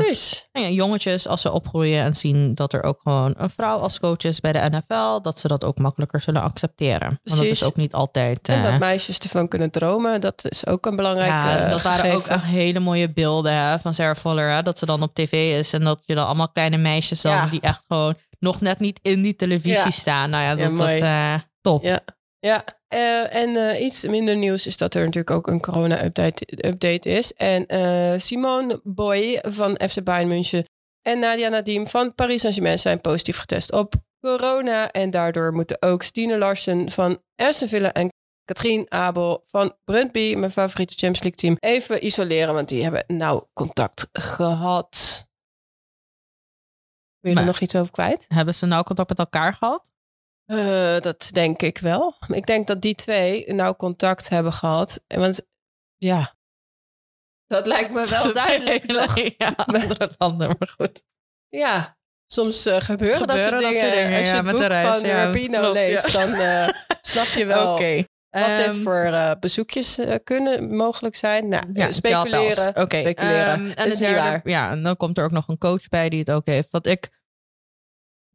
nou 0.51 0.65
ja, 0.65 0.69
jongetjes 0.69 1.27
als 1.27 1.41
ze 1.41 1.51
opgroeien 1.51 2.03
en 2.03 2.15
zien 2.15 2.55
dat 2.55 2.73
er 2.73 2.83
ook 2.83 2.99
gewoon 3.03 3.33
een 3.37 3.49
vrouw 3.49 3.77
als 3.77 3.99
coach 3.99 4.17
is 4.17 4.39
bij 4.39 4.51
de 4.51 4.69
NFL, 4.69 5.21
dat 5.21 5.39
ze 5.39 5.47
dat 5.47 5.63
ook 5.63 5.77
makkelijker 5.77 6.21
zullen 6.21 6.41
accepteren. 6.41 7.19
Want 7.23 7.39
dat 7.39 7.49
is 7.49 7.63
ook 7.63 7.75
niet 7.75 7.93
altijd. 7.93 8.49
En 8.49 8.63
dat 8.63 8.79
meisjes 8.79 9.19
ervan 9.19 9.47
kunnen 9.47 9.71
dromen, 9.71 10.21
dat 10.21 10.45
is 10.49 10.67
ook 10.67 10.85
een 10.85 10.95
belangrijke. 10.95 11.47
Ja, 11.47 11.69
dat 11.69 11.81
waren 11.81 12.15
ook 12.15 12.27
echt 12.27 12.43
hele 12.43 12.79
mooie 12.79 13.13
beelden 13.13 13.53
hè, 13.53 13.79
van 13.79 13.93
Sarah 13.93 14.15
Fuller, 14.15 14.49
hè, 14.49 14.63
dat 14.63 14.79
ze 14.79 14.85
dan 14.85 15.01
op 15.01 15.13
tv 15.13 15.59
is 15.59 15.73
en 15.73 15.83
dat 15.83 16.03
je 16.05 16.15
dan 16.15 16.25
allemaal 16.25 16.49
kleine 16.49 16.77
meisjes 16.77 17.21
dan 17.21 17.49
die 17.49 17.61
echt 17.61 17.83
gewoon 17.87 18.15
nog 18.39 18.61
net 18.61 18.79
niet 18.79 18.99
in 19.01 19.21
die 19.21 19.35
televisie 19.35 19.91
staan. 19.91 20.29
Nou 20.29 20.43
ja, 20.43 20.67
dat, 20.67 20.77
dat 20.77 21.01
uh, 21.01 21.33
top. 21.61 21.83
Ja. 21.83 21.99
Ja, 22.39 22.63
uh, 22.93 23.35
en 23.35 23.49
uh, 23.49 23.81
iets 23.85 24.05
minder 24.05 24.35
nieuws 24.35 24.67
is 24.67 24.77
dat 24.77 24.93
er 24.93 25.03
natuurlijk 25.03 25.31
ook 25.31 25.47
een 25.47 25.61
corona-update 25.61 26.67
update 26.67 27.09
is. 27.09 27.33
En 27.33 27.65
uh, 27.73 28.19
Simone 28.19 28.79
Boy 28.83 29.39
van 29.41 29.79
FC 29.89 30.03
Bayern 30.03 30.27
München 30.27 30.65
en 31.01 31.19
Nadia 31.19 31.49
Nadim 31.49 31.87
van 31.87 32.15
Paris 32.15 32.41
Saint-Germain 32.41 32.79
zijn 32.79 33.01
positief 33.01 33.37
getest 33.37 33.71
op 33.71 33.93
corona. 34.19 34.91
En 34.91 35.11
daardoor 35.11 35.53
moeten 35.53 35.81
ook 35.81 36.03
Stine 36.03 36.37
Larsen 36.37 36.91
van 36.91 37.21
Aston 37.35 37.67
Villa 37.67 37.93
en 37.93 38.09
Katrien 38.45 38.91
Abel 38.91 39.43
van 39.45 39.73
Brøndby, 39.83 40.35
mijn 40.35 40.51
favoriete 40.51 40.93
Champions 40.93 41.21
League 41.21 41.39
team, 41.39 41.55
even 41.59 42.05
isoleren, 42.05 42.53
want 42.53 42.69
die 42.69 42.83
hebben 42.83 43.03
nauw 43.07 43.49
contact 43.53 44.09
gehad. 44.13 45.25
Wil 47.19 47.31
je 47.31 47.39
er 47.39 47.45
nog 47.45 47.59
iets 47.59 47.75
over 47.75 47.91
kwijt? 47.91 48.25
Hebben 48.27 48.55
ze 48.55 48.65
nauw 48.65 48.83
contact 48.83 49.09
met 49.09 49.19
elkaar 49.19 49.53
gehad? 49.53 49.91
Uh, 50.47 50.99
dat 50.99 51.29
denk 51.31 51.61
ik 51.61 51.77
wel. 51.77 52.15
Ik 52.27 52.45
denk 52.45 52.67
dat 52.67 52.81
die 52.81 52.95
twee 52.95 53.53
nou 53.53 53.75
contact 53.75 54.29
hebben 54.29 54.53
gehad. 54.53 55.03
Want 55.07 55.47
ja, 55.97 56.37
dat 57.47 57.65
lijkt 57.65 57.91
me 57.91 58.07
wel 58.23 58.33
duidelijk. 58.33 58.85
toch? 58.85 59.15
Ja, 59.37 59.53
andere 59.65 60.11
landen, 60.17 60.55
maar 60.59 60.73
goed. 60.77 61.03
Ja, 61.49 61.97
soms 62.27 62.67
uh, 62.67 62.75
gebeuren, 62.75 63.27
dat 63.27 63.39
soort 63.39 63.59
dingen. 63.59 63.65
Als 63.67 63.79
je 63.79 64.35
ja, 64.35 64.43
het 64.43 64.51
boek 64.51 64.61
van 64.61 65.01
ja, 65.01 65.23
Rubino 65.23 65.71
leest, 65.71 66.13
dan 66.13 66.29
uh, 66.29 66.67
snap 67.01 67.25
je 67.25 67.45
wel. 67.45 67.71
Wat 68.29 68.45
dit 68.45 68.65
ehm, 68.65 68.81
voor 68.81 69.35
bezoekjes 69.39 69.99
kunnen 70.23 70.75
mogelijk 70.75 71.15
zijn. 71.15 71.47
Nou, 71.47 71.63
ja, 71.73 71.91
speculeren. 71.91 72.67
Oké. 72.67 72.81
Okay. 72.81 73.01
Speculeren. 73.01 73.59
Um, 73.59 73.71
en 73.71 73.91
is 73.91 73.99
derde, 73.99 74.49
ja, 74.49 74.71
en 74.71 74.83
dan 74.83 74.97
komt 74.97 75.17
er 75.17 75.23
ook 75.23 75.31
nog 75.31 75.47
een 75.47 75.57
coach 75.57 75.87
bij 75.87 76.09
die 76.09 76.19
het 76.19 76.31
ook 76.31 76.45
heeft. 76.45 76.67
Wat 76.71 76.85
ik, 76.85 77.09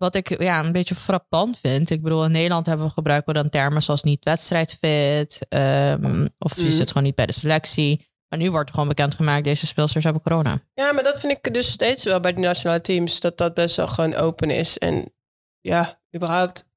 wat 0.03 0.15
ik 0.15 0.43
ja, 0.43 0.65
een 0.65 0.73
beetje 0.73 0.95
frappant 0.95 1.59
vind. 1.59 1.91
Ik 1.91 2.03
bedoel, 2.03 2.25
in 2.25 2.31
Nederland 2.31 2.67
hebben 2.67 2.87
we 2.87 2.93
gebruiken 2.93 3.35
we 3.35 3.41
dan 3.41 3.51
termen 3.51 3.83
zoals 3.83 4.03
niet 4.03 4.25
wedstrijdfit. 4.25 5.39
Um, 5.49 6.29
of 6.39 6.57
je 6.57 6.63
mm. 6.63 6.71
zit 6.71 6.89
gewoon 6.89 7.03
niet 7.03 7.15
bij 7.15 7.27
de 7.27 7.33
selectie. 7.33 8.11
Maar 8.29 8.39
nu 8.39 8.51
wordt 8.51 8.71
gewoon 8.71 8.89
bekendgemaakt, 8.89 9.45
deze 9.45 9.67
speelsters 9.67 10.05
hebben 10.05 10.23
corona. 10.23 10.63
Ja, 10.75 10.93
maar 10.93 11.03
dat 11.03 11.21
vind 11.21 11.33
ik 11.33 11.55
dus 11.55 11.71
steeds 11.71 12.05
wel 12.05 12.21
bij 12.21 12.35
de 12.35 12.41
nationale 12.41 12.81
teams. 12.81 13.21
Dat 13.21 13.39
dat 13.39 13.55
best 13.55 13.77
wel 13.77 13.89
gewoon 13.89 14.15
open 14.15 14.51
is. 14.51 14.79
En 14.79 15.13
ja, 15.61 16.01
überhaupt 16.17 16.71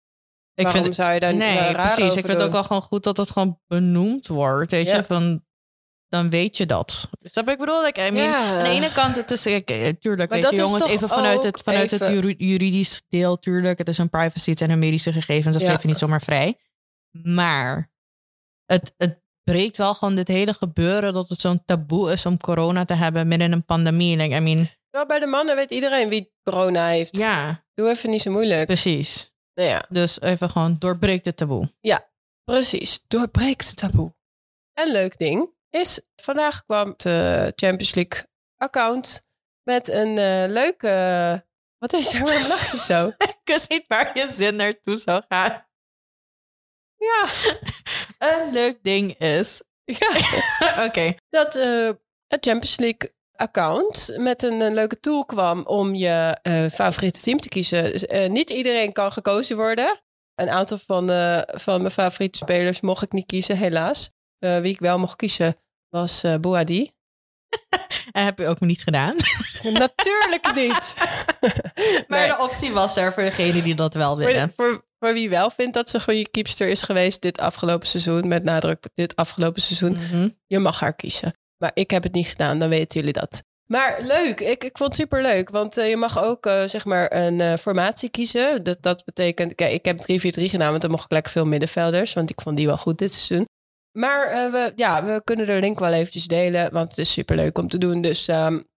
ik 0.55 0.63
Waarom 0.63 0.83
vind, 0.83 0.95
zou 0.95 1.13
je 1.13 1.19
daar 1.19 1.35
nee, 1.35 1.73
precies. 1.73 2.15
Ik 2.15 2.25
vind 2.25 2.27
het 2.27 2.41
ook 2.41 2.51
wel 2.51 2.63
gewoon 2.63 2.81
goed 2.81 3.03
dat 3.03 3.17
het 3.17 3.31
gewoon 3.31 3.59
benoemd 3.67 4.27
wordt. 4.27 4.71
Weet 4.71 4.87
je, 4.87 5.03
van 5.03 5.44
dan 6.07 6.29
weet 6.29 6.57
je 6.57 6.65
dat. 6.65 7.09
Dat 7.19 7.49
ik 7.49 7.57
bedoel, 7.57 7.87
ik, 7.87 7.97
I 7.97 8.11
mean, 8.11 8.33
aan 8.33 8.63
de 8.63 8.69
ene 8.69 8.91
kant, 8.91 9.15
het 9.15 9.31
is, 9.31 9.45
ik, 9.45 9.69
eh, 9.69 9.89
tuurlijk, 9.99 10.31
weet 10.31 10.49
je, 10.49 10.55
jongens, 10.55 10.85
even 10.85 11.09
vanuit 11.09 11.43
het, 11.43 11.61
vanuit 11.63 11.91
het 11.91 12.05
juridisch 12.37 13.01
deel, 13.09 13.39
tuurlijk, 13.39 13.77
het 13.77 13.87
is 13.87 13.97
een 13.97 14.09
privacy, 14.09 14.49
het 14.49 14.57
zijn 14.57 14.69
een 14.69 14.79
medische 14.79 15.13
gegevens, 15.13 15.53
dat 15.53 15.65
ja. 15.65 15.71
geef 15.71 15.81
je 15.81 15.87
niet 15.87 15.97
zomaar 15.97 16.21
vrij. 16.21 16.59
Maar 17.23 17.91
het, 18.65 18.93
het 18.97 19.23
breekt 19.43 19.77
wel 19.77 19.93
gewoon 19.93 20.15
dit 20.15 20.27
hele 20.27 20.53
gebeuren 20.53 21.13
dat 21.13 21.29
het 21.29 21.39
zo'n 21.39 21.65
taboe 21.65 22.11
is 22.11 22.25
om 22.25 22.37
corona 22.37 22.85
te 22.85 22.93
hebben 22.93 23.27
midden 23.27 23.47
in 23.47 23.53
een 23.53 23.65
pandemie. 23.65 24.17
Like, 24.17 24.35
I 24.35 24.39
mean, 24.39 24.69
wel, 24.89 25.05
bij 25.05 25.19
de 25.19 25.25
mannen 25.25 25.55
weet 25.55 25.71
iedereen 25.71 26.09
wie 26.09 26.33
corona 26.43 26.87
heeft. 26.87 27.17
Ja. 27.17 27.65
Doe 27.73 27.89
even 27.89 28.09
niet 28.09 28.21
zo 28.21 28.31
moeilijk. 28.31 28.65
Precies. 28.65 29.35
Nou 29.53 29.69
ja. 29.69 29.85
Dus 29.89 30.21
even 30.21 30.49
gewoon 30.49 30.75
doorbreek 30.79 31.25
het 31.25 31.37
taboe. 31.37 31.73
Ja, 31.79 32.09
precies. 32.43 33.03
Doorbreek 33.07 33.63
het 33.63 33.75
taboe. 33.75 34.15
Een 34.73 34.91
leuk 34.91 35.17
ding 35.17 35.54
is, 35.75 35.99
vandaag 36.15 36.65
kwam 36.65 36.93
de 36.97 37.51
Champions 37.55 37.93
League 37.93 38.25
account 38.57 39.25
met 39.63 39.89
een 39.89 40.17
uh, 40.17 40.45
leuke... 40.47 41.45
Wat 41.77 41.93
is 41.93 42.13
er? 42.13 42.23
Waarom 42.23 42.47
lach 42.47 42.71
je 42.71 42.79
zo? 42.79 43.07
Ik 43.31 43.39
wist 43.43 43.69
niet 43.69 43.85
waar 43.87 44.11
je 44.13 44.31
zin 44.31 44.55
naartoe 44.55 44.97
zou 44.97 45.23
gaan. 45.27 45.67
Ja. 46.97 47.27
een 48.29 48.51
leuk 48.51 48.83
ding 48.83 49.17
is... 49.17 49.61
Ja. 49.99 50.85
Oké. 50.85 51.15
Dat 51.29 51.55
uh, 51.55 51.89
het 52.27 52.45
Champions 52.45 52.77
League 52.77 53.13
account 53.35 54.13
met 54.17 54.43
een, 54.43 54.59
een, 54.59 54.73
leuke 54.73 54.99
tool 54.99 55.25
kwam 55.25 55.65
om 55.65 55.95
je 55.95 56.39
uh, 56.43 56.65
favoriete 56.69 57.21
team 57.21 57.39
te 57.39 57.49
kiezen. 57.49 57.91
Dus, 57.91 58.03
uh, 58.03 58.29
niet 58.29 58.49
iedereen 58.49 58.91
kan 58.91 59.11
gekozen 59.11 59.55
worden. 59.55 60.01
Een 60.35 60.49
aantal 60.49 60.77
van, 60.77 61.09
uh, 61.09 61.41
van 61.45 61.81
mijn 61.81 61.93
favoriete 61.93 62.37
spelers 62.37 62.81
mocht 62.81 63.01
ik 63.01 63.11
niet 63.11 63.25
kiezen, 63.25 63.57
helaas. 63.57 64.13
wie 64.39 64.73
ik 64.73 64.79
wel 64.79 64.99
mocht 64.99 65.15
kiezen 65.15 65.55
was 65.95 66.23
uh, 66.23 66.35
Boadi. 66.35 66.91
en 68.11 68.25
heb 68.29 68.37
je 68.37 68.47
ook 68.47 68.59
niet 68.59 68.83
gedaan? 68.83 69.15
Natuurlijk 69.63 70.55
niet. 70.55 70.93
maar 72.07 72.27
de 72.27 72.37
optie 72.39 72.71
was 72.71 72.95
er 72.95 73.13
voor 73.13 73.23
degene 73.23 73.61
die 73.61 73.75
dat 73.75 73.93
wel 73.93 74.17
willen. 74.17 74.53
Voor, 74.55 74.85
voor, 74.99 75.13
wie 75.13 75.29
wel 75.29 75.49
vindt 75.49 75.73
dat 75.73 75.89
ze 75.89 76.01
goede 76.01 76.29
keepster 76.29 76.67
is 76.67 76.81
geweest 76.81 77.21
dit 77.21 77.39
afgelopen 77.39 77.87
seizoen, 77.87 78.27
met 78.27 78.43
nadruk 78.43 78.87
dit 78.95 79.15
afgelopen 79.15 79.61
seizoen, 79.61 79.91
mhm. 79.91 80.29
je 80.47 80.59
mag 80.59 80.79
haar 80.79 80.95
kiezen. 80.95 81.33
Maar 81.57 81.71
ik 81.73 81.91
heb 81.91 82.03
het 82.03 82.13
niet 82.13 82.27
gedaan, 82.27 82.59
dan 82.59 82.69
weten 82.69 82.99
jullie 82.99 83.13
dat. 83.13 83.43
Maar 83.65 83.97
leuk, 84.01 84.39
ik, 84.39 84.63
ik 84.63 84.77
vond 84.77 84.91
het 84.91 84.99
super 85.01 85.21
leuk. 85.21 85.49
Want 85.49 85.77
uh, 85.77 85.89
je 85.89 85.97
mag 85.97 86.23
ook 86.23 86.45
uh, 86.45 86.63
zeg 86.63 86.85
maar 86.85 87.13
een 87.13 87.39
uh, 87.39 87.53
formatie 87.53 88.09
kiezen. 88.09 88.63
Dat, 88.63 88.77
dat 88.81 89.05
betekent, 89.05 89.55
kijk, 89.55 89.71
ik 89.71 89.85
heb 89.85 90.01
3-4-3 90.01 90.03
gedaan, 90.49 90.69
want 90.69 90.81
dan 90.81 90.91
mocht 90.91 91.05
ik 91.05 91.11
lekker 91.11 91.31
veel 91.31 91.45
middenvelders. 91.45 92.13
Want 92.13 92.29
ik 92.29 92.41
vond 92.41 92.57
die 92.57 92.65
wel 92.65 92.77
goed 92.77 92.97
dit 92.97 93.13
seizoen. 93.13 93.47
Maar 93.95 94.51
we, 94.51 94.71
ja, 94.75 95.05
we 95.05 95.21
kunnen 95.23 95.45
de 95.45 95.59
link 95.59 95.79
wel 95.79 95.93
eventjes 95.93 96.25
delen, 96.25 96.71
want 96.71 96.89
het 96.89 96.97
is 96.97 97.11
super 97.11 97.35
leuk 97.35 97.57
om 97.57 97.67
te 97.67 97.77
doen. 97.77 98.01
Dus 98.01 98.27
um, 98.27 98.67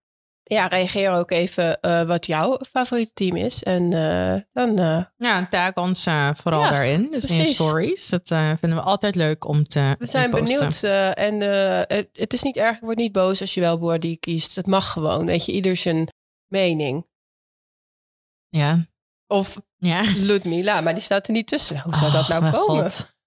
ja, 0.43 0.67
reageer 0.67 1.11
ook 1.11 1.31
even 1.31 1.77
uh, 1.81 2.01
wat 2.01 2.25
jouw 2.25 2.59
favoriete 2.71 3.13
team 3.13 3.35
is. 3.35 3.63
En 3.63 3.91
uh, 3.91 4.35
dan. 4.53 4.75
Ja, 5.17 5.47
tag 5.49 5.73
ons 5.73 6.03
vooral 6.33 6.61
ja, 6.61 6.69
daarin. 6.69 7.07
Dus 7.11 7.25
precies. 7.25 7.47
in 7.47 7.53
stories. 7.53 8.09
Dat 8.09 8.27
vinden 8.59 8.75
we 8.75 8.81
altijd 8.81 9.15
leuk 9.15 9.47
om 9.47 9.63
te. 9.63 9.95
We 9.99 10.05
zijn 10.05 10.31
benieuwd. 10.31 10.83
en 11.13 11.39
het, 11.39 12.09
het, 12.13 12.33
is 12.33 12.41
niet 12.41 12.57
erg. 12.57 12.79
Word 12.79 12.97
niet 12.97 13.11
boos 13.11 13.41
als 13.41 13.53
je 13.53 13.61
wel 13.61 13.77
Boardi 13.77 14.17
kiest. 14.19 14.55
Het 14.55 14.67
mag 14.67 14.91
gewoon. 14.91 15.25
Weet 15.25 15.45
je, 15.45 15.51
ieder 15.51 15.75
zijn 15.75 16.07
mening. 16.47 17.05
Ja. 18.49 18.85
Of 19.27 19.61
ja. 19.77 20.01
Ludmila, 20.17 20.81
maar 20.81 20.93
die 20.93 21.03
staat 21.03 21.27
er 21.27 21.33
niet 21.33 21.47
tussen. 21.47 21.79
Hoe 21.79 21.95
zou 21.95 22.05
oh, 22.05 22.13
dat 22.13 22.27
nou 22.27 22.51
komen? 22.51 22.91
God. 22.91 23.17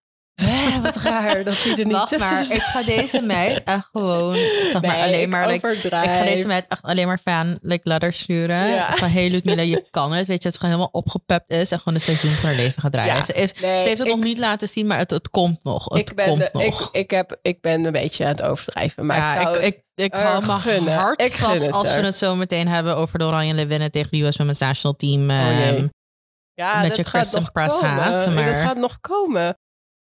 Wat 0.83 0.97
raar 0.97 1.45
dat 1.45 1.63
hij 1.63 1.73
er 1.73 1.85
niet 1.85 1.93
Wacht 1.93 2.09
tussen 2.09 2.35
maar, 2.35 2.55
ik 2.55 2.63
ga 2.63 2.83
deze 2.83 3.21
meid 3.21 3.63
echt 3.65 3.89
gewoon, 3.93 4.37
zeg 4.71 4.83
maar, 4.83 4.97
alleen 4.97 5.29
maar, 5.29 5.49
like, 5.49 5.73
ik 5.73 5.91
ga 5.91 6.25
deze 6.25 6.47
meid 6.47 6.65
echt 6.69 6.83
alleen 6.83 7.07
maar 7.07 7.19
fan, 7.19 7.59
like, 7.63 7.89
letters 7.89 8.19
sturen. 8.19 8.69
Ja. 8.69 8.93
Van, 8.93 9.09
hey 9.09 9.31
Ludmilla, 9.31 9.63
je 9.63 9.87
kan 9.91 10.13
het. 10.13 10.27
Weet 10.27 10.43
je, 10.43 10.49
het 10.49 10.59
gewoon 10.59 10.75
helemaal 10.75 10.93
opgepept 11.01 11.51
is 11.51 11.71
en 11.71 11.79
gewoon 11.79 11.95
de 11.95 12.01
seizoen 12.01 12.31
van 12.31 12.49
haar 12.49 12.59
leven 12.59 12.83
gaat 12.83 12.93
draaien. 12.93 13.25
ze, 13.25 13.33
heeft, 13.37 13.59
ze 13.59 13.67
heeft 13.67 13.99
het 13.99 14.09
nog 14.09 14.19
niet 14.19 14.39
laten 14.39 14.69
zien, 14.69 14.87
maar 14.87 14.99
het, 14.99 15.11
het 15.11 15.31
komt 15.31 15.65
nog. 15.65 15.85
Het 15.85 15.99
ik 15.99 16.17
ben, 16.17 16.27
komt 16.27 16.53
nog. 16.53 16.63
Ik, 16.63 17.01
ik, 17.01 17.11
heb, 17.11 17.39
ik 17.43 17.61
ben 17.61 17.85
een 17.85 17.93
beetje 17.93 18.25
aan 18.25 18.31
het 18.31 18.43
overdrijven, 18.43 19.07
maar 19.07 19.17
ja, 19.17 19.35
ik 19.35 19.43
zou 19.43 19.59
ik, 19.59 19.83
ik, 19.95 20.15
hou 20.15 20.83
me 20.83 20.91
hard 20.91 21.21
ik 21.21 21.33
vast 21.33 21.73
als 21.73 21.95
we 21.95 22.01
het 22.01 22.17
zo 22.17 22.37
meteen 22.37 22.69
hebben 22.69 22.97
over 22.97 23.19
de 23.19 23.25
Oranje 23.25 23.67
winnen 23.67 23.91
tegen 23.91 24.11
de 24.11 24.23
US 24.23 24.37
Women's 24.37 24.59
National 24.59 24.97
Team. 24.97 25.31
Oh, 25.31 25.67
um, 25.69 25.91
ja, 26.55 26.81
met 26.81 26.97
je 26.97 27.05
Kristen 27.05 27.53
Press 27.53 27.79
haat. 27.79 28.35
Maar... 28.35 28.53
Dat 28.53 28.63
gaat 28.63 28.77
nog 28.77 29.01
komen. 29.01 29.57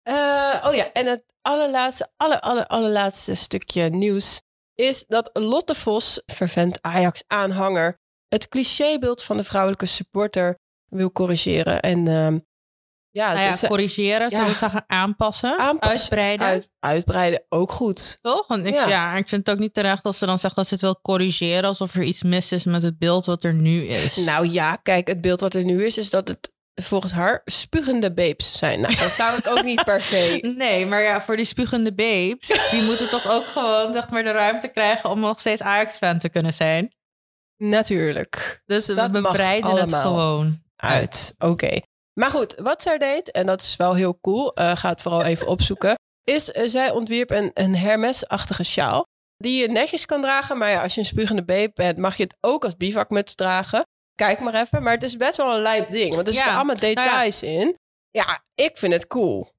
Uh, 0.10 0.65
oh 0.65 0.74
ja, 0.74 0.91
en 0.94 1.06
het 1.06 1.24
allerlaatste, 1.41 2.10
aller, 2.18 2.39
aller, 2.39 2.68
allerlaatste 2.68 3.36
stukje 3.36 3.89
nieuws 3.89 4.41
is 4.76 5.06
dat 5.08 5.30
Lotte 5.34 5.76
Vos, 5.76 6.22
vervent 6.26 6.78
Ajax-aanhanger, 6.82 8.00
het 8.28 8.48
clichébeeld 8.48 9.24
van 9.24 9.38
de 9.38 9.44
vrouwelijke 9.44 9.86
supporter 9.86 10.60
wil 10.86 11.12
corrigeren. 11.12 11.82
En 11.82 11.98
uh, 11.98 12.38
ja, 13.10 13.34
nou 13.34 13.46
ja 13.46 13.52
ze, 13.52 13.68
corrigeren, 13.68 14.30
ja, 14.30 14.54
zullen 14.54 14.74
we 14.74 14.84
aanpassen, 14.88 15.58
aanpassen, 15.58 16.00
uitbreiden. 16.00 16.48
Uit, 16.48 16.70
uitbreiden, 16.80 17.46
ook 17.50 17.72
goed. 17.72 18.20
Toch? 18.22 18.48
Want 18.48 18.65
ik, 18.65 18.74
ja. 18.74 18.88
ja. 18.88 19.15
ik 19.15 19.30
vind 19.30 19.48
het 19.48 19.56
ook 19.56 19.62
niet 19.62 19.74
terecht 19.74 20.06
als 20.06 20.18
ze 20.18 20.26
dan 20.26 20.39
zegt 20.39 20.56
dat 20.56 20.68
ze 20.68 20.74
het 20.74 20.84
wil 20.84 21.02
corrigeren, 21.02 21.63
alsof 21.63 21.96
er 21.96 22.04
iets 22.04 22.24
mis 22.24 22.52
is 22.52 22.63
met 22.63 22.84
het 22.84 22.98
beeld 22.98 23.26
wat 23.26 23.44
er 23.44 23.54
nu 23.54 23.86
is. 23.86 24.15
Nou 24.15 24.48
ja, 24.48 24.76
kijk, 24.76 25.08
het 25.08 25.22
beeld 25.22 25.39
wat 25.39 25.54
er 25.54 25.63
nu 25.63 25.86
is, 25.86 25.98
is 25.98 26.10
dat 26.10 26.28
het 26.28 26.54
volgens 26.75 27.11
haar 27.11 27.41
spugende 27.45 28.13
babes 28.13 28.57
zijn. 28.57 28.79
Nou, 28.79 28.95
dat 28.95 29.11
zou 29.11 29.38
ik 29.38 29.47
ook 29.47 29.63
niet 29.63 29.83
per 29.83 30.01
se. 30.01 30.39
Nee, 30.57 30.85
maar 30.85 31.01
ja, 31.01 31.21
voor 31.21 31.35
die 31.35 31.45
spugende 31.45 31.93
babes, 31.93 32.69
die 32.71 32.81
moeten 32.81 33.09
toch 33.09 33.31
ook 33.31 33.45
gewoon 33.45 33.93
zeg 33.93 34.09
maar, 34.09 34.23
de 34.23 34.31
ruimte 34.31 34.67
krijgen 34.67 35.09
om 35.09 35.19
nog 35.19 35.39
steeds 35.39 35.61
Ajax-fan 35.61 36.19
te 36.19 36.29
kunnen 36.29 36.53
zijn. 36.53 36.93
Natuurlijk. 37.57 38.61
Dus 38.65 38.88
we 38.88 39.21
breiden 39.21 39.75
het 39.75 39.93
gewoon 39.93 40.61
uit. 40.75 41.35
Oké. 41.38 41.79
Maar 42.13 42.29
goed, 42.29 42.55
wat 42.57 42.81
zij 42.81 42.97
deed, 42.97 43.31
en 43.31 43.45
dat 43.45 43.61
is 43.61 43.75
wel 43.75 43.93
heel 43.93 44.19
cool, 44.21 44.59
uh, 44.59 44.75
ga 44.75 44.89
het 44.89 45.01
vooral 45.01 45.23
even 45.23 45.47
opzoeken, 45.47 45.95
is 46.23 46.49
uh, 46.49 46.67
zij 46.67 46.91
ontwierp 46.91 47.29
een, 47.29 47.51
een 47.53 47.75
Hermes-achtige 47.75 48.63
sjaal. 48.63 49.03
Die 49.38 49.61
je 49.61 49.67
netjes 49.67 50.05
kan 50.05 50.21
dragen, 50.21 50.57
maar 50.57 50.69
ja, 50.69 50.83
als 50.83 50.93
je 50.93 50.99
een 50.99 51.05
spugende 51.05 51.43
babe 51.43 51.71
bent, 51.73 51.97
mag 51.97 52.15
je 52.15 52.23
het 52.23 52.38
ook 52.41 52.63
als 52.63 52.77
bivakmuts 52.77 53.35
dragen. 53.35 53.83
Kijk 54.15 54.39
maar 54.39 54.54
even. 54.54 54.84
Maar 54.84 54.93
het 54.93 55.04
is 55.04 55.17
best 55.17 55.38
wel 55.38 55.56
een 55.56 55.62
lijp 55.62 55.91
ding. 55.91 56.15
Want 56.15 56.28
er 56.28 56.34
zitten 56.34 56.54
allemaal 56.54 56.75
nou 56.75 56.93
details 56.93 57.43
in. 57.43 57.78
Ja, 58.12 58.39
ik 58.56 58.71
vind 58.78 58.93
het 58.93 59.08
cool. 59.08 59.54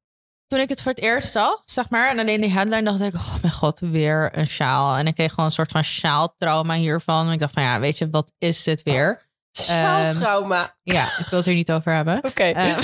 Toen 0.46 0.60
ik 0.60 0.68
het 0.68 0.82
voor 0.82 0.92
het 0.92 1.00
eerst 1.00 1.32
zag, 1.32 1.62
zeg 1.64 1.90
maar, 1.90 2.10
en 2.10 2.18
alleen 2.18 2.40
die 2.40 2.52
headline, 2.52 2.82
dacht 2.82 3.00
ik, 3.00 3.14
oh 3.14 3.34
mijn 3.42 3.52
god, 3.52 3.80
weer 3.80 4.30
een 4.32 4.46
sjaal. 4.46 4.96
En 4.96 5.06
ik 5.06 5.14
kreeg 5.14 5.30
gewoon 5.30 5.44
een 5.44 5.50
soort 5.50 5.70
van 5.70 5.84
sjaaltrauma 5.84 6.74
hiervan. 6.74 7.26
En 7.26 7.32
ik 7.32 7.38
dacht 7.38 7.52
van, 7.52 7.62
ja, 7.62 7.80
weet 7.80 7.98
je, 7.98 8.10
wat 8.10 8.32
is 8.38 8.62
dit 8.62 8.82
weer? 8.82 9.28
Sjaaltrauma. 9.52 10.62
Um, 10.62 10.68
ja, 10.82 11.04
ik 11.18 11.26
wil 11.30 11.38
het 11.38 11.48
er 11.48 11.54
niet 11.54 11.72
over 11.72 11.92
hebben. 11.92 12.16
Oké. 12.24 12.26
Okay. 12.26 12.70
Um, 12.70 12.82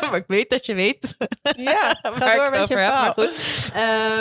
maar 0.10 0.16
ik 0.16 0.24
weet 0.26 0.50
dat 0.50 0.66
je 0.66 0.74
weet. 0.74 1.16
Ja, 1.56 1.98
ga 2.02 2.36
door 2.36 2.50
met 2.50 2.68
je. 2.68 3.12
Goed. 3.14 3.72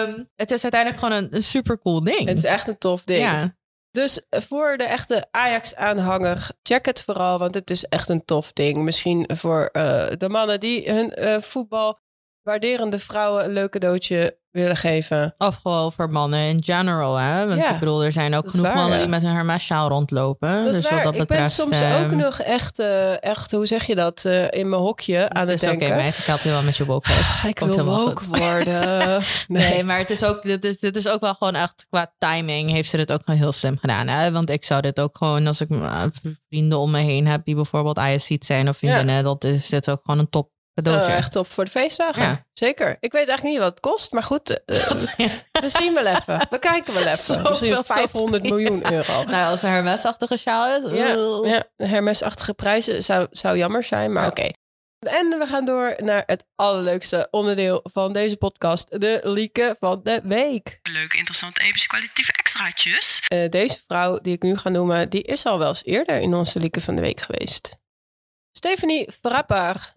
Um, 0.07 0.29
het 0.35 0.51
is 0.51 0.63
uiteindelijk 0.63 1.01
gewoon 1.01 1.17
een, 1.23 1.35
een 1.35 1.43
super 1.43 1.79
cool 1.79 2.03
ding. 2.03 2.27
Het 2.27 2.37
is 2.37 2.43
echt 2.43 2.67
een 2.67 2.77
tof 2.77 3.03
ding. 3.03 3.21
Ja. 3.21 3.57
Dus 3.91 4.25
voor 4.29 4.77
de 4.77 4.83
echte 4.83 5.27
Ajax-aanhanger, 5.31 6.51
check 6.63 6.85
het 6.85 7.01
vooral, 7.01 7.39
want 7.39 7.53
het 7.53 7.69
is 7.69 7.83
echt 7.83 8.09
een 8.09 8.25
tof 8.25 8.53
ding. 8.53 8.77
Misschien 8.77 9.29
voor 9.33 9.69
uh, 9.73 10.07
de 10.17 10.29
mannen 10.29 10.59
die 10.59 10.91
hun 10.91 11.13
uh, 11.19 11.37
voetbal 11.37 11.99
waarderende 12.41 12.99
vrouwen 12.99 13.43
een 13.43 13.53
leuk 13.53 13.71
cadeautje 13.71 14.38
willen 14.51 14.77
geven. 14.77 15.33
Of 15.37 15.55
gewoon 15.55 15.91
voor 15.91 16.09
mannen 16.09 16.39
in 16.39 16.63
general, 16.63 17.15
hè? 17.15 17.47
Want 17.47 17.61
ik 17.61 17.79
bedoel, 17.79 18.03
er 18.03 18.11
zijn 18.11 18.35
ook 18.35 18.49
genoeg 18.49 18.73
mannen 18.73 18.99
die 18.99 19.07
met 19.07 19.23
een 19.23 19.33
hermesjaal 19.33 19.89
rondlopen. 19.89 20.63
Dat 20.63 20.71
dus 20.71 20.89
waar. 20.89 21.03
Wat 21.03 21.03
dat 21.03 21.27
betreft, 21.27 21.59
ik 21.59 21.69
ben 21.69 21.77
soms 21.79 22.03
ook 22.03 22.11
ehm, 22.11 22.17
nog 22.17 22.39
echt, 22.39 22.79
uh, 22.79 23.23
echt, 23.23 23.51
hoe 23.51 23.65
zeg 23.65 23.85
je 23.85 23.95
dat, 23.95 24.23
uh, 24.25 24.51
in 24.51 24.69
mijn 24.69 24.81
hokje 24.81 25.29
aan 25.29 25.47
het 25.47 25.59
denken. 25.59 25.87
Oké, 25.87 25.95
okay, 25.95 26.07
ik 26.07 26.15
help 26.15 26.39
je 26.39 26.49
wel 26.49 26.63
met 26.63 26.77
je 26.77 26.85
woke. 26.85 27.11
ik 27.47 27.59
wil 27.59 27.83
woke 27.83 28.23
worden. 28.25 28.97
nee. 29.47 29.73
nee. 29.73 29.83
maar 29.83 29.97
het 29.97 30.09
is 30.09 30.23
ook, 30.23 30.43
dit 30.43 30.65
is, 30.65 30.79
dit 30.79 30.95
is 30.95 31.07
ook 31.07 31.21
wel 31.21 31.33
gewoon 31.33 31.55
echt, 31.55 31.85
qua 31.89 32.13
timing 32.17 32.71
heeft 32.71 32.89
ze 32.89 32.97
dit 32.97 33.11
ook 33.11 33.21
gewoon 33.25 33.39
heel 33.39 33.51
slim 33.51 33.77
gedaan. 33.77 34.07
Hè? 34.07 34.31
Want 34.31 34.49
ik 34.49 34.65
zou 34.65 34.81
dit 34.81 34.99
ook 34.99 35.17
gewoon, 35.17 35.47
als 35.47 35.61
ik 35.61 35.69
uh, 35.69 36.03
vrienden 36.49 36.79
om 36.79 36.91
me 36.91 36.99
heen 36.99 37.27
heb 37.27 37.45
die 37.45 37.55
bijvoorbeeld 37.55 37.97
ISC 37.97 38.43
zijn 38.43 38.69
of 38.69 38.77
vriendinnen, 38.77 39.15
ja. 39.15 39.21
dat 39.21 39.43
is 39.43 39.69
dit 39.69 39.89
ook 39.89 40.01
gewoon 40.03 40.19
een 40.19 40.29
top 40.29 40.49
cadeautje. 40.83 41.11
Uh, 41.11 41.17
echt 41.17 41.31
top 41.31 41.51
voor 41.51 41.65
de 41.65 41.71
feestdagen. 41.71 42.21
Ja. 42.21 42.45
Zeker. 42.53 42.97
Ik 42.99 43.11
weet 43.11 43.27
eigenlijk 43.27 43.43
niet 43.43 43.57
wat 43.57 43.69
het 43.69 43.79
kost, 43.79 44.11
maar 44.11 44.23
goed, 44.23 44.49
uh, 44.65 44.77
we 45.51 45.69
zien 45.69 45.93
wel 45.93 46.05
even. 46.05 46.47
We 46.49 46.59
kijken 46.59 46.93
wel 46.93 47.05
even. 47.13 47.41
Misschien 47.41 47.83
500 47.85 48.43
miljoen 48.43 48.91
euro. 48.93 49.23
Nou, 49.23 49.51
als 49.51 49.61
een 49.61 49.69
Hermes-achtige 49.69 50.37
sjaal 50.37 50.83
is. 50.83 50.91
Ja, 50.91 51.49
ja 51.49 51.87
Hermes-achtige 51.87 52.53
prijzen 52.53 53.03
zou, 53.03 53.27
zou 53.31 53.57
jammer 53.57 53.83
zijn, 53.83 54.13
maar 54.13 54.27
oké. 54.27 54.49
En 54.99 55.39
we 55.39 55.45
gaan 55.47 55.65
door 55.65 55.95
naar 55.97 56.23
het 56.25 56.45
allerleukste 56.55 57.27
onderdeel 57.31 57.79
van 57.83 58.13
deze 58.13 58.37
podcast. 58.37 59.01
De 59.01 59.19
lieken 59.23 59.75
van 59.79 59.99
de 60.03 60.21
week. 60.23 60.79
Leuke, 60.83 61.17
interessante, 61.17 61.61
epische, 61.61 61.87
kwalitatieve 61.87 62.31
extraatjes. 62.31 63.23
Uh, 63.33 63.49
deze 63.49 63.79
vrouw 63.87 64.19
die 64.21 64.33
ik 64.33 64.41
nu 64.41 64.57
ga 64.57 64.69
noemen, 64.69 65.09
die 65.09 65.23
is 65.23 65.45
al 65.45 65.59
wel 65.59 65.67
eens 65.67 65.85
eerder 65.85 66.19
in 66.19 66.33
onze 66.33 66.59
lieken 66.59 66.81
van 66.81 66.95
de 66.95 67.01
week 67.01 67.21
geweest. 67.21 67.77
Stephanie 68.51 69.11
Frapper. 69.21 69.93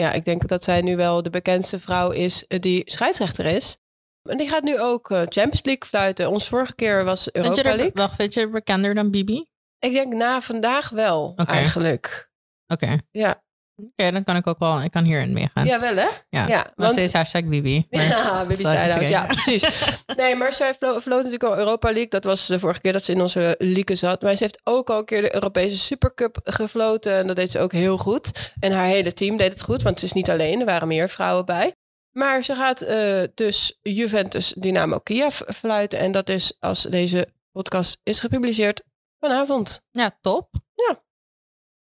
Ja, 0.00 0.12
ik 0.12 0.24
denk 0.24 0.48
dat 0.48 0.64
zij 0.64 0.80
nu 0.80 0.96
wel 0.96 1.22
de 1.22 1.30
bekendste 1.30 1.80
vrouw 1.80 2.10
is 2.10 2.46
eh, 2.46 2.60
die 2.60 2.82
scheidsrechter 2.84 3.44
is. 3.44 3.78
En 4.22 4.36
die 4.36 4.48
gaat 4.48 4.62
nu 4.62 4.80
ook 4.80 5.10
uh, 5.10 5.18
Champions 5.18 5.62
League 5.62 5.88
fluiten. 5.88 6.30
Ons 6.30 6.48
vorige 6.48 6.74
keer 6.74 7.04
was 7.04 7.32
Europa 7.32 7.54
vind 7.54 7.66
je 7.66 7.76
League. 7.76 7.92
Wacht, 7.94 8.16
vind 8.16 8.34
je 8.34 8.48
bekender 8.48 8.94
dan 8.94 9.10
Bibi? 9.10 9.46
Ik 9.78 9.92
denk 9.92 10.12
na 10.12 10.40
vandaag 10.40 10.88
wel, 10.88 11.32
okay. 11.36 11.56
eigenlijk. 11.56 12.30
Oké. 12.66 12.98
Ja. 13.10 13.44
Oké, 13.76 14.10
dan 14.10 14.24
kan 14.24 14.36
ik 14.36 14.46
ook 14.46 14.58
wel, 14.58 14.82
ik 14.82 14.90
kan 14.90 15.04
hierin 15.04 15.32
meegaan. 15.32 15.66
Ja, 15.66 15.80
wel 15.80 15.96
hè? 15.96 16.06
Ja, 16.28 16.46
ja 16.46 16.72
want 16.76 16.92
steeds 16.92 17.12
hashtag 17.12 17.44
Bibi. 17.44 17.86
Ja, 17.90 18.44
Bibi 18.46 18.56
Sidehouse, 18.56 19.10
ja 19.10 19.26
precies. 19.26 19.90
nee, 20.16 20.36
maar 20.36 20.52
zij 20.52 20.74
vloot, 20.74 21.04
natuurlijk 21.04 21.44
al 21.44 21.58
Europa 21.58 21.86
League. 21.86 22.08
Dat 22.08 22.24
was 22.24 22.46
de 22.46 22.58
vorige 22.58 22.80
keer 22.80 22.92
dat 22.92 23.04
ze 23.04 23.12
in 23.12 23.20
onze 23.20 23.54
league 23.58 23.96
zat. 23.96 24.22
Maar 24.22 24.36
ze 24.36 24.42
heeft 24.42 24.60
ook 24.64 24.90
al 24.90 24.98
een 24.98 25.04
keer 25.04 25.22
de 25.22 25.34
Europese 25.34 25.76
Supercup 25.78 26.40
gefloten. 26.44 27.12
En 27.12 27.26
dat 27.26 27.36
deed 27.36 27.50
ze 27.50 27.58
ook 27.58 27.72
heel 27.72 27.98
goed. 27.98 28.52
En 28.60 28.72
haar 28.72 28.86
hele 28.86 29.12
team 29.12 29.36
deed 29.36 29.50
het 29.50 29.62
goed, 29.62 29.82
want 29.82 29.94
het 29.94 30.04
is 30.04 30.12
niet 30.12 30.30
alleen. 30.30 30.60
Er 30.60 30.66
waren 30.66 30.88
meer 30.88 31.08
vrouwen 31.08 31.44
bij. 31.44 31.74
Maar 32.12 32.42
ze 32.42 32.54
gaat 32.54 32.82
uh, 32.82 33.22
dus 33.34 33.78
Juventus 33.82 34.54
Dynamo 34.56 34.98
Kiev 34.98 35.40
fluiten. 35.54 35.98
En 35.98 36.12
dat 36.12 36.28
is, 36.28 36.56
als 36.60 36.82
deze 36.82 37.28
podcast 37.52 38.00
is 38.02 38.20
gepubliceerd, 38.20 38.82
vanavond. 39.20 39.82
Ja, 39.90 40.18
top. 40.20 40.48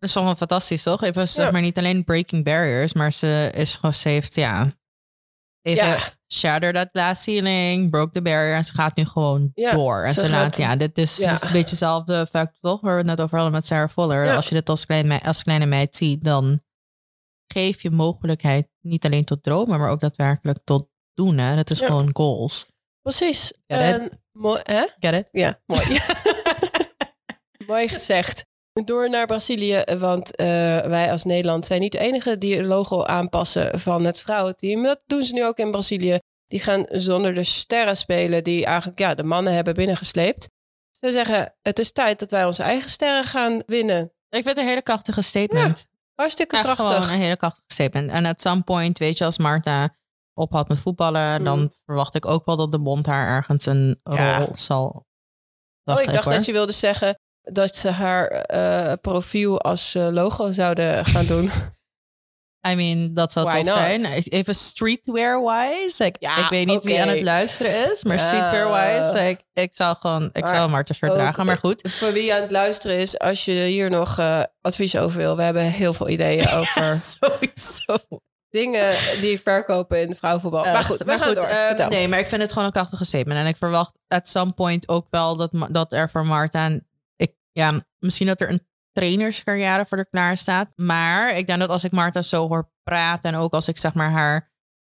Dat 0.04 0.16
is 0.16 0.22
wel 0.24 0.36
fantastisch, 0.36 0.84
toch? 0.84 1.04
Even 1.04 1.28
zeg 1.28 1.52
maar 1.52 1.62
niet 1.62 1.78
alleen 1.78 2.04
breaking 2.04 2.44
barriers, 2.44 2.94
maar 2.94 3.14
ze 3.14 3.52
is 3.56 3.76
gewoon, 3.76 3.94
ze 3.94 4.10
heeft, 4.10 4.36
ja, 4.36 4.74
even 5.62 5.88
Ja. 5.88 6.00
shattered 6.34 6.76
that 6.76 6.90
glass 6.92 7.24
ceiling, 7.24 7.90
broke 7.90 8.12
the 8.12 8.22
barrier 8.22 8.56
en 8.56 8.64
ze 8.64 8.74
gaat 8.74 8.96
nu 8.96 9.06
gewoon 9.06 9.52
Ja, 9.54 9.72
door. 9.72 10.04
En 10.04 10.14
ze 10.14 10.30
laat, 10.30 10.58
ja, 10.58 10.76
dit 10.76 10.98
is, 10.98 11.18
Ja. 11.18 11.32
dit 11.32 11.42
is 11.42 11.48
een 11.48 11.54
beetje 11.54 11.70
hetzelfde 11.70 12.16
effect, 12.16 12.58
toch? 12.62 12.82
Waar 12.82 12.92
we 12.92 12.98
het 12.98 13.08
net 13.08 13.22
over 13.22 13.36
hadden 13.36 13.54
met 13.54 13.66
Sarah 13.66 13.90
Fuller. 13.90 14.26
Ja. 14.26 14.36
Als 14.36 14.48
je 14.50 14.56
dit 14.56 14.70
als 14.70 14.86
kleine, 14.86 15.08
meid, 15.08 15.24
als 15.24 15.44
kleine 15.44 15.66
meid 15.66 15.96
ziet, 15.96 16.24
dan 16.24 16.62
geef 17.48 17.82
je 17.82 17.92
mogelijkheid 17.92 18.68
niet 18.82 19.06
alleen 19.06 19.26
tot 19.26 19.44
dromen, 19.44 19.80
maar 19.80 19.90
ook 19.90 20.00
daadwerkelijk 20.02 20.60
tot 20.64 20.88
doen. 21.14 21.38
Hè? 21.38 21.56
Dat 21.56 21.70
is 21.70 21.80
gewoon 21.80 22.10
goals. 22.14 22.66
Precies. 23.02 23.54
Get 23.68 24.02
it? 24.02 24.18
Mooi, 24.32 24.60
hè? 24.64 24.88
Get 25.00 25.14
it? 25.14 25.30
Ja, 25.32 25.60
mooi. 25.66 25.84
mooi 27.68 27.88
gezegd. 27.90 28.46
Door 28.82 29.10
naar 29.10 29.26
Brazilië, 29.26 29.84
want 30.00 30.36
eh, 30.36 30.46
wij 30.80 31.12
als 31.12 31.24
Nederland 31.24 31.66
zijn 31.66 31.82
niet 31.82 31.92
de 31.92 31.98
enige 32.00 32.38
die 32.38 32.58
het 32.58 32.66
logo 32.66 33.04
aanpassen 33.04 33.80
van 33.80 34.06
het 34.06 34.20
vrouwenteam. 34.20 34.84
Dat 34.84 35.02
doen 35.06 35.24
ze 35.24 35.34
nu 35.34 35.46
ook 35.46 35.58
in 35.58 35.72
Brazilië. 35.72 36.18
Die 36.48 36.60
gaan 36.60 36.86
zonder 36.90 37.34
de 37.34 37.44
sterren 37.44 37.98
spelen 37.98 38.44
die 38.44 38.66
eigenlijk 38.66 39.00
ja, 39.00 39.16
de 39.16 39.24
mannen 39.24 39.54
hebben 39.54 39.74
binnengesleept. 39.74 40.48
Ze 40.92 41.12
zeggen, 41.12 41.56
het 41.62 41.80
is 41.80 41.92
tijd 41.92 42.20
dat 42.20 42.32
wij 42.32 42.46
onze 42.46 42.64
eigen 42.64 42.90
sterren 42.90 43.24
gaan 43.24 43.64
winnen. 43.66 44.04
Ik 44.04 44.14
vind 44.30 44.46
het 44.48 44.58
een 44.58 44.68
hele 44.68 44.82
krachtige 44.82 45.22
statement. 45.22 45.86
Hartstikke 46.16 46.56
Ja, 46.56 46.62
krachtig. 46.62 46.86
gewoon 46.86 47.02
een 47.10 47.20
hele 47.20 47.38
krachtige 47.38 47.68
statement. 47.74 48.10
En 48.12 48.26
at 48.26 48.42
some 48.42 48.62
point, 48.62 48.98
weet 49.00 49.18
je, 49.18 49.26
als 49.26 49.38
Marta 49.38 49.96
ophoudt 50.34 50.70
met 50.70 50.80
voetballen, 50.80 51.38
Mm. 51.40 51.44
dan 51.46 51.72
verwacht 51.86 52.16
ik 52.16 52.26
ook 52.26 52.46
wel 52.46 52.56
dat 52.56 52.72
de 52.72 52.80
bond 52.80 53.06
haar 53.06 53.28
ergens 53.28 53.66
een 53.66 54.00
Ja. 54.04 54.38
rol 54.38 54.52
zal. 54.58 55.06
Oh, 55.84 56.02
ik 56.02 56.14
dacht 56.14 56.30
dat 56.30 56.46
je 56.46 56.52
wilde 56.52 56.72
zeggen 56.72 57.20
dat 57.44 57.76
ze 57.76 57.90
haar 57.90 58.28
eh, 58.28 58.94
profiel 59.02 59.62
als 59.62 59.96
eh, 59.96 60.08
logo 60.08 60.52
zouden 60.52 61.06
gaan 61.06 61.26
doen. 61.26 61.52
I 62.70 62.76
mean, 62.76 63.14
dat 63.14 63.32
zou 63.32 63.46
Why 63.46 63.56
tof 63.56 63.66
not? 63.66 63.76
zijn. 63.78 64.06
Even 64.06 64.56
streetwear-wise. 64.56 66.06
Ik, 66.06 66.16
Ja, 66.20 66.38
ik 66.38 66.50
weet 66.50 66.68
niet 66.68 66.84
wie 66.84 67.02
aan 67.02 67.08
het 67.08 67.22
luisteren 67.22 67.92
is, 67.92 68.04
maar 68.04 68.20
streetwear-wise, 68.20 69.30
ik, 69.30 69.42
ik 69.54 69.72
zou 69.74 69.96
gewoon, 69.96 70.30
ik 70.34 70.44
Maar 70.44 70.56
zou 70.56 70.84
shirt 70.94 71.14
dragen. 71.14 71.46
Maar 71.46 71.58
goed, 71.58 71.92
Voor 71.92 72.12
wie 72.12 72.34
aan 72.34 72.42
het 72.42 72.52
luisteren 72.52 72.98
is, 72.98 73.20
als 73.20 73.46
je 73.46 73.52
hier 73.52 73.90
nog 73.90 74.20
eh, 74.20 74.42
advies 74.62 74.96
over 74.98 75.18
wil. 75.18 75.36
We 75.36 75.44
hebben 75.44 75.64
heel 75.64 75.94
veel 75.94 76.10
ideeën 76.10 76.50
over 76.60 76.94
sowieso. 76.94 78.20
dingen 78.50 78.96
die 79.22 79.42
verkopen 79.42 80.02
in 80.02 80.16
vrouwenvoetbal. 80.16 80.64
maar 80.64 80.84
goed, 80.84 81.06
maar 81.06 81.20
goed, 81.20 81.90
nee, 81.90 82.08
maar 82.08 82.20
ik 82.20 82.28
vind 82.28 82.42
het 82.42 82.52
gewoon 82.52 82.68
een 82.68 82.74
krachtige 82.74 83.06
statement. 83.06 83.40
En 83.40 83.48
ik 83.48 83.58
verwacht 83.58 83.94
at 84.08 84.28
some 84.28 84.52
point 84.52 84.88
ook 84.88 85.08
wel 85.10 85.36
dat, 85.36 85.52
dat 85.70 85.94
er 85.94 86.10
voor 86.10 86.26
Marta... 86.26 86.80
Ja, 87.54 87.84
misschien 88.00 88.28
dat 88.28 88.42
er 88.42 88.50
een 88.50 88.68
trainerscarrière 88.92 89.86
voor 89.86 89.98
haar 89.98 90.10
klaar 90.10 90.38
staat. 90.38 90.72
Maar 90.76 91.38
ik 91.38 91.48
denk 91.48 91.60
dat 91.60 91.70
als 91.70 91.84
ik 91.84 91.92
Marta 91.92 92.22
zo 92.22 92.48
hoor 92.48 92.72
praten... 92.84 93.34
en 93.34 93.40
ook 93.40 93.54
als 93.54 93.68
ik 93.68 93.78
zeg 93.78 93.94
maar 93.94 94.12
haar... 94.12 94.52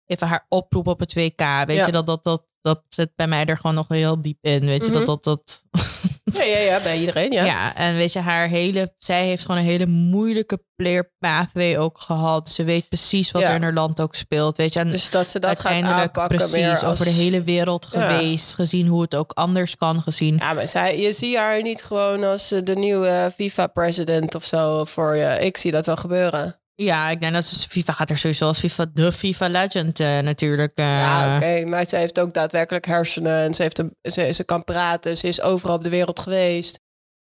even 0.07 0.29
haar 0.29 0.47
oproep 0.49 0.87
op 0.87 1.01
het 1.01 1.15
WK... 1.15 1.41
weet 1.67 1.77
Ja. 1.77 1.87
je, 1.87 1.93
dat, 1.93 2.07
dat, 2.07 2.23
dat, 2.25 2.47
dat 2.61 2.83
zit 2.89 3.13
bij 3.17 3.27
mij 3.27 3.45
er 3.45 3.57
gewoon 3.57 3.75
nog 3.75 3.89
heel 3.89 4.23
diep 4.23 4.39
in. 4.41 4.61
Weet 4.61 4.85
je, 4.85 4.91
Mhm. 4.91 5.05
dat... 5.05 5.07
dat, 5.07 5.25
dat 5.25 5.65
Ja, 6.33 6.43
ja, 6.43 6.59
ja, 6.59 6.81
bij 6.81 6.99
iedereen, 6.99 7.33
ja. 7.33 7.45
ja. 7.45 7.75
en 7.77 7.95
weet 7.97 8.12
je, 8.12 8.18
haar 8.20 8.49
hele, 8.49 8.93
zij 8.99 9.27
heeft 9.27 9.43
gewoon 9.45 9.61
een 9.61 9.66
hele 9.66 9.87
moeilijke 9.87 10.62
player 10.77 11.12
pathway 11.18 11.79
ook 11.79 12.01
gehad. 12.01 12.49
Ze 12.49 12.64
weet 12.64 12.89
precies 12.89 13.31
wat 13.31 13.43
Ja. 13.43 13.49
er 13.49 13.55
in 13.55 13.62
haar 13.62 13.72
land 13.72 14.01
ook 14.01 14.14
speelt, 14.14 14.57
weet 14.57 14.72
je. 14.72 14.81
En 14.81 14.91
Dus 14.91 15.11
dat 15.11 15.29
ze 15.29 15.39
dat 15.39 15.51
gaat 15.61 15.66
uiteindelijk 15.70 16.16
aanpakken 16.16 16.37
precies 16.51 16.68
als... 16.68 16.85
over 16.85 17.05
de 17.05 17.11
hele 17.11 17.43
wereld 17.43 17.89
Ja. 17.93 18.01
geweest, 18.09 18.55
gezien 18.55 18.87
hoe 18.87 19.03
het 19.03 19.14
ook 19.14 19.33
anders 19.33 19.77
kan, 19.77 20.03
gezien. 20.03 20.37
Ja, 20.37 20.53
maar 20.53 20.68
zij, 20.68 21.01
je 21.01 21.12
ziet 21.12 21.37
haar 21.37 21.62
niet 21.62 21.83
gewoon 21.85 22.25
als 22.25 22.53
eh, 22.53 22.61
de 22.64 22.75
nieuwe 22.75 23.33
FIFA-president 23.37 24.35
of 24.35 24.45
zo 24.45 24.85
voor 24.85 25.16
je. 25.16 25.39
Ik 25.39 25.57
zie 25.57 25.70
dat 25.72 25.87
wel 25.87 25.97
gebeuren. 25.97 26.59
Ja, 26.77 27.11
ik 27.11 27.20
denk 27.20 27.35
dat 27.35 27.45
ze 27.45 27.68
FIFA 27.68 27.93
gaat 27.93 28.11
er 28.11 28.18
sowieso 28.18 28.47
als 28.47 28.59
FIFA, 28.59 28.87
de 28.93 29.12
FIFA 29.12 29.47
legend 29.49 30.01
eh, 30.01 30.18
natuurlijk. 30.18 30.72
eh, 30.75 30.87
Ja, 30.87 31.37
oké, 31.37 31.64
maar 31.64 31.85
ze 31.87 31.97
heeft 31.97 32.20
ook 32.20 32.35
daadwerkelijk 32.35 32.87
hersenen 32.87 33.39
en 33.43 33.55
ze, 33.55 33.62
heeft 33.62 33.79
een, 33.79 33.97
ze, 34.03 34.33
ze 34.33 34.45
kan 34.45 34.64
praten. 34.64 35.16
Ze 35.16 35.29
is 35.29 35.41
overal 35.41 35.77
op 35.77 35.85
de 35.85 35.91
wereld 35.91 36.20
geweest. 36.20 36.81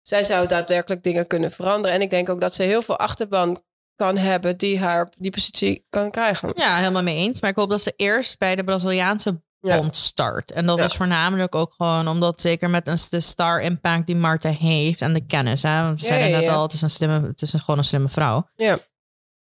Zij 0.02 0.24
zou 0.24 0.46
daadwerkelijk 0.46 1.02
dingen 1.02 1.26
kunnen 1.26 1.50
veranderen. 1.50 1.96
En 1.96 2.02
ik 2.02 2.10
denk 2.10 2.28
ook 2.28 2.40
dat 2.40 2.54
ze 2.54 2.62
heel 2.62 2.82
veel 2.82 2.98
achterban 2.98 3.62
kan 3.96 4.16
hebben 4.16 4.56
die 4.56 4.78
haar 4.78 5.12
die 5.18 5.30
positie 5.30 5.86
kan 5.90 6.10
krijgen. 6.10 6.52
Ja, 6.54 6.76
helemaal 6.76 7.02
mee 7.02 7.16
eens. 7.16 7.40
Maar 7.40 7.50
ik 7.50 7.56
hoop 7.56 7.70
dat 7.70 7.82
ze 7.82 7.92
eerst 7.96 8.38
bij 8.38 8.56
de 8.56 8.64
Braziliaanse 8.64 9.42
Ja. 9.60 9.76
bond 9.76 9.96
start. 9.96 10.52
En 10.52 10.66
dat 10.66 10.78
Ja. 10.78 10.84
is 10.84 10.92
voornamelijk 10.94 11.54
ook 11.54 11.72
gewoon 11.76 12.08
omdat 12.08 12.40
zeker 12.40 12.70
met 12.70 12.86
een, 12.88 12.96
de 13.10 13.20
star 13.20 13.60
impact 13.60 14.06
die 14.06 14.16
Marta 14.16 14.48
heeft 14.50 15.00
en 15.02 15.12
de 15.12 15.26
kennis. 15.26 15.62
Hè? 15.62 15.82
Want 15.82 16.00
we 16.00 16.06
Ja, 16.06 16.12
zeiden 16.12 16.40
net 16.40 16.48
al, 16.48 16.62
het 16.62 16.72
is, 16.72 16.82
een 16.82 16.90
slimme, 16.90 17.26
het 17.26 17.42
is 17.42 17.52
een, 17.52 17.58
gewoon 17.60 17.78
een 17.78 17.84
slimme 17.84 18.08
vrouw. 18.08 18.48
Ja. 18.56 18.78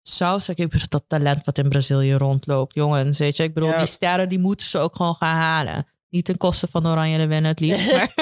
Zou 0.03 0.39
ze, 0.39 0.51
ik 0.55 0.69
bedoel, 0.69 0.87
dat 0.89 1.03
talent 1.07 1.45
wat 1.45 1.57
in 1.57 1.69
Brazilië 1.69 2.13
rondloopt, 2.13 2.73
jongens. 2.73 3.17
Weet 3.17 3.37
je, 3.37 3.43
ik 3.43 3.53
bedoel, 3.53 3.69
Ja. 3.69 3.77
die 3.77 3.87
sterren 3.87 4.29
die 4.29 4.39
moeten 4.39 4.65
ze 4.67 4.77
ook 4.77 4.95
gewoon 4.95 5.15
gaan 5.15 5.35
halen. 5.35 5.87
Niet 6.09 6.25
ten 6.25 6.37
koste 6.37 6.67
van 6.67 6.87
Oranje 6.87 7.17
de 7.17 7.27
winnen 7.27 7.51
het 7.51 7.59
liefst. 7.59 7.91
Maar, 7.93 8.13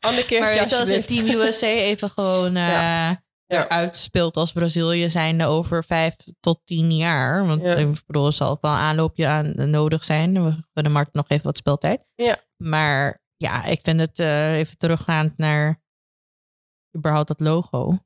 Ander 0.00 0.24
keer 0.24 0.40
maar 0.40 0.60
als. 0.60 1.06
Team 1.06 1.26
USA 1.28 1.66
even 1.66 2.10
gewoon 2.10 2.52
Ja. 2.54 3.22
eruit 3.46 3.96
speelt 3.96 4.36
als 4.36 4.52
Brazilië 4.52 5.10
zijnde 5.10 5.46
over 5.46 5.84
vijf 5.84 6.14
tot 6.40 6.60
tien 6.64 6.96
jaar. 6.96 7.46
Want 7.46 7.62
Ja. 7.62 7.74
ik 7.74 8.02
bedoel, 8.06 8.26
er 8.26 8.32
zal 8.32 8.50
ook 8.50 8.60
wel 8.62 8.70
een 8.70 8.76
aanloopje 8.78 9.26
aan 9.26 9.70
nodig 9.70 10.04
zijn. 10.04 10.44
We 10.44 10.64
gunnen 10.74 10.92
Mark 10.92 11.08
nog 11.12 11.24
even 11.28 11.44
wat 11.44 11.56
speeltijd. 11.56 12.06
Ja. 12.14 12.36
Maar 12.56 13.22
ja, 13.36 13.64
ik 13.64 13.80
vind 13.82 14.00
het 14.00 14.18
eh, 14.18 14.56
even 14.56 14.78
teruggaand 14.78 15.38
naar 15.38 15.82
überhaupt 16.96 17.28
dat 17.28 17.40
logo. 17.40 17.98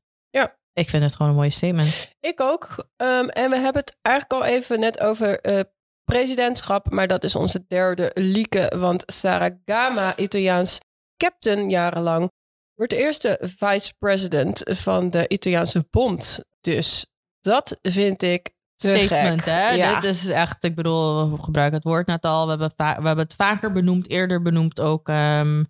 Ik 0.78 0.88
vind 0.88 1.02
het 1.02 1.14
gewoon 1.16 1.30
een 1.30 1.38
mooie 1.38 1.50
statement. 1.50 2.14
Ik 2.20 2.40
ook. 2.40 2.88
Ehm, 2.96 3.28
en 3.28 3.50
we 3.50 3.56
hebben 3.56 3.82
het 3.82 3.96
eigenlijk 4.02 4.42
al 4.42 4.48
even 4.48 4.80
net 4.80 5.00
over 5.00 5.40
eh, 5.40 5.60
presidentschap. 6.04 6.90
Maar 6.90 7.06
dat 7.06 7.24
is 7.24 7.34
onze 7.34 7.64
derde 7.68 8.10
lieke. 8.14 8.72
Want 8.76 9.02
Sarah 9.06 9.56
Gama, 9.64 10.16
Italiaans 10.16 10.80
captain 11.16 11.70
jarenlang, 11.70 12.30
wordt 12.74 12.92
de 12.92 12.98
eerste 12.98 13.38
vice-president 13.40 14.60
van 14.64 15.10
de 15.10 15.28
Italiaanse 15.28 15.86
bond. 15.90 16.44
Dus 16.60 17.06
dat 17.40 17.78
vind 17.82 18.22
ik 18.22 18.54
te 18.74 18.96
Statement, 18.96 19.42
gek. 19.42 19.52
hè? 19.52 19.70
Ja. 19.70 20.00
Dit 20.00 20.10
is 20.10 20.28
echt, 20.28 20.64
ik 20.64 20.74
bedoel, 20.74 21.30
we 21.30 21.42
gebruiken 21.42 21.76
het 21.76 21.86
woord 21.86 22.06
net 22.06 22.24
al. 22.24 22.44
We 22.44 22.50
hebben, 22.50 22.72
we 22.76 22.84
hebben 22.84 23.18
het 23.18 23.34
vaker 23.34 23.72
benoemd, 23.72 24.10
eerder 24.10 24.42
benoemd 24.42 24.80
ook 24.80 25.08
ehm, 25.08 25.64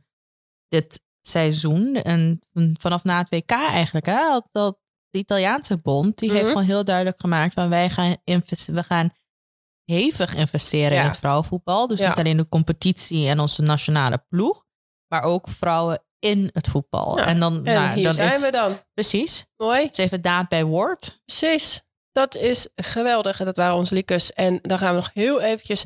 dit 0.68 1.00
seizoen. 1.20 1.94
En 1.94 2.40
vanaf 2.80 3.04
na 3.04 3.18
het 3.18 3.28
WK 3.28 3.50
eigenlijk, 3.50 4.06
hè? 4.06 4.40
Dat 4.52 4.78
de 5.16 5.22
Italiaanse 5.22 5.78
bond, 5.78 6.18
die 6.18 6.30
heeft 6.30 6.42
Mhm. 6.42 6.50
gewoon 6.52 6.66
heel 6.66 6.84
duidelijk 6.84 7.20
gemaakt 7.20 7.54
van 7.54 7.68
wij 7.68 7.90
gaan, 7.90 8.16
we 8.66 8.82
gaan 8.82 9.10
hevig 9.84 10.34
investeren 10.34 10.92
Ja. 10.96 11.00
in 11.02 11.08
het 11.08 11.16
vrouwenvoetbal. 11.16 11.86
Dus 11.86 11.98
Ja. 11.98 12.08
niet 12.08 12.18
alleen 12.18 12.36
de 12.36 12.48
competitie 12.48 13.28
en 13.28 13.40
onze 13.40 13.62
nationale 13.62 14.24
ploeg, 14.28 14.64
maar 15.08 15.22
ook 15.22 15.48
vrouwen 15.48 16.04
in 16.18 16.50
het 16.52 16.68
voetbal. 16.68 17.18
Ja. 17.18 17.26
En 17.26 17.40
dan, 17.40 17.56
En 17.56 17.62
nou, 17.74 17.88
hier 17.94 18.04
dan 18.04 18.14
zijn 18.14 18.32
is 18.32 18.40
we 18.44 18.50
dan. 18.50 18.78
precies. 18.94 19.46
Mooi. 19.56 19.86
Dus 19.88 19.96
even 19.96 20.20
daad 20.22 20.48
bij 20.48 20.64
woord. 20.64 21.20
Precies. 21.24 21.84
dat 22.12 22.34
is 22.34 22.68
geweldig. 22.74 23.38
En 23.40 23.44
dat 23.44 23.56
waren 23.56 23.76
onze 23.76 23.94
liekes. 23.94 24.32
En 24.32 24.58
dan 24.62 24.78
gaan 24.78 24.90
we 24.90 24.96
nog 24.96 25.10
heel 25.14 25.40
eventjes 25.40 25.84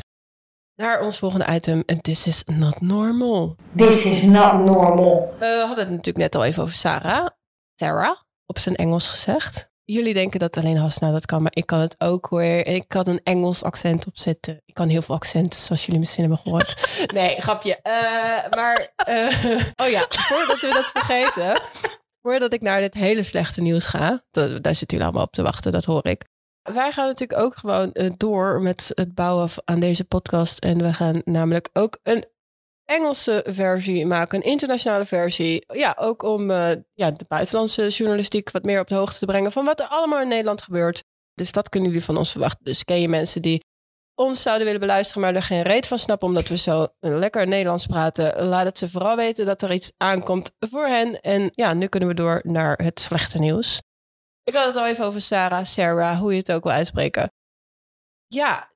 naar 0.75 1.01
ons 1.01 1.19
volgende 1.19 1.47
item. 1.55 1.83
En 1.87 2.01
this 2.01 2.27
is 2.27 2.45
not 2.45 2.81
normal. 2.81 3.57
This 3.77 4.05
is 4.05 4.23
not 4.23 4.53
normal. 4.65 5.35
We 5.39 5.47
hadden 5.67 5.79
het 5.85 5.89
natuurlijk 5.89 6.17
net 6.17 6.35
al 6.35 6.45
even 6.45 6.63
over 6.63 6.75
Sarah. 6.75 7.27
Sarah, 7.75 8.17
op 8.51 8.59
zijn 8.59 8.77
Engels 8.77 9.09
gezegd. 9.09 9.71
Jullie 9.85 10.15
denken 10.15 10.39
dat 10.39 10.57
alleen 10.57 10.77
Hasna 10.77 11.11
dat 11.11 11.27
kan, 11.27 11.43
maar 11.43 11.55
ik 11.55 11.67
kan 11.67 11.81
het 11.81 12.01
ook 12.01 12.27
hoor. 12.27 12.43
Ik 12.43 12.85
kan 12.89 13.09
een 13.09 13.21
Engels 13.23 13.63
accent 13.63 14.07
opzetten. 14.07 14.63
Ik 14.67 14.75
kan 14.75 14.89
heel 14.89 15.03
veel 15.03 15.15
accenten, 15.15 15.61
zoals 15.61 15.85
jullie 15.85 16.01
misschien 16.01 16.25
hebben 16.25 16.41
gehoord. 16.43 16.89
Nee, 17.15 17.41
grapje. 17.41 17.79
Uh, 17.83 17.93
maar, 18.51 18.91
uh, 19.09 19.45
oh 19.83 19.89
ja, 19.89 20.07
voordat 20.09 20.61
we 20.61 20.71
dat 20.73 20.91
vergeten. 20.93 21.61
Voordat 22.23 22.53
ik 22.53 22.61
naar 22.61 22.81
dit 22.81 22.95
hele 22.95 23.23
slechte 23.23 23.61
nieuws 23.61 23.87
ga. 23.87 24.23
Dat, 24.31 24.63
daar 24.63 24.75
zitten 24.75 24.97
jullie 24.97 25.05
allemaal 25.05 25.27
op 25.27 25.33
te 25.33 25.43
wachten, 25.43 25.73
dat 25.73 25.85
hoor 25.85 26.07
ik. 26.07 26.25
Wij 26.63 26.93
gaan 26.93 27.07
natuurlijk 27.07 27.41
ook 27.41 27.57
gewoon 27.57 27.91
uh, 27.93 28.11
door 28.17 28.63
met 28.63 28.93
het 28.95 29.15
bouwen 29.15 29.49
aan 29.65 29.81
deze 29.81 30.05
podcast. 30.05 30.59
En 30.59 30.79
we 30.79 30.95
gaan 30.95 31.21
namelijk 31.25 31.69
ook 31.73 31.99
een 32.03 32.25
Engelse 32.91 33.45
versie 33.49 34.07
maken, 34.07 34.39
een 34.39 34.51
internationale 34.51 35.05
versie. 35.05 35.65
Ja, 35.67 35.97
ook 35.99 36.23
om 36.23 36.51
uh, 36.51 36.71
ja, 36.95 37.11
de 37.11 37.25
buitenlandse 37.29 37.89
journalistiek 37.89 38.51
wat 38.51 38.65
meer 38.65 38.81
op 38.81 38.89
de 38.89 38.95
hoogte 38.95 39.19
te 39.19 39.27
brengen 39.27 39.53
van 39.53 39.65
wat 39.65 39.81
er 39.81 39.87
allemaal 39.87 40.21
in 40.21 40.29
Nederland 40.29 40.63
gebeurt. 40.63 41.03
Dus 41.35 41.53
dat 41.53 41.69
kunnen 41.69 41.89
jullie 41.89 42.05
van 42.05 42.17
ons 42.17 42.31
verwachten. 42.31 42.65
Dus 42.65 42.85
ken 42.85 43.01
je 43.01 43.09
mensen 43.09 43.43
die 43.43 43.65
ons 44.15 44.43
zouden 44.43 44.65
willen 44.65 44.81
beluisteren, 44.81 45.23
maar 45.23 45.35
er 45.35 45.43
geen 45.43 45.63
reet 45.63 45.87
van 45.87 45.99
snappen 45.99 46.29
omdat 46.29 46.49
we 46.49 46.57
zo 46.57 46.87
lekker 47.01 47.47
Nederlands 47.47 47.87
praten? 47.87 48.45
Laat 48.45 48.65
het 48.65 48.79
ze 48.79 48.91
vooral 48.91 49.17
weten 49.17 49.47
dat 49.47 49.63
er 49.63 49.73
iets 49.73 49.93
aankomt 49.97 50.53
voor 50.59 50.87
hen. 50.87 51.21
En 51.21 51.51
ja, 51.53 51.75
nu 51.75 51.87
kunnen 51.87 52.09
we 52.09 52.15
door 52.15 52.41
naar 52.43 52.79
het 52.83 53.01
slechte 53.01 53.39
nieuws. 53.39 53.83
Ik 54.45 54.55
had 54.55 54.67
het 54.67 54.77
al 54.77 54.87
even 54.87 55.05
over 55.05 55.21
Sarah, 55.21 55.65
Sarah, 55.65 56.19
hoe 56.19 56.33
je 56.33 56.39
het 56.39 56.53
ook 56.53 56.63
wil 56.63 56.73
uitspreken. 56.73 57.33
Ja, 58.27 58.73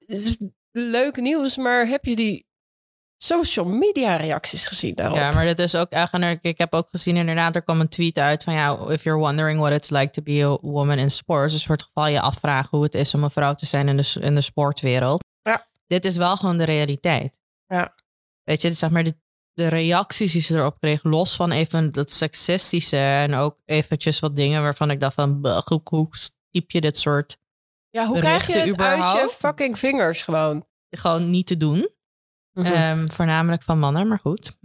leuk 0.70 1.16
nieuws, 1.16 1.56
maar 1.56 1.86
heb 1.86 2.04
je 2.04 2.16
die 2.16 2.46
social 3.16 3.64
media 3.64 4.16
reacties 4.16 4.66
gezien 4.66 4.94
daarop. 4.94 5.16
Ja, 5.16 5.30
maar 5.30 5.46
dat 5.46 5.58
is 5.58 5.74
ook 5.74 5.90
eigenlijk. 5.90 6.42
Ik 6.42 6.58
heb 6.58 6.74
ook 6.74 6.88
gezien 6.88 7.16
inderdaad, 7.16 7.56
er 7.56 7.62
kwam 7.62 7.80
een 7.80 7.88
tweet 7.88 8.18
uit 8.18 8.44
van 8.44 8.52
ja, 8.52 8.78
if 8.88 9.02
you're 9.02 9.18
wondering 9.18 9.60
what 9.60 9.72
it's 9.72 9.90
like 9.90 10.10
to 10.10 10.22
be 10.22 10.44
a 10.44 10.58
woman 10.60 10.98
in 10.98 11.10
sports. 11.10 11.52
Dus 11.52 11.64
voor 11.66 11.74
het 11.74 11.84
geval 11.84 12.06
je 12.06 12.20
afvragen 12.20 12.68
hoe 12.70 12.82
het 12.82 12.94
is 12.94 13.14
om 13.14 13.24
een 13.24 13.30
vrouw 13.30 13.54
te 13.54 13.66
zijn 13.66 13.88
in 13.88 13.96
de, 13.96 14.16
in 14.20 14.34
de 14.34 14.40
sportwereld. 14.40 15.24
Ja. 15.42 15.66
Dit 15.86 16.04
is 16.04 16.16
wel 16.16 16.36
gewoon 16.36 16.56
de 16.56 16.64
realiteit. 16.64 17.38
Ja. 17.66 17.94
Weet 18.42 18.62
je, 18.62 18.72
zeg 18.72 18.90
maar 18.90 19.04
de, 19.04 19.16
de 19.52 19.68
reacties 19.68 20.32
die 20.32 20.40
ze 20.40 20.56
erop 20.56 20.80
kreeg, 20.80 21.02
los 21.02 21.36
van 21.36 21.50
even 21.50 21.92
dat 21.92 22.10
seksistische 22.10 22.96
en 22.96 23.34
ook 23.34 23.58
eventjes 23.64 24.20
wat 24.20 24.36
dingen 24.36 24.62
waarvan 24.62 24.90
ik 24.90 25.00
dacht 25.00 25.14
van, 25.14 25.46
hoe, 25.64 25.80
hoe 25.84 26.08
typ 26.50 26.70
je 26.70 26.80
dit 26.80 26.96
soort 26.96 27.36
Ja, 27.90 28.06
hoe 28.06 28.18
krijg 28.18 28.46
je 28.46 28.52
het 28.52 28.68
überhaupt? 28.68 29.20
uit 29.20 29.30
je 29.30 29.36
fucking 29.36 29.78
vingers 29.78 30.22
gewoon? 30.22 30.66
Gewoon 30.90 31.30
niet 31.30 31.46
te 31.46 31.56
doen. 31.56 31.88
Mhm. 32.54 32.66
Ehm, 32.66 33.08
voornamelijk 33.08 33.62
van 33.62 33.78
mannen, 33.78 34.08
maar 34.08 34.18
goed. 34.18 34.58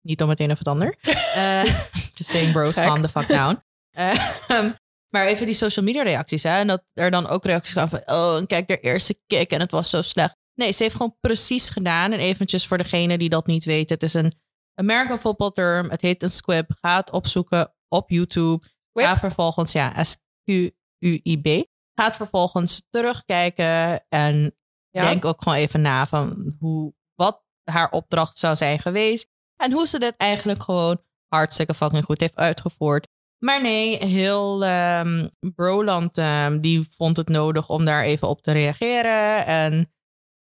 Niet 0.00 0.22
om 0.22 0.28
het 0.28 0.40
een 0.40 0.50
of 0.50 0.58
het 0.58 0.68
ander. 0.68 0.98
uh, 1.36 1.64
just 2.16 2.30
saying 2.30 2.52
bros, 2.52 2.74
calm 2.74 3.02
the 3.02 3.08
fuck 3.08 3.28
down. 3.28 3.62
Uh, 3.98 4.70
maar 5.08 5.26
even 5.26 5.46
die 5.46 5.54
social 5.54 5.84
media 5.84 6.02
reacties. 6.02 6.42
Hè? 6.42 6.58
En 6.58 6.66
dat 6.66 6.84
er 6.92 7.10
dan 7.10 7.26
ook 7.26 7.44
reacties 7.44 7.72
kwamen 7.72 7.90
van... 7.90 8.16
Oh, 8.16 8.36
en 8.36 8.46
kijk, 8.46 8.68
de 8.68 8.80
eerste 8.80 9.20
kick 9.26 9.50
en 9.50 9.60
het 9.60 9.70
was 9.70 9.90
zo 9.90 10.02
slecht. 10.02 10.36
Nee, 10.54 10.72
ze 10.72 10.82
heeft 10.82 10.94
gewoon 10.94 11.16
precies 11.20 11.68
gedaan. 11.70 12.12
En 12.12 12.18
eventjes 12.18 12.66
voor 12.66 12.78
degene 12.78 13.18
die 13.18 13.28
dat 13.28 13.46
niet 13.46 13.64
weet. 13.64 13.90
Het 13.90 14.02
is 14.02 14.14
een 14.14 14.34
American 14.74 15.18
football 15.18 15.50
term. 15.50 15.90
Het 15.90 16.00
heet 16.00 16.22
een 16.22 16.30
squib. 16.30 16.70
Ga 16.80 16.96
het 16.96 17.10
opzoeken 17.10 17.74
op 17.88 18.10
YouTube. 18.10 18.66
Ga 18.92 19.18
vervolgens, 19.18 19.72
ja, 19.72 20.04
S-Q-U-I-B. 20.04 21.66
Ga 21.94 22.14
vervolgens 22.14 22.86
terugkijken. 22.90 24.04
En 24.08 24.56
denk 24.90 25.24
ook 25.24 25.42
gewoon 25.42 25.58
even 25.58 25.80
na 25.80 26.06
van 26.06 26.54
hoe 26.58 26.94
haar 27.70 27.90
opdracht 27.90 28.38
zou 28.38 28.56
zijn 28.56 28.78
geweest. 28.78 29.26
En 29.56 29.72
hoe 29.72 29.86
ze 29.86 29.98
dit 29.98 30.14
eigenlijk 30.16 30.62
gewoon 30.62 31.00
hartstikke 31.28 31.74
fucking 31.74 32.04
goed 32.04 32.20
heeft 32.20 32.36
uitgevoerd. 32.36 33.08
Maar 33.38 33.62
nee, 33.62 34.06
heel 34.06 34.66
um, 34.66 35.30
Broland 35.54 36.18
um, 36.18 36.60
die 36.60 36.86
vond 36.96 37.16
het 37.16 37.28
nodig 37.28 37.68
om 37.68 37.84
daar 37.84 38.02
even 38.02 38.28
op 38.28 38.42
te 38.42 38.52
reageren. 38.52 39.46
En 39.46 39.92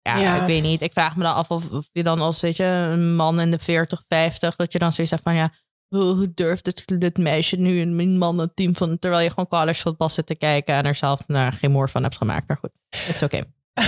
ja, 0.02 0.42
ik 0.42 0.48
weet 0.48 0.62
niet. 0.62 0.82
Ik 0.82 0.92
vraag 0.92 1.16
me 1.16 1.24
dan 1.24 1.36
af 1.36 1.52
of, 1.52 1.72
of, 1.72 1.90
je 1.92 2.04
dan 2.04 2.20
als 2.20 2.42
weet 2.42 2.58
je, 2.58 2.64
een 2.64 3.16
man 3.16 3.40
in 3.40 3.52
de 3.52 3.60
40, 3.60 4.04
50, 4.08 4.56
dat 4.56 4.72
je 4.72 4.80
dan 4.80 4.92
zoiets 4.92 5.14
zegt 5.14 5.24
van 5.24 5.36
ja, 5.36 5.54
hoe, 5.88 6.34
durft 6.34 6.66
het, 6.66 6.84
dit 6.86 7.18
meisje 7.18 7.56
nu 7.56 7.82
een 7.82 8.18
man 8.18 8.40
een 8.40 8.54
team 8.54 8.76
van, 8.76 9.00
terwijl 9.00 9.24
je 9.24 9.30
gewoon 9.30 9.48
college 9.48 9.82
voetbal 9.82 10.10
zit 10.10 10.26
te 10.26 10.36
kijken 10.36 10.76
en 10.76 10.86
er 10.86 10.96
zelf 10.96 11.28
nou, 11.28 11.52
geen 11.52 11.72
moord 11.72 11.92
van 11.92 12.04
hebt 12.04 12.18
gemaakt. 12.18 12.48
Maar 12.48 12.58
goed, 12.58 12.72
het 12.90 13.16
is 13.16 13.24
oké. 13.28 13.42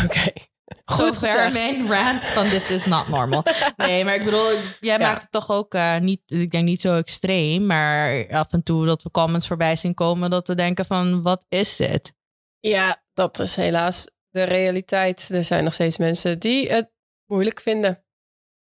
Oké. 0.03 0.31
Goed 0.85 1.17
gezegd. 1.17 1.53
mijn 1.53 1.87
rant 1.87 2.25
van 2.25 2.47
this 2.47 2.69
is 2.69 2.85
not 2.85 3.07
normal. 3.07 3.43
Nee, 3.75 4.05
maar 4.05 4.15
ik 4.15 4.23
bedoel, 4.23 4.51
jij 4.79 4.99
maakt 4.99 5.21
het 5.21 5.31
toch 5.31 5.51
ook 5.51 5.73
uh, 5.73 5.97
niet, 5.97 6.21
ik 6.25 6.51
denk 6.51 6.65
niet 6.65 6.81
zo 6.81 6.95
extreem, 6.95 7.65
maar 7.65 8.27
af 8.31 8.51
en 8.51 8.63
toe 8.63 8.85
dat 8.85 9.03
we 9.03 9.11
comments 9.11 9.47
voorbij 9.47 9.75
zien 9.75 9.93
komen 9.93 10.29
dat 10.29 10.47
we 10.47 10.55
denken 10.55 10.85
van, 10.85 11.21
wat 11.21 11.45
is 11.49 11.75
dit? 11.75 12.13
Ja, 12.59 13.03
dat 13.13 13.39
is 13.39 13.55
helaas 13.55 14.07
de 14.29 14.43
realiteit. 14.43 15.29
Er 15.29 15.43
zijn 15.43 15.63
nog 15.63 15.73
steeds 15.73 15.97
mensen 15.97 16.39
die 16.39 16.71
het 16.71 16.91
moeilijk 17.25 17.61
vinden. 17.61 18.05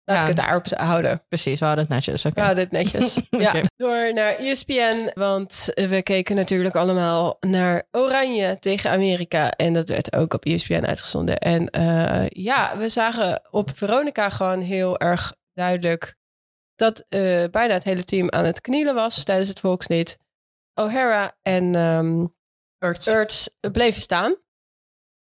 Laat 0.06 0.22
ik 0.22 0.28
het 0.28 0.38
daarop 0.38 0.66
houden. 0.68 1.24
Precies, 1.28 1.60
we 1.60 1.66
hadden 1.66 1.84
het 1.84 1.94
netjes. 1.94 2.26
Okay. 2.26 2.34
We 2.34 2.42
hadden 2.42 2.64
het 2.64 2.72
netjes. 2.72 3.22
ja. 3.46 3.54
Door 3.76 4.14
naar 4.14 4.36
ESPN, 4.36 5.12
want 5.14 5.70
we 5.74 6.02
keken 6.04 6.36
natuurlijk 6.36 6.76
allemaal 6.76 7.38
naar 7.40 7.84
Oranje 7.92 8.60
tegen 8.60 8.92
Amerika. 8.92 9.52
En 9.52 9.74
dat 9.74 9.90
werd 9.90 10.16
ook 10.16 10.34
op 10.34 10.46
ESPN 10.46 10.86
uitgezonden. 10.86 11.38
En 11.38 11.70
uh, 11.78 12.28
ja, 12.28 12.78
we 12.78 12.90
zagen 12.90 13.42
op 13.52 13.72
Veronica 13.74 14.30
gewoon 14.30 14.62
heel 14.62 15.00
erg 15.00 15.34
duidelijk 15.54 16.16
dat 16.76 17.06
uh, 17.10 17.44
bijna 17.52 17.74
het 17.74 17.84
hele 17.84 18.04
team 18.04 18.32
aan 18.32 18.46
het 18.46 18.62
knielen 18.62 18.96
was 18.96 19.24
tijdens 19.24 19.50
het 19.50 19.60
volkslied. 19.60 20.18
O'Hara 20.74 21.38
en 21.42 21.76
um, 21.76 22.36
Ertz 22.80 23.48
bleven 23.72 24.02
staan. 24.02 24.36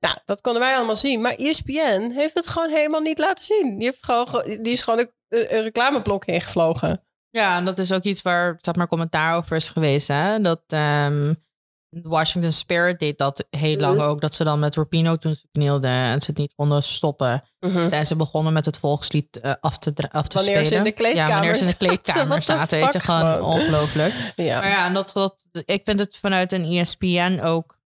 Nou, 0.06 0.18
dat 0.26 0.41
konden 0.41 0.62
wij 0.62 0.76
allemaal 0.76 0.95
zien. 0.95 1.22
Maar 1.22 1.36
ESPN 1.36 2.12
heeft 2.14 2.34
het 2.34 2.47
gewoon 2.47 2.70
helemaal 2.70 3.01
niet 3.01 3.18
laten 3.18 3.43
zien. 3.43 3.78
Die, 3.78 3.88
heeft 3.88 4.06
gewoon, 4.06 4.43
die 4.43 4.74
is 4.74 4.82
gewoon 4.82 4.99
een, 4.99 5.56
een 5.56 5.62
reclameblok 5.62 6.26
ingevlogen. 6.26 7.03
Ja, 7.30 7.58
en 7.58 7.66
dat 7.66 7.80
is 7.80 7.91
ook 7.91 8.03
iets 8.03 8.22
waar 8.22 8.58
zeg 8.60 8.76
maar, 8.76 8.88
commentaar 8.88 9.36
over 9.36 9.56
is 9.56 9.70
geweest. 9.70 10.08
Hè? 10.08 10.41
Dat 10.41 10.62
um, 10.68 11.43
Washington 11.89 12.51
Spirit 12.51 12.99
deed 12.99 13.18
dat 13.18 13.45
heel 13.49 13.78
lang 13.78 13.97
mhm. 13.97 14.06
ook. 14.06 14.22
Dat 14.22 14.34
ze 14.34 14.43
dan 14.43 14.60
met 14.60 14.76
Rapino 14.76 15.16
toen 15.16 15.36
ze 15.36 15.47
knielden 15.51 15.91
en 15.91 16.22
ze 16.22 16.30
het 16.30 16.38
niet 16.38 16.53
konden 16.56 16.84
stoppen. 16.84 17.43
Mhm. 17.60 17.88
Zijn 17.88 18.06
ze 18.06 18.16
begonnen 18.16 18.53
met 18.53 18.66
het 18.66 18.78
volkslied 18.78 19.39
uh, 19.41 19.53
af 19.60 19.78
te, 19.78 19.93
af 20.12 20.28
te 20.28 20.36
wanneer 20.38 20.53
spelen. 20.53 20.66
Ze 20.66 20.76
in 20.76 20.84
de 20.84 20.91
kleedkamer 20.91 21.30
ja, 21.30 21.36
wanneer 21.36 21.56
ze 21.56 21.64
in 21.64 21.70
de 21.70 21.78
kleedkamer 21.86 22.41
zaten. 22.41 22.80
Weet 22.80 22.93
je, 22.93 22.99
gewoon 22.99 23.41
ongelooflijk. 23.41 24.34
ja. 24.36 24.60
Maar 24.60 24.70
ja, 24.70 24.86
en 24.86 24.93
dat, 24.93 25.12
dat, 25.14 25.47
ik 25.66 25.82
vind 25.86 25.99
het 25.99 26.18
vanuit 26.18 26.51
een 26.51 26.66
ESPN 26.66 27.39
ook 27.43 27.78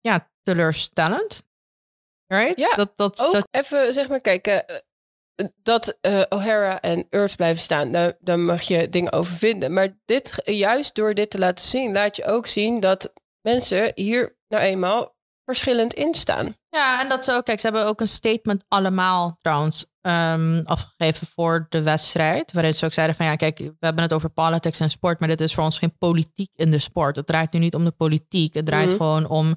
ja, 0.00 0.29
teleurstellend. 0.42 1.42
Right? 2.26 2.58
Ja, 2.58 2.74
dat, 2.74 2.92
dat, 2.96 3.20
ook 3.20 3.32
dat... 3.32 3.48
even 3.50 3.92
zeg 3.92 4.08
maar 4.08 4.20
kijken. 4.20 4.66
Eh, 4.66 4.76
dat 5.62 5.98
uh, 6.02 6.22
O'Hara 6.28 6.80
en 6.80 7.06
Earth 7.10 7.36
blijven 7.36 7.62
staan, 7.62 7.92
daar, 7.92 8.16
daar 8.20 8.38
mag 8.38 8.62
je 8.62 8.88
dingen 8.88 9.12
over 9.12 9.34
vinden. 9.34 9.72
Maar 9.72 9.98
dit, 10.04 10.40
juist 10.44 10.94
door 10.94 11.14
dit 11.14 11.30
te 11.30 11.38
laten 11.38 11.64
zien, 11.64 11.92
laat 11.92 12.16
je 12.16 12.24
ook 12.24 12.46
zien 12.46 12.80
dat 12.80 13.12
mensen 13.40 13.92
hier 13.94 14.36
nou 14.48 14.62
eenmaal 14.62 15.18
verschillend 15.44 15.94
in 15.94 16.14
staan. 16.14 16.54
Ja, 16.68 17.00
en 17.00 17.08
dat 17.08 17.24
ze 17.24 17.32
ook, 17.32 17.44
kijk, 17.44 17.60
ze 17.60 17.66
hebben 17.66 17.86
ook 17.86 18.00
een 18.00 18.08
statement 18.08 18.64
allemaal 18.68 19.36
trouwens 19.40 19.86
um, 20.00 20.62
afgegeven 20.64 21.26
voor 21.26 21.66
de 21.68 21.82
wedstrijd. 21.82 22.52
Waarin 22.52 22.74
ze 22.74 22.84
ook 22.84 22.92
zeiden 22.92 23.16
van 23.16 23.26
ja, 23.26 23.36
kijk, 23.36 23.58
we 23.58 23.74
hebben 23.80 24.02
het 24.02 24.12
over 24.12 24.30
politics 24.30 24.80
en 24.80 24.90
sport, 24.90 25.18
maar 25.18 25.28
dit 25.28 25.40
is 25.40 25.54
voor 25.54 25.64
ons 25.64 25.78
geen 25.78 25.98
politiek 25.98 26.50
in 26.54 26.70
de 26.70 26.78
sport. 26.78 27.16
Het 27.16 27.26
draait 27.26 27.52
nu 27.52 27.58
niet 27.58 27.74
om 27.74 27.84
de 27.84 27.90
politiek. 27.90 28.54
Het 28.54 28.66
draait 28.66 28.88
mhm. 28.88 28.96
gewoon 28.96 29.28
om 29.28 29.54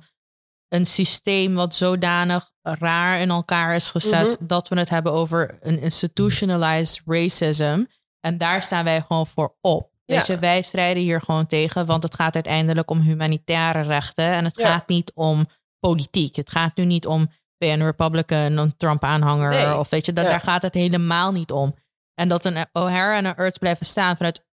een 0.74 0.86
systeem 0.86 1.54
wat 1.54 1.76
zodanig 1.76 2.52
raar 2.62 3.20
in 3.20 3.30
elkaar 3.30 3.76
is 3.76 3.92
gezet 3.92 4.40
mhm. 4.40 4.48
dat 4.48 4.68
we 4.68 4.80
het 4.80 4.90
hebben 4.90 5.12
over 5.12 5.58
een 5.60 5.82
institutionalized 5.82 7.02
racism. 7.06 7.84
En 8.20 8.38
daar 8.38 8.62
staan 8.64 8.84
wij 8.84 9.02
gewoon 9.02 9.28
voor 9.28 9.56
op. 9.62 9.92
Weet 10.06 10.28
je, 10.28 10.40
wij 10.40 10.62
strijden 10.62 11.04
hier 11.04 11.22
gewoon 11.22 11.48
tegen, 11.48 11.86
want 11.86 12.04
het 12.04 12.16
gaat 12.16 12.36
uiteindelijk 12.36 12.92
om 12.92 13.00
humanitaire 13.00 13.82
rechten 13.82 14.26
en 14.26 14.46
het 14.46 14.62
gaat 14.62 14.88
niet 14.88 15.12
om 15.14 15.46
politiek. 15.80 16.36
Het 16.36 16.50
gaat 16.50 16.76
nu 16.76 16.86
niet 16.86 17.08
om 17.08 17.32
een 17.58 17.84
Republican, 17.84 18.58
een 18.58 18.78
Trump-aanhanger 18.78 19.78
of 19.78 19.90
weet 19.90 20.06
je, 20.06 20.14
dat, 20.14 20.26
daar 20.26 20.40
gaat 20.40 20.62
het 20.62 20.74
helemaal 20.74 21.32
niet 21.32 21.52
om. 21.52 21.76
En 22.14 22.30
dat 22.30 22.46
een 22.46 22.66
O'Hara 22.72 23.18
en 23.18 23.26
een 23.26 23.36
Earth 23.36 23.60
blijven 23.60 23.86
staan 23.86 24.16
vanuit, 24.16 24.46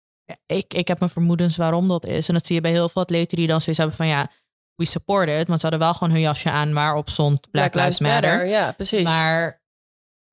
ik, 0.46 0.74
ik 0.74 0.88
heb 0.88 0.98
mijn 0.98 1.10
vermoedens 1.10 1.56
waarom 1.56 1.88
dat 1.88 2.06
is. 2.06 2.28
En 2.28 2.34
dat 2.34 2.46
zie 2.46 2.54
je 2.54 2.60
bij 2.60 2.70
heel 2.70 2.88
veel 2.88 3.02
atleten 3.02 3.36
die 3.36 3.46
dan 3.46 3.60
zoiets 3.60 3.78
hebben 3.78 3.96
van 3.96 4.06
ja, 4.06 4.30
we 4.78 4.84
support 4.84 5.28
it. 5.28 5.48
Want 5.48 5.60
ze 5.60 5.66
hadden 5.66 5.78
wel 5.86 5.94
gewoon 5.94 6.12
hun 6.12 6.22
jasje 6.22 6.50
aan 6.50 6.72
waarop 6.72 7.10
stond 7.10 7.50
Black, 7.50 7.74
Lives 7.74 7.98
Matter. 7.98 8.46
Ja, 8.46 8.72
precies. 8.72 9.02
Maar 9.04 9.62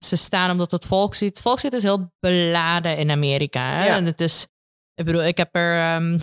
ze 0.06 0.16
staan 0.16 0.52
omdat 0.52 0.72
het 0.72 0.86
volk 0.86 1.16
ziet. 1.16 1.30
Het 1.30 1.42
volk 1.42 1.60
ziet 1.60 1.74
is 1.74 1.84
heel 1.84 2.14
beladen 2.20 2.98
in 2.98 3.12
Amerika. 3.12 3.70
Hè? 3.70 3.86
Ja. 3.86 3.96
En 3.96 4.06
het 4.06 4.22
is, 4.22 4.48
ik 4.94 5.06
bedoel, 5.06 5.24
ik 5.24 5.38
heb 5.38 5.56
er, 5.56 5.96
um, 5.96 6.20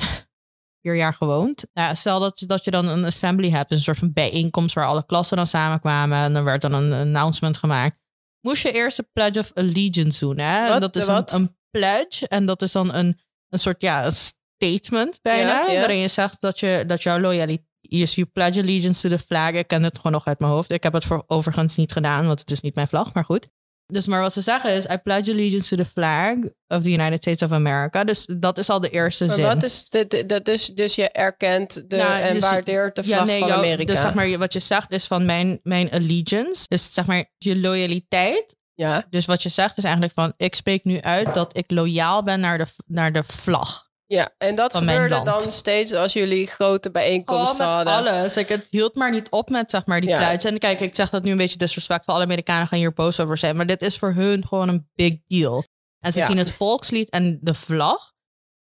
vier 0.81 0.95
jaar 0.97 1.15
gewoond. 1.15 1.65
Nou, 1.73 1.95
stel 1.95 2.21
dat, 2.21 2.41
je- 2.41 2.47
dat 2.47 2.65
je 2.65 2.71
dan 2.71 2.87
een 2.89 3.05
assembly 3.05 3.51
hebt, 3.51 3.71
een 3.71 3.81
soort 3.81 3.99
van 3.99 4.13
bijeenkomst 4.13 4.75
waar 4.75 4.87
alle 4.87 5.07
klassen 5.07 5.37
dan 5.37 5.47
samenkwamen 5.47 6.19
en 6.19 6.35
er 6.37 6.45
werd 6.45 6.61
dan 6.61 6.73
een 6.73 6.93
announcement 6.93 7.57
gemaakt. 7.57 7.99
Moest 8.41 8.63
je 8.63 8.73
eerst 8.73 8.97
de 8.97 9.09
Pledge 9.13 9.39
of 9.41 9.51
Allegiance 9.55 10.25
doen, 10.25 10.39
hè? 10.39 10.63
Wat? 10.67 10.75
En 10.75 10.81
dat 10.81 10.97
is 10.97 11.07
een, 11.07 11.25
een 11.35 11.57
pledge 11.71 12.29
en 12.29 12.47
dat 12.47 12.63
is 12.63 12.73
dan 12.73 12.95
een, 12.95 13.21
een 13.49 13.59
soort 13.59 13.81
ja, 13.83 14.05
een 14.07 14.13
statement 14.13 15.19
bijna, 15.23 15.49
Ja, 15.67 15.71
ja. 15.73 15.79
waarin 15.79 15.97
je 15.99 16.09
zegt 16.09 16.41
dat, 16.41 16.61
je, 16.61 16.85
dat 16.87 17.03
jouw 17.03 17.19
loyaliteit 17.21 17.71
is 18.01 18.15
you 18.15 18.27
pledge 18.33 18.61
allegiance 18.61 19.09
to 19.09 19.17
the 19.17 19.25
flag. 19.25 19.51
Ik 19.53 19.67
ken 19.67 19.83
het 19.83 19.97
gewoon 19.97 20.13
nog 20.13 20.27
uit 20.27 20.41
mijn 20.41 20.53
hoofd. 20.53 20.71
Ik 20.71 20.83
heb 20.83 20.93
het 20.93 21.05
voor, 21.05 21.25
overigens 21.27 21.77
niet 21.77 21.93
gedaan, 21.93 22.27
want 22.27 22.41
het 22.41 22.51
is 22.51 22.61
niet 22.61 22.75
mijn 22.75 22.89
vlag, 22.89 23.13
maar 23.15 23.25
goed. 23.25 23.49
Dus 23.87 24.07
maar 24.07 24.21
wat 24.21 24.33
ze 24.33 24.41
zeggen 24.41 24.71
is, 24.73 24.85
I 24.85 24.97
pledge 25.03 25.31
allegiance 25.33 25.77
to 25.77 25.83
the 25.83 25.91
flag 25.91 26.35
of 26.69 26.83
the 26.83 26.91
United 26.91 27.23
States 27.23 27.43
of 27.43 27.53
America. 27.53 28.05
Dus 28.05 28.27
dat 28.39 28.59
is 28.59 28.71
al 28.71 28.81
de 28.81 28.91
eerste 28.91 29.25
Maar 29.25 29.35
zin. 29.35 29.45
wat 29.45 29.63
is 29.63 29.87
de, 29.89 30.07
de, 30.07 30.27
de- 30.27 30.43
dus, 30.43 30.67
dus 30.67 30.95
je 30.95 31.11
erkent 31.11 31.91
de, 31.91 31.97
Nou, 31.97 32.21
en 32.21 32.35
dus- 32.35 32.43
waardeert 32.43 32.97
de 32.97 33.05
vlag 33.05 33.19
ja, 33.19 33.25
nee, 33.25 33.39
van 33.39 33.49
jouw- 33.49 33.57
Amerika. 33.59 33.93
Dus 33.93 34.01
zeg 34.01 34.15
maar, 34.15 34.39
wat 34.39 34.53
je 34.53 34.61
zegt 34.61 34.93
is 34.93 35.07
van 35.07 35.25
mijn, 35.25 35.61
mijn 35.63 35.91
allegiance. 35.91 36.65
Dus 36.69 36.93
zeg 36.95 37.07
maar, 37.07 37.25
je 37.39 37.57
loyaliteit. 37.59 38.57
ja, 38.75 39.05
Dus 39.11 39.27
wat 39.27 39.43
je 39.43 39.49
zegt 39.49 39.79
is 39.79 39.85
eigenlijk 39.85 40.15
van, 40.15 40.33
ik 40.37 40.55
spreek 40.55 40.85
nu 40.85 41.01
uit 41.01 41.35
dat 41.35 41.57
ik 41.57 41.71
loyaal 41.71 42.23
ben 42.23 42.41
naar 42.41 42.59
de, 42.59 42.67
naar 42.87 43.13
de 43.13 43.23
vlag. 43.25 43.91
Ja, 44.13 44.31
en 44.39 44.55
dat 44.55 44.77
gebeurde 44.77 45.23
dan 45.25 45.41
steeds 45.53 45.93
als 45.93 46.13
jullie 46.13 46.47
grote 46.47 46.91
bijeenkomsten 46.91 47.67
met 47.67 47.75
hadden. 47.89 48.13
alles. 48.13 48.37
Ik, 48.37 48.49
het 48.49 48.67
hield 48.71 48.95
maar 48.95 49.11
niet 49.11 49.31
op 49.31 49.49
met 49.49 49.71
zeg 49.71 49.87
maar 49.87 50.01
die 50.01 50.11
Ja. 50.11 50.39
En 50.39 50.59
kijk, 50.59 50.81
ik 50.81 50.95
zeg 50.95 51.11
dat 51.11 51.23
nu 51.23 51.31
een 51.31 51.37
beetje 51.37 51.59
disrespectvol. 51.59 52.15
Alle 52.15 52.25
Amerikanen 52.25 52.67
gaan 52.69 52.79
hier 52.79 52.93
boos 52.93 53.21
over 53.21 53.37
zijn. 53.39 53.57
Maar 53.57 53.67
dit 53.67 53.83
is 53.83 53.99
voor 53.99 54.13
hun 54.13 54.47
gewoon 54.47 54.69
een 54.69 54.89
big 54.95 55.15
deal. 55.27 55.65
En 55.99 56.13
ze 56.13 56.19
Ja. 56.19 56.27
zien 56.27 56.39
het 56.39 56.51
volkslied 56.51 57.11
en 57.11 57.39
de 57.41 57.55
vlag 57.55 58.13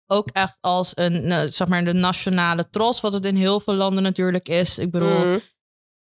ook 0.07 0.29
echt 0.33 0.59
als 0.61 0.93
een, 0.95 1.27
nou, 1.27 1.49
zeg 1.49 1.69
maar, 1.69 1.85
de 1.85 1.93
nationale 1.93 2.71
trots. 2.71 3.01
Wat 3.01 3.13
het 3.13 3.25
in 3.27 3.37
heel 3.37 3.61
veel 3.61 3.75
landen 3.75 4.03
natuurlijk 4.03 4.49
is. 4.49 4.79
Ik 4.79 4.91
bedoel, 4.91 5.19
Mhm. 5.27 5.39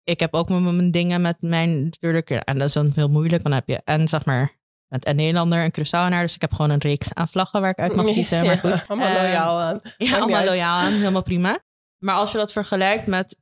ik 0.05 0.21
heb 0.21 0.35
ook 0.35 0.49
mijn, 0.49 0.77
mijn 0.77 0.91
dingen 0.91 1.21
met 1.21 1.37
mijn 1.41 1.85
natuurlijk. 1.85 2.31
En 2.31 2.59
dat 2.59 2.69
is 2.69 2.75
dan 2.75 2.93
heel 2.95 3.09
moeilijk. 3.09 3.43
Dan 3.43 3.53
heb 3.53 3.69
je 3.69 3.81
en 3.85 4.09
zeg 4.09 4.25
maar 4.25 4.55
met 4.89 5.07
een 5.07 5.17
Nederlander 5.17 5.59
en 5.63 5.71
Curaçaoenaar. 5.71 6.21
Dus 6.23 6.35
ik 6.35 6.41
heb 6.41 6.53
gewoon 6.53 6.71
een 6.71 6.81
reeks 6.81 7.15
aan 7.15 7.29
vlaggen 7.29 7.61
waar 7.61 7.71
ik 7.71 7.79
uit 7.79 7.95
mag 7.95 8.05
kiezen. 8.05 8.47
Maar 8.47 8.59
goed. 8.59 8.85
allemaal 8.89 9.09
Eh, 9.09 9.15
loyaal 9.23 9.61
aan. 9.61 9.81
ja, 9.99 10.17
allemaal 10.19 10.37
uit. 10.39 10.49
loyaal 10.49 10.79
aan, 10.79 10.93
helemaal 10.93 11.23
prima. 11.23 11.59
Maar 11.99 12.15
als 12.15 12.33
je 12.33 12.39
dat 12.39 12.53
vergelijkt 12.53 13.07
met 13.07 13.37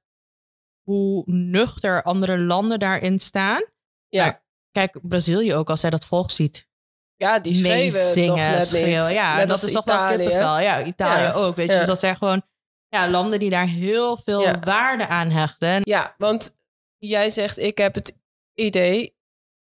hoe 0.83 1.23
nuchter 1.27 2.03
andere 2.03 2.39
landen 2.39 2.79
daarin 2.79 3.19
staan. 3.19 3.65
Ja. 4.09 4.25
Maar 4.25 4.43
kijk, 4.73 4.99
Brazilië 5.03 5.55
ook, 5.55 5.71
als 5.71 5.81
zij 5.81 5.91
dat 5.91 6.05
volk 6.05 6.31
ziet. 6.31 6.69
Ja, 7.17 7.39
die 7.39 7.63
net 7.63 7.83
niet. 7.83 7.93
schreeuwen. 8.67 9.13
Ja, 9.15 9.37
Net 9.37 9.49
dat 9.49 9.63
is 9.63 9.73
toch 9.73 9.85
wel 9.85 10.07
kippenvel. 10.09 10.59
Ja, 10.61 10.85
Italië 10.85 11.23
Ja. 11.23 11.33
ook. 11.33 11.57
Weet 11.57 11.67
je, 11.67 11.73
Ja. 11.73 11.79
dus 11.79 11.87
dat 11.89 12.01
zijn 12.01 12.17
gewoon 12.17 12.43
ja, 12.89 13.09
landen 13.11 13.39
die 13.39 13.51
daar 13.51 13.67
heel 13.67 14.17
veel 14.17 14.45
waarde 14.61 15.09
aan 15.09 15.31
hechten. 15.31 15.69
En 15.69 15.81
Ja, 15.85 16.15
want 16.19 16.57
jij 16.99 17.31
zegt, 17.31 17.59
ik 17.59 17.79
heb 17.79 17.95
het 17.95 18.17
idee 18.55 19.17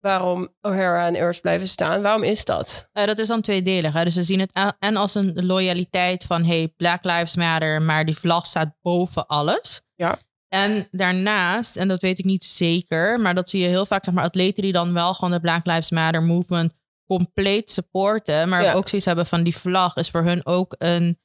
waarom 0.04 0.48
O'Hara 0.60 1.06
en 1.06 1.14
Earth 1.14 1.40
blijven 1.40 1.68
staan. 1.68 2.02
Waarom 2.02 2.22
is 2.22 2.44
dat? 2.44 2.88
Eh, 2.92 3.06
dat 3.06 3.18
is 3.18 3.28
dan 3.28 3.40
tweedelig. 3.40 3.92
Hè? 3.92 4.04
Dus 4.04 4.14
ze 4.14 4.22
zien 4.22 4.40
het 4.40 4.74
en 4.78 4.96
als 4.96 5.14
een 5.14 5.46
loyaliteit 5.46 6.24
van 6.24 6.44
hey, 6.44 6.72
Black 6.76 7.04
Lives 7.04 7.36
Matter, 7.36 7.82
maar 7.82 8.04
die 8.04 8.16
vlag 8.18 8.46
staat 8.46 8.74
boven 8.82 9.26
alles. 9.26 9.80
Ja. 9.94 10.18
En 10.48 10.88
daarnaast, 10.90 11.76
en 11.76 11.88
dat 11.88 12.00
weet 12.00 12.18
ik 12.18 12.24
niet 12.24 12.44
zeker, 12.44 13.20
maar 13.20 13.34
dat 13.34 13.48
zie 13.50 13.60
je 13.60 13.68
heel 13.68 13.86
vaak, 13.86 14.04
zeg 14.04 14.14
maar, 14.14 14.24
atleten 14.24 14.62
die 14.62 14.72
dan 14.72 14.92
wel 14.92 15.14
gewoon 15.14 15.30
de 15.30 15.40
Black 15.40 15.66
Lives 15.66 15.90
Matter 15.90 16.22
movement 16.22 16.72
compleet 17.06 17.70
supporten, 17.70 18.48
maar 18.48 18.62
Ja. 18.62 18.72
ook 18.72 18.88
zoiets 18.88 19.06
hebben 19.06 19.26
van 19.26 19.42
die 19.42 19.56
vlag 19.56 19.96
is 19.96 20.10
voor 20.10 20.22
hun 20.22 20.46
ook 20.46 20.74
een, 20.78 21.18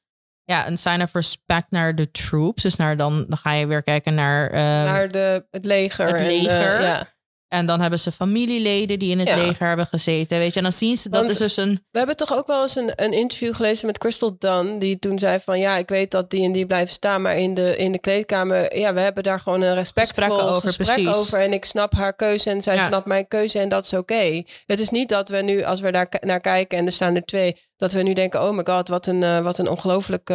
ja, 0.44 0.68
een 0.68 0.78
sign 0.78 1.02
of 1.02 1.14
respect 1.14 1.72
naar 1.72 1.96
de 1.96 2.12
troops. 2.12 2.64
Dus 2.64 2.76
naar 2.76 2.98
dan, 2.98 3.26
dan 3.28 3.38
ga 3.38 3.52
je 3.52 3.68
weer 3.68 3.84
kijken 3.84 4.14
naar, 4.14 4.50
ehm, 4.50 4.62
Naar 4.64 5.10
de, 5.12 5.48
het 5.52 5.66
leger. 5.66 6.06
het 6.08 6.16
en, 6.16 6.22
eh, 6.22 6.28
leger. 6.42 6.82
ja. 6.82 7.18
En 7.50 7.66
dan 7.66 7.82
hebben 7.82 8.00
ze 8.00 8.12
familieleden 8.12 9.00
die 9.00 9.12
in 9.12 9.20
het 9.20 9.28
Ja. 9.28 9.36
leger 9.36 9.68
hebben 9.68 9.86
gezeten, 9.86 10.38
weet 10.38 10.50
je. 10.52 10.58
En 10.58 10.64
dan 10.64 10.74
zien 10.74 10.98
ze, 10.98 11.10
dat 11.10 11.20
Want- 11.20 11.32
is 11.32 11.38
dus 11.38 11.58
een, 11.58 11.86
We 11.92 11.98
hebben 11.98 12.18
toch 12.18 12.38
ook 12.38 12.48
wel 12.48 12.62
eens 12.62 12.76
een, 12.76 12.92
een 12.96 13.14
interview 13.14 13.56
gelezen 13.56 13.88
met 13.88 13.98
Crystal 13.98 14.36
Dunn. 14.40 14.80
Die 14.80 15.00
toen 15.00 15.20
zei 15.20 15.40
van 15.44 15.60
ja, 15.60 15.78
ik 15.78 15.90
weet 15.90 16.12
dat 16.12 16.30
die 16.30 16.44
en 16.44 16.52
die 16.52 16.66
blijven 16.66 16.94
staan. 16.94 17.22
Maar 17.22 17.38
in 17.38 17.54
de, 17.54 17.76
in 17.78 17.92
de 17.92 18.00
kleedkamer, 18.00 18.78
ja, 18.78 18.94
we 18.94 19.00
hebben 19.00 19.24
daar 19.24 19.40
gewoon 19.40 19.62
een 19.62 19.74
respectvol 19.74 20.26
Gesprekken 20.26 20.62
gesprek 20.62 20.98
over, 20.98 21.10
over. 21.10 21.24
precies. 21.26 21.48
En 21.48 21.54
ik 21.54 21.66
snap 21.66 21.94
haar 21.94 22.16
keuze 22.16 22.50
en 22.50 22.64
zij 22.64 22.76
Ja. 22.76 22.88
snapt 22.88 23.06
mijn 23.06 23.28
keuze 23.28 23.60
en 23.60 23.70
dat 23.70 23.86
is 23.86 23.94
oké. 23.94 24.44
Het 24.66 24.80
is 24.80 24.90
niet 24.90 25.10
dat 25.10 25.30
we 25.30 25.38
nu, 25.42 25.64
als 25.64 25.80
we 25.80 25.92
daar 25.92 26.08
naar 26.20 26.40
kijken 26.42 26.78
en 26.78 26.86
er 26.86 26.92
staan 26.92 27.16
er 27.16 27.26
twee, 27.26 27.56
dat 27.78 27.92
we 27.92 28.02
nu 28.02 28.14
denken, 28.14 28.44
oh 28.44 28.56
my 28.56 28.62
god, 28.66 28.88
wat 28.88 29.08
een, 29.08 29.24
eh, 29.24 29.40
wat 29.40 29.58
een 29.58 29.70
ongelooflijk, 29.70 30.30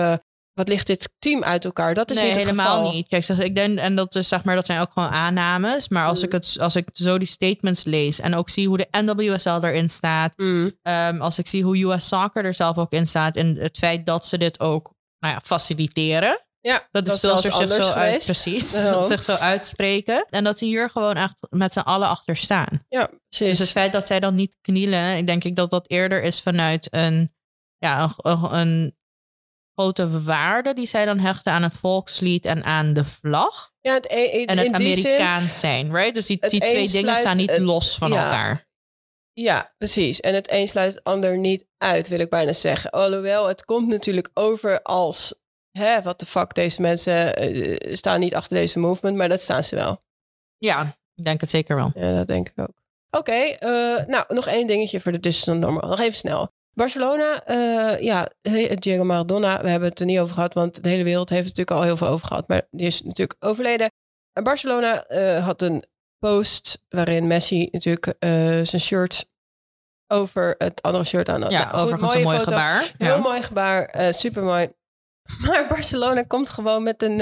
wat 0.55 0.69
ligt 0.69 0.87
dit 0.87 1.09
team 1.19 1.43
uit 1.45 1.65
elkaar. 1.65 1.95
Dat 1.95 2.11
is 2.11 2.17
nee, 2.17 2.27
niet 2.27 2.35
het 2.37 2.45
helemaal 2.45 2.77
geval. 2.77 2.93
niet. 2.93 3.09
Kijk, 3.09 3.25
zeg, 3.25 3.39
ik 3.39 3.55
denk, 3.57 3.79
en 3.79 3.97
dat 3.97 4.15
is 4.15 4.29
zeg 4.29 4.45
maar, 4.45 4.55
dat 4.55 4.67
zijn 4.67 4.81
ook 4.81 4.91
gewoon 4.93 5.09
aannames. 5.09 5.89
Maar 5.89 6.07
als, 6.07 6.19
Mm. 6.19 6.25
ik 6.25 6.33
het, 6.33 6.57
als 6.61 6.77
ik 6.77 6.89
zo 6.93 7.19
die 7.19 7.29
statements 7.29 7.85
lees 7.85 8.21
en 8.21 8.35
ook 8.35 8.51
zie 8.51 8.69
hoe 8.69 8.77
de 8.79 8.89
NWSL 8.91 9.59
erin 9.61 9.89
staat, 9.91 10.33
Mm. 10.37 10.73
ehm, 10.83 11.21
als 11.21 11.39
ik 11.39 11.47
zie 11.47 11.63
hoe 11.63 11.83
US 11.85 12.09
Soccer 12.09 12.45
er 12.45 12.55
zelf 12.55 12.79
ook 12.79 12.93
in 12.93 13.07
staat 13.07 13.37
en 13.37 13.57
het 13.59 13.79
feit 13.79 14.07
dat 14.07 14.27
ze 14.27 14.39
dit 14.39 14.61
ook 14.61 14.93
nou 15.19 15.35
ja, 15.35 15.41
faciliteren. 15.45 16.39
Ja, 16.61 16.89
Dat 16.91 17.07
de 17.07 17.13
is 17.13 17.25
anders 17.51 17.87
zo, 17.87 17.93
uit, 17.93 18.25
precies, 18.25 18.73
dat 18.73 19.07
zich 19.07 19.23
zo 19.23 19.33
uitspreken. 19.33 20.27
En 20.31 20.45
dat 20.45 20.59
ze 20.59 20.65
hier 20.65 20.91
gewoon 20.91 21.17
echt 21.17 21.35
met 21.51 21.73
z'n 21.73 21.79
allen 21.79 22.09
achter 22.09 22.37
staan. 22.37 22.85
Ja, 22.89 23.07
precies. 23.29 23.49
Dus 23.49 23.59
het 23.59 23.69
feit 23.69 23.93
dat 23.93 24.07
zij 24.07 24.21
dan 24.21 24.35
niet 24.35 24.57
knielen, 24.61 25.17
ik 25.17 25.27
denk 25.27 25.45
ik 25.45 25.57
dat 25.57 25.71
dat 25.71 25.91
eerder 25.91 26.23
is 26.23 26.41
vanuit 26.41 26.89
een, 26.91 27.35
ja, 27.79 28.15
een, 28.17 28.55
een 28.55 28.97
grote 29.75 30.23
waarde 30.23 30.75
die 30.75 30.87
zij 30.87 31.05
dan 31.05 31.19
hechten 31.19 31.53
aan 31.53 31.63
het 31.63 31.75
volkslied 31.75 32.47
en 32.47 32.65
aan 32.65 32.93
de 32.93 33.05
vlag. 33.05 33.73
ja, 33.81 33.93
het, 33.95 34.07
in, 34.07 34.47
En 34.47 34.59
het 34.59 34.67
zin, 34.67 34.75
Amerikaans 34.75 35.61
zijn, 35.61 35.95
right? 35.95 36.15
Dus 36.15 36.27
die, 36.27 36.39
twee 36.39 36.89
dingen 36.89 37.17
staan 37.17 37.37
niet 37.37 37.51
het- 37.51 37.61
los 37.61 37.97
van 37.99 38.11
ja. 38.11 38.25
elkaar. 38.25 38.69
Ja, 39.33 39.75
precies. 39.79 40.21
En 40.21 40.35
het 40.35 40.51
een 40.51 40.69
sluit 40.69 40.95
het 40.95 41.05
ander 41.05 41.39
niet 41.39 41.67
uit, 41.79 42.09
wil 42.09 42.19
ik 42.21 42.31
bijna 42.31 42.53
zeggen. 42.53 42.91
Alhoewel, 42.91 43.47
het 43.49 43.65
komt 43.65 43.89
natuurlijk 43.89 44.31
over 44.35 44.83
als... 44.83 45.35
Hè, 45.71 46.03
wat 46.03 46.19
de 46.21 46.27
fuck, 46.27 46.55
deze 46.55 46.81
mensen 46.81 47.37
eh, 47.37 47.95
staan 47.95 48.21
niet 48.21 48.35
achter 48.35 48.57
deze 48.57 48.79
movement, 48.79 49.17
maar 49.17 49.29
dat 49.29 49.41
staan 49.41 49.65
ze 49.65 49.75
wel. 49.75 50.03
Ja, 50.59 50.97
ik 51.15 51.25
denk 51.25 51.41
het 51.41 51.51
zeker 51.51 51.77
wel. 51.77 51.91
Ja, 51.95 52.15
dat 52.15 52.27
denk 52.27 52.49
ik 52.49 52.59
ook. 52.59 52.73
Oké, 53.11 53.33
eh, 53.33 54.07
nou, 54.07 54.25
nog 54.29 54.47
één 54.47 54.67
dingetje 54.67 55.01
voor 55.01 55.13
de 55.13 55.21
Distance 55.21 55.61
Normal. 55.61 55.89
Nog 55.89 56.01
even 56.01 56.17
snel. 56.17 56.53
Barcelona, 56.75 57.45
eh, 57.45 58.01
ja, 58.01 58.29
Diego 58.79 59.05
Maradona, 59.05 59.63
we 59.63 59.69
hebben 59.69 59.89
het 59.89 60.01
er 60.01 60.07
niet 60.07 60.19
over 60.19 60.35
gehad, 60.35 60.55
want 60.55 60.83
de 60.83 60.89
hele 60.89 61.05
wereld 61.05 61.29
heeft 61.29 61.49
het 61.49 61.57
natuurlijk 61.57 61.77
al 61.77 61.87
heel 61.87 61.97
veel 61.97 62.07
over 62.15 62.27
gehad, 62.27 62.49
maar 62.49 62.63
die 62.71 62.87
is 62.87 63.03
natuurlijk 63.03 63.45
overleden. 63.45 63.91
En 64.33 64.45
Barcelona 64.45 65.05
eh, 65.07 65.45
had 65.45 65.63
een 65.63 65.85
post 66.19 66.79
waarin 66.89 67.27
Messi 67.27 67.69
natuurlijk 67.71 68.07
eh, 68.19 68.31
zijn 68.63 68.81
shirt 68.81 69.31
over 70.07 70.55
het 70.59 70.83
andere 70.83 71.05
shirt 71.05 71.29
aan 71.29 71.43
had. 71.43 71.51
Ja, 71.51 71.59
Nou, 71.59 71.71
goed, 71.71 71.81
overigens 71.81 72.15
een 72.15 72.23
mooi 72.23 72.37
foto. 72.37 72.51
gebaar. 72.51 72.93
Heel 72.99 73.15
Ja. 73.15 73.17
mooi 73.17 73.43
gebaar, 73.43 74.15
super 74.15 74.43
mooi. 74.43 74.73
Maar 75.47 75.67
Barcelona 75.69 76.23
komt 76.23 76.49
gewoon 76.51 76.83
met 76.83 77.03
een, 77.03 77.21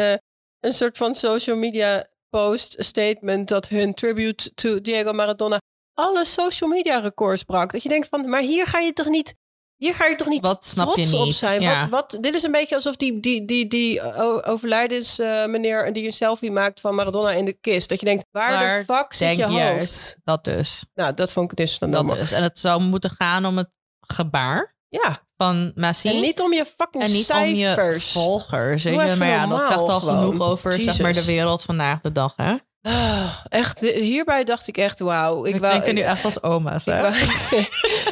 een 0.60 0.72
soort 0.72 0.96
van 0.96 1.14
social 1.14 1.56
media 1.56 2.06
post, 2.30 2.74
statement 2.78 3.48
dat 3.48 3.68
hun 3.68 3.94
tribute 3.94 4.54
to 4.54 4.80
Diego 4.80 5.12
Maradona 5.12 5.58
alle 5.94 6.24
social 6.24 6.70
media 6.70 6.98
records 6.98 7.42
brak. 7.42 7.72
Dat 7.72 7.82
je 7.82 7.88
denkt 7.88 8.08
van, 8.08 8.28
maar 8.28 8.40
hier 8.40 8.66
ga 8.66 8.78
je 8.78 8.92
toch 8.92 9.08
niet, 9.08 9.34
hier 9.82 9.94
ga 9.94 10.06
je 10.06 10.16
toch 10.16 10.28
niet 10.28 10.46
Wat 10.46 10.64
snap 10.64 10.96
je 10.96 11.06
trots 11.08 11.26
op 11.28 11.32
zijn? 11.32 11.60
Ja. 11.60 11.80
Wat, 11.88 12.10
wat, 12.10 12.22
dit 12.22 12.34
is 12.34 12.42
een 12.42 12.52
beetje 12.52 12.74
alsof 12.74 12.96
die, 12.96 13.20
die, 13.20 13.44
die, 13.44 13.68
die 13.68 14.00
o- 14.16 14.40
overlijdens 14.44 15.18
eh, 15.18 15.46
meneer 15.46 15.92
die 15.92 16.06
een 16.06 16.12
selfie 16.12 16.50
maakt 16.50 16.80
van 16.80 16.94
Maradona 16.94 17.30
in 17.30 17.44
de 17.44 17.52
kist. 17.52 17.88
Dat 17.88 18.00
je 18.00 18.06
denkt, 18.06 18.24
waar, 18.30 18.52
Waar 18.52 18.78
de 18.78 18.84
fuck 18.94 19.12
zit 19.12 19.36
je 19.36 19.42
hoofd? 19.44 19.56
juist. 19.56 20.16
Dat 20.24 20.44
dus. 20.44 20.84
Nou, 20.94 21.14
dat 21.14 21.32
vond 21.32 21.50
ik 21.50 21.56
dus 21.56 21.78
dan 21.78 21.90
Dat 21.90 22.08
dus. 22.08 22.32
En 22.32 22.42
het 22.42 22.58
zou 22.58 22.80
moeten 22.82 23.10
gaan 23.10 23.46
om 23.46 23.56
het 23.56 23.70
gebaar 24.00 24.74
Ja, 24.88 25.18
van 25.36 25.72
Messi. 25.74 26.08
en 26.08 26.20
niet 26.20 26.40
om 26.40 26.52
je 26.52 26.64
fucking 26.76 27.02
en 27.04 27.12
niet 27.12 27.30
om 27.32 27.44
je 27.44 27.56
cijfers. 27.74 28.12
volgers. 28.12 28.82
Doe 28.82 29.02
even 29.02 29.18
Maar 29.18 29.28
ja, 29.28 29.46
dat 29.46 29.66
zegt 29.66 29.78
al 29.78 30.00
gewoon. 30.00 30.18
genoeg 30.18 30.48
over 30.48 30.72
zeg 30.80 31.00
maar, 31.00 31.12
de 31.12 31.24
wereld 31.24 31.62
vandaag 31.62 32.00
de 32.00 32.12
dag. 32.12 32.32
Hè? 32.36 32.54
Ah, 32.82 33.38
echt, 33.48 33.82
eh, 33.82 34.00
hierbij 34.00 34.44
dacht 34.44 34.68
ik 34.68 34.76
echt, 34.76 35.00
wauw. 35.00 35.44
Ik 35.44 35.54
Ik 35.54 35.60
wou, 35.60 35.80
denk 35.80 35.92
nu 35.92 36.00
echt 36.00 36.24
als 36.24 36.42
oma's. 36.42 36.84
Hè? 36.84 36.96
Ik 36.96 37.02
wou, 37.02 37.14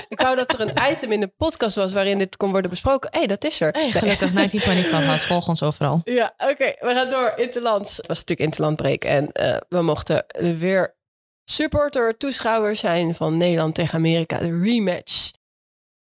ik 0.08 0.20
wou 0.20 0.36
dat 0.36 0.52
er 0.52 0.60
een 0.60 0.92
item 0.92 1.12
in 1.12 1.20
de 1.20 1.32
podcast 1.36 1.76
was 1.76 1.92
waarin 1.92 2.18
dit 2.18 2.36
kon 2.36 2.50
worden 2.50 2.70
besproken. 2.70 3.10
Hé, 3.12 3.18
hey, 3.18 3.26
dat 3.26 3.44
is 3.44 3.60
er. 3.60 3.72
Hey, 3.72 3.90
gelukkig 3.90 4.32
1920 4.32 4.88
Clubhouse. 4.88 5.26
Volg 5.26 5.48
ons 5.48 5.62
overal. 5.62 6.00
Ja, 6.20 6.34
oké. 6.38 6.74
we 6.78 6.94
gaan 6.94 7.10
door. 7.10 7.32
Interlands. 7.36 7.96
Het 7.96 8.06
was 8.06 8.18
natuurlijk 8.18 8.48
Interlandbreek. 8.48 9.04
En 9.04 9.32
eh, 9.32 9.56
we 9.68 9.82
mochten 9.82 10.24
weer 10.58 10.96
supporter, 11.44 12.16
toeschouwer 12.16 12.76
zijn 12.76 13.14
van 13.14 13.36
Nederland 13.36 13.74
tegen 13.74 13.94
Amerika. 13.94 14.38
De 14.38 14.60
rematch. 14.62 15.30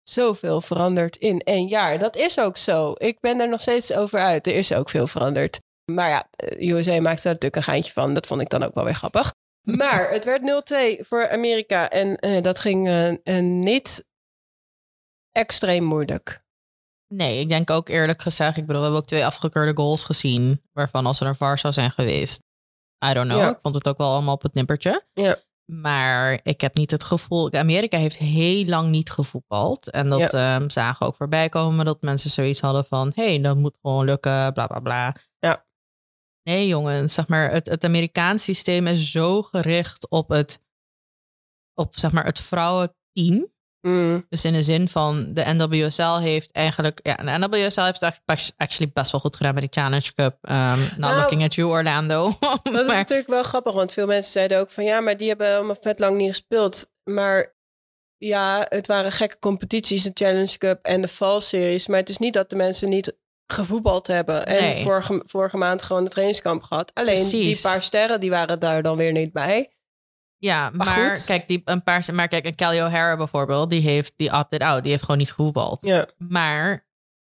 Zoveel 0.03 0.61
veranderd 0.61 1.15
in 1.15 1.39
één 1.39 1.67
jaar. 1.67 1.99
Dat 1.99 2.15
is 2.15 2.39
ook 2.39 2.57
zo. 2.57 2.93
Ik 2.97 3.19
ben 3.19 3.39
er 3.39 3.49
nog 3.49 3.61
steeds 3.61 3.93
over 3.93 4.19
uit. 4.19 4.47
Er 4.47 4.55
is 4.55 4.73
ook 4.73 4.89
veel 4.89 5.07
veranderd. 5.07 5.59
Maar 5.91 6.09
ja, 6.09 6.27
eh, 6.35 6.69
USA 6.69 6.91
maakte 6.91 7.23
daar 7.23 7.33
natuurlijk 7.33 7.55
een 7.55 7.63
geintje 7.63 7.91
van. 7.91 8.13
Dat 8.13 8.27
vond 8.27 8.41
ik 8.41 8.49
dan 8.49 8.63
ook 8.63 8.73
wel 8.73 8.83
weer 8.83 8.95
grappig. 8.95 9.33
Maar 9.61 10.09
het 10.09 10.25
werd 10.25 10.41
0-2 10.41 11.05
voor 11.05 11.29
Amerika. 11.29 11.89
En 11.89 12.17
eh, 12.17 12.41
dat 12.41 12.59
ging 12.59 12.87
eh, 13.23 13.39
niet 13.39 14.05
extreem 15.31 15.83
moeilijk. 15.83 16.45
Nee, 17.13 17.39
ik 17.39 17.49
denk 17.49 17.69
ook 17.69 17.89
eerlijk 17.89 18.21
gezegd, 18.21 18.57
ik 18.57 18.65
bedoel, 18.65 18.77
we 18.77 18.81
hebben 18.81 19.01
ook 19.01 19.07
twee 19.07 19.25
afgekeurde 19.25 19.75
goals 19.75 20.03
gezien, 20.03 20.61
waarvan 20.71 21.05
als 21.05 21.19
er 21.19 21.27
een 21.27 21.35
VAR 21.35 21.57
zou 21.57 21.73
zijn 21.73 21.91
geweest, 21.91 22.43
I 23.05 23.13
don't 23.13 23.27
know, 23.27 23.39
Ja. 23.39 23.49
ik 23.49 23.57
vond 23.61 23.75
het 23.75 23.87
ook 23.87 23.97
wel 23.97 24.11
allemaal 24.11 24.33
op 24.33 24.41
het 24.41 24.53
nippertje. 24.53 25.03
Ja. 25.13 25.37
Maar 25.71 26.39
ik 26.43 26.61
heb 26.61 26.75
niet 26.75 26.91
het 26.91 27.03
gevoel, 27.03 27.51
Amerika 27.51 27.97
heeft 27.97 28.17
heel 28.17 28.65
lang 28.65 28.89
niet 28.89 29.11
gevoetbald. 29.11 29.89
En 29.89 30.09
dat 30.09 30.33
ehm, 30.33 30.69
zagen 30.69 31.05
ook 31.05 31.15
voorbij 31.15 31.49
komen, 31.49 31.85
dat 31.85 32.01
mensen 32.01 32.29
zoiets 32.29 32.61
hadden 32.61 32.85
van, 32.85 33.11
hé, 33.15 33.27
hey, 33.27 33.41
dat 33.41 33.57
moet 33.57 33.77
gewoon 33.81 34.05
lukken, 34.05 34.53
bla 34.53 34.67
bla 34.67 34.79
bla. 34.79 35.15
Nee 36.47 36.67
jongens, 36.67 37.13
zeg 37.13 37.27
maar, 37.27 37.51
het, 37.51 37.65
het 37.65 37.83
Amerikaans 37.83 38.43
systeem 38.43 38.87
is 38.87 39.11
zo 39.11 39.41
gericht 39.41 40.09
op 40.09 40.29
het, 40.29 40.59
op 41.73 41.93
zeg 41.99 42.11
maar 42.11 42.25
het 42.25 42.39
vrouwenteam. 42.39 43.55
Mm. 43.81 44.25
Dus 44.29 44.45
in 44.45 44.53
de 44.53 44.63
zin 44.63 44.89
van 44.89 45.33
de 45.33 45.43
NWSL 45.45 46.17
heeft 46.17 46.51
eigenlijk, 46.51 46.99
ja, 47.03 47.15
de 47.15 47.45
NWSL 47.47 47.81
heeft 47.81 48.01
eigenlijk 48.01 48.53
actually 48.57 48.91
best 48.93 49.11
wel 49.11 49.21
goed 49.21 49.35
gedaan 49.35 49.51
bij 49.51 49.61
die 49.61 49.81
Challenge 49.81 50.13
Cup. 50.13 50.37
Um, 50.49 50.79
not 50.79 50.97
Nou, 50.97 51.19
looking 51.19 51.43
at 51.43 51.55
you, 51.55 51.69
Orlando. 51.69 52.33
Dat 52.63 52.75
is 52.75 52.87
natuurlijk 52.87 53.29
wel 53.29 53.43
grappig, 53.43 53.73
want 53.73 53.91
veel 53.91 54.07
mensen 54.07 54.31
zeiden 54.31 54.59
ook 54.59 54.71
van 54.71 54.83
ja, 54.83 54.99
maar 54.99 55.17
die 55.17 55.27
hebben 55.27 55.55
allemaal 55.55 55.77
vet 55.81 55.99
lang 55.99 56.17
niet 56.17 56.29
gespeeld. 56.29 56.91
Maar 57.03 57.55
ja, 58.17 58.65
het 58.69 58.87
waren 58.87 59.11
gekke 59.11 59.39
competities, 59.39 60.03
de 60.03 60.11
Challenge 60.13 60.57
Cup 60.57 60.85
en 60.85 61.01
de 61.01 61.07
Fall 61.07 61.39
Series. 61.39 61.87
Maar 61.87 61.99
het 61.99 62.09
is 62.09 62.17
niet 62.17 62.33
dat 62.33 62.49
de 62.49 62.55
mensen 62.55 62.89
niet 62.89 63.15
gevoetbald 63.47 64.07
hebben. 64.07 64.45
En 64.45 64.61
Nee. 64.61 64.83
vorige, 64.83 65.21
vorige 65.25 65.57
maand 65.57 65.83
gewoon 65.83 66.03
een 66.03 66.09
trainingskamp 66.09 66.63
gehad. 66.63 66.91
Alleen 66.93 67.29
die 67.29 67.59
paar 67.61 67.81
sterren, 67.81 68.19
die 68.19 68.29
waren 68.29 68.59
daar 68.59 68.81
dan 68.83 68.97
weer 68.97 69.11
niet 69.11 69.31
bij. 69.33 69.71
ja, 70.37 70.69
Maar 70.73 71.23
kijk, 71.25 71.47
die, 71.47 71.61
een 71.65 71.83
paar, 71.83 72.05
maar 72.13 72.27
kijk, 72.27 72.45
een 72.45 72.55
Kelly 72.55 72.79
O'Hara 72.81 73.17
bijvoorbeeld, 73.17 73.69
die 73.69 73.81
heeft 73.81 74.13
die 74.15 74.33
opted 74.33 74.61
out, 74.61 74.81
die 74.81 74.91
heeft 74.91 75.03
gewoon 75.03 75.17
niet 75.17 75.29
gevoetbald. 75.31 75.81
Ja, 75.85 76.05
Maar 76.17 76.85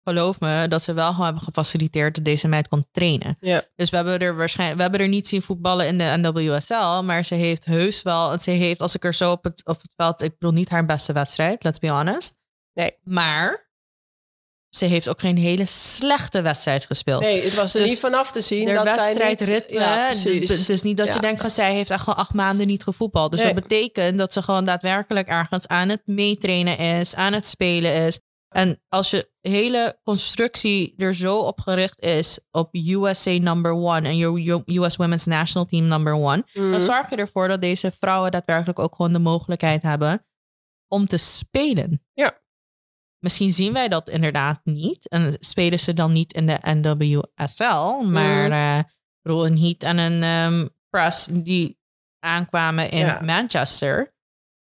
geloof 0.05 0.41
me 0.41 0.69
dat 0.69 0.83
ze 0.83 0.93
wel 0.93 1.11
gewoon 1.11 1.25
hebben 1.25 1.43
gefaciliteerd 1.43 2.15
dat 2.15 2.25
deze 2.25 2.49
meid 2.49 2.69
kon 2.69 2.87
trainen. 2.93 3.37
ja. 3.41 3.63
Dus 3.77 3.91
we 3.91 3.97
hebben 3.97 4.19
er 4.19 4.37
waarschijnlijk, 4.37 4.77
we 4.77 4.83
hebben 4.83 5.01
er 5.01 5.09
niet 5.09 5.29
zien 5.29 5.43
voetballen 5.43 5.87
in 5.87 5.99
de 5.99 6.15
NWSL, 6.17 7.03
maar 7.03 7.25
ze 7.25 7.35
heeft 7.35 7.65
heus 7.65 8.03
wel, 8.03 8.41
ze 8.41 8.51
heeft, 8.51 8.81
als 8.81 8.95
ik 8.95 9.05
er 9.05 9.15
zo 9.15 9.31
op 9.31 9.45
het, 9.45 9.63
op 9.67 9.81
het 9.83 9.93
veld, 9.97 10.23
ik 10.23 10.39
bedoel 10.39 10.55
niet 10.55 10.69
haar 10.69 10.87
beste 10.87 11.13
wedstrijd, 11.13 11.65
let's 11.65 11.79
be 11.79 11.89
honest. 11.89 12.37
Nee. 12.73 12.97
Maar 13.03 13.70
ze 14.71 14.85
heeft 14.85 15.09
ook 15.09 15.21
geen 15.21 15.37
hele 15.37 15.67
slechte 15.67 16.43
wedstrijd 16.43 16.85
gespeeld. 16.87 17.21
Nee, 17.23 17.45
het 17.45 17.55
was 17.55 17.75
er 17.75 17.81
Dus 17.81 17.91
niet 17.91 18.01
vanaf 18.01 18.33
te 18.33 18.41
zien 18.41 18.75
dat 18.75 18.85
wedstrijdritme, 18.85 19.79
Ja, 19.79 20.07
het 20.09 20.69
is 20.69 20.83
niet 20.83 20.97
dat 20.97 21.07
Ja. 21.07 21.15
je 21.15 21.21
denkt 21.21 21.41
van 21.41 21.51
zij 21.51 21.75
heeft 21.75 21.91
echt 21.91 22.03
gewoon 22.03 22.19
acht 22.19 22.35
maanden 22.35 22.67
niet 22.67 22.83
gevoetbald. 22.83 23.31
Dus 23.31 23.43
Nee. 23.43 23.55
dat 23.55 23.63
betekent 23.63 24.19
dat 24.19 24.33
ze 24.33 24.43
gewoon 24.43 24.65
daadwerkelijk 24.65 25.29
ergens 25.29 25.67
aan 25.67 25.89
het 25.89 26.03
meetrainen 26.05 26.79
is, 26.79 27.15
aan 27.15 27.33
het 27.33 27.47
spelen 27.47 27.95
is. 28.07 28.21
En 28.49 28.83
als 28.89 29.11
je 29.11 29.31
hele 29.41 29.99
constructie 30.05 30.95
er 30.97 31.15
zo 31.15 31.39
op 31.39 31.61
gericht 31.61 32.01
is 32.01 32.41
op 32.51 32.75
USA 32.75 33.31
number 33.31 33.73
one 33.73 34.09
en 34.09 34.17
your 34.17 34.63
US 34.67 34.97
Women's 34.97 35.25
National 35.25 35.67
Team 35.69 35.87
number 35.87 36.13
one, 36.15 36.45
Mhm. 36.53 36.71
dan 36.71 36.81
zorg 36.81 37.11
je 37.11 37.17
ervoor 37.17 37.49
dat 37.49 37.61
deze 37.61 37.93
vrouwen 38.01 38.31
daadwerkelijk 38.31 38.79
ook 38.79 38.95
gewoon 38.95 39.13
de 39.13 39.19
mogelijkheid 39.19 39.83
hebben 39.83 40.27
om 40.89 41.07
te 41.07 41.17
spelen. 41.17 42.05
Ja. 42.15 42.39
Misschien 43.21 43.53
zien 43.53 43.73
wij 43.73 43.89
dat 43.89 44.09
inderdaad 44.09 44.61
niet. 44.65 45.09
En 45.09 45.37
spelen 45.39 45.81
ze 45.81 45.93
dan 45.93 46.13
niet 46.13 46.33
in 46.33 46.47
de 46.47 46.59
NWSL. 46.63 48.03
Maar 48.03 48.51
een 49.23 49.59
Heat 49.59 49.83
en 49.83 49.99
een 49.99 50.23
ehm, 50.23 50.67
Press 50.91 51.27
die 51.31 51.79
aankwamen 52.19 52.91
in 52.91 52.99
Ja. 52.99 53.21
Manchester. 53.25 54.15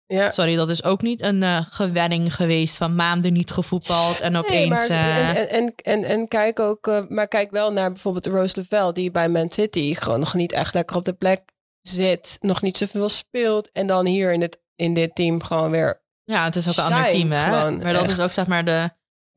Ja. 0.05 0.31
Sorry, 0.31 0.55
dat 0.55 0.69
is 0.69 0.83
ook 0.83 1.01
niet 1.01 1.21
een 1.21 1.43
eh 1.43 1.65
gewenning 1.69 2.35
geweest 2.35 2.77
van 2.77 2.95
maanden 2.95 3.33
niet 3.33 3.51
gevoetbald. 3.51 4.19
En 4.19 4.31
Nee, 4.31 4.41
opeens... 4.41 4.69
maar, 4.69 4.89
eh, 4.89 5.37
en, 5.37 5.49
en, 5.49 5.73
en, 5.75 6.03
en 6.03 6.27
kijk 6.27 6.59
ook, 6.59 7.05
maar 7.09 7.27
kijk 7.27 7.51
wel 7.51 7.71
naar 7.71 7.91
bijvoorbeeld 7.91 8.25
Rose 8.25 8.59
Lavelle, 8.59 8.93
die 8.93 9.11
bij 9.11 9.29
Man 9.29 9.51
City 9.51 9.95
gewoon 9.95 10.19
nog 10.19 10.33
niet 10.33 10.51
echt 10.51 10.73
lekker 10.73 10.95
op 10.95 11.05
de 11.05 11.13
plek 11.13 11.51
zit, 11.81 12.37
nog 12.41 12.61
niet 12.61 12.77
zoveel 12.77 13.09
speelt. 13.09 13.69
En 13.71 13.87
dan 13.87 14.05
hier 14.05 14.33
in, 14.33 14.41
het, 14.41 14.61
in 14.75 14.93
dit 14.93 15.15
team 15.15 15.43
gewoon 15.43 15.71
weer. 15.71 16.07
Ja, 16.29 16.43
het 16.43 16.55
is 16.55 16.67
ook 16.69 16.77
een 16.77 16.93
ander 16.93 17.11
team, 17.11 17.31
hè? 17.31 17.43
gewoon, 17.43 17.77
maar 17.77 17.93
dat 17.93 18.07
is 18.07 18.19
ook 18.19 18.29
zeg 18.31 18.47
maar 18.47 18.65
de. 18.65 18.89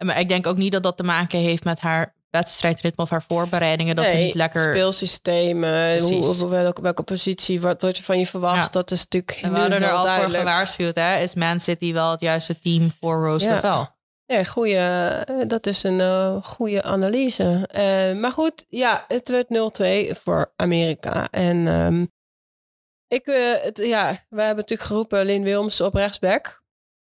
Maar 0.04 0.20
ik 0.20 0.28
denk 0.28 0.46
ook 0.46 0.56
niet 0.56 0.72
dat 0.72 0.82
dat 0.82 0.96
te 0.96 1.02
maken 1.02 1.38
heeft 1.38 1.64
met 1.64 1.80
haar 1.80 2.14
wedstrijdritme 2.30 3.04
of 3.04 3.10
haar 3.10 3.22
voorbereidingen. 3.22 3.96
Dat 3.96 4.08
ze 4.08 4.16
niet 4.16 4.34
lekker. 4.34 4.62
Speelsystemen, 4.62 6.00
hoe, 6.02 6.24
hoe- 6.24 6.48
welke, 6.48 6.82
welke 6.82 7.02
positie, 7.02 7.60
wat 7.60 7.82
wordt 7.82 7.98
er 7.98 8.04
van 8.04 8.18
je 8.18 8.26
verwacht, 8.26 8.56
Ja. 8.64 8.68
dat 8.70 8.90
is 8.90 8.98
natuurlijk 9.02 9.38
En 9.42 9.52
we 9.52 9.58
hadden 9.58 9.82
er 9.82 9.90
al 9.92 10.04
duidelijk. 10.04 10.34
voor 10.34 10.48
gewaarschuwd, 10.48 10.94
hè? 10.96 11.18
Is 11.18 11.34
Man 11.34 11.60
City 11.60 11.92
wel 11.92 12.10
het 12.10 12.20
juiste 12.20 12.60
team 12.60 12.90
voor 13.00 13.24
Rose 13.26 13.44
Ja. 13.46 13.52
Lavelle? 13.54 13.90
Ja, 14.26 14.44
goeie, 14.44 14.76
eh, 14.78 15.34
dat 15.46 15.66
is 15.66 15.82
een 15.82 16.00
eh, 16.00 16.36
goede 16.42 16.82
analyse. 16.82 17.68
Eh, 17.70 18.20
maar 18.20 18.32
goed, 18.32 18.64
ja, 18.68 19.04
het 19.08 19.28
werd 19.28 19.48
0-2 19.48 20.14
voor 20.14 20.52
Amerika. 20.56 21.28
En 21.30 21.66
ehm, 21.68 22.04
ik, 23.08 23.22
het, 23.64 23.78
ja, 23.78 24.10
we 24.28 24.40
hebben 24.42 24.56
natuurlijk 24.56 24.88
geroepen 24.88 25.24
Lynn 25.24 25.42
Wilms 25.44 25.80
op 25.80 25.94
rechtsback. 25.94 26.61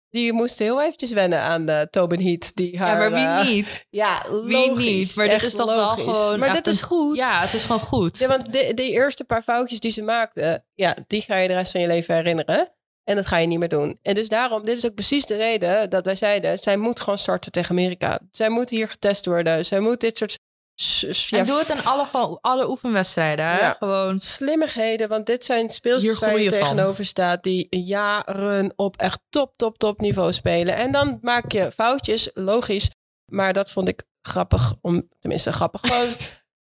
Die 0.10 0.34
moest 0.34 0.60
heel 0.60 0.82
eventjes 0.82 1.12
wennen 1.12 1.40
aan 1.40 1.66
de 1.66 1.88
Tobin 1.92 2.22
Heat. 2.22 2.52
Die 2.56 2.78
haar, 2.80 3.02
ja, 3.02 3.10
maar 3.10 3.20
eh, 3.20 3.46
wie 3.46 3.54
niet? 3.54 3.86
ja, 3.90 4.26
Wie 4.30 4.58
logisch, 4.58 4.86
niet? 4.86 5.16
Maar 5.16 5.28
dit 5.28 5.44
is 5.44 5.56
toch 5.56 5.76
wel 5.76 5.90
gewoon 5.90 6.40
Maar 6.40 6.54
dit 6.54 6.68
is 6.68 6.82
goed. 6.82 7.16
Ja, 7.16 7.40
het 7.42 7.54
is 7.54 7.64
gewoon 7.64 7.80
goed. 7.80 8.18
Ja, 8.18 8.28
want 8.28 8.54
de, 8.54 8.72
de 8.74 8.90
eerste 8.90 9.24
paar 9.24 9.42
foutjes 9.42 9.80
die 9.80 9.92
ze 9.92 10.02
maakte, 10.02 10.64
ja, 10.74 10.96
die 11.08 11.22
ga 11.22 11.38
je 11.38 11.48
de 11.48 11.54
rest 11.54 11.72
van 11.72 11.82
je 11.82 11.88
leven 11.88 12.16
herinneren. 12.16 12.74
En 13.04 13.16
dat 13.16 13.26
ga 13.26 13.38
je 13.38 13.48
niet 13.48 13.60
meer 13.60 13.70
doen. 13.70 13.98
En 14.02 14.16
dus 14.16 14.30
daarom, 14.30 14.66
dit 14.66 14.78
is 14.78 14.86
ook 14.86 14.94
precies 14.94 15.26
de 15.26 15.36
reden 15.36 15.90
dat 15.90 16.06
wij 16.06 16.16
zeiden, 16.16 16.60
zij 16.60 16.78
moet 16.78 17.00
gewoon 17.00 17.20
starten 17.20 17.52
tegen 17.52 17.70
Amerika. 17.70 18.20
Zij 18.32 18.50
moet 18.50 18.70
hier 18.70 18.88
getest 18.88 19.26
worden. 19.26 19.66
Zij 19.66 19.80
moet 19.80 20.00
dit 20.00 20.18
soort 20.18 20.40
s- 20.82 21.32
en 21.32 21.46
doe 21.46 21.58
het 21.60 21.70
in 21.70 21.86
alle, 21.86 22.06
gewoon 22.06 22.38
alle 22.42 22.70
oefenwedstrijden. 22.70 23.46
Hè? 23.46 23.60
Ja. 23.60 23.76
Gewoon. 23.80 24.20
slimmigheden. 24.20 25.10
Want 25.10 25.26
dit 25.26 25.46
zijn 25.46 25.70
speelsters 25.70 26.20
waar 26.20 26.40
je 26.40 26.50
van. 26.50 26.60
tegenover 26.60 27.06
staat 27.06 27.44
die 27.44 27.68
jaren 27.70 28.74
op 28.76 28.98
echt 28.98 29.20
top, 29.30 29.54
top, 29.56 29.78
top 29.78 30.00
niveau 30.00 30.34
spelen. 30.34 30.76
En 30.76 30.92
dan 30.92 31.18
maak 31.22 31.52
je 31.52 31.72
foutjes, 31.72 32.30
logisch. 32.34 32.90
Maar 33.26 33.54
dat 33.54 33.72
vond 33.72 33.88
ik 33.88 34.04
grappig 34.22 34.74
om, 34.82 35.10
tenminste 35.20 35.54
grappig, 35.54 35.82
gewoon... 35.84 36.08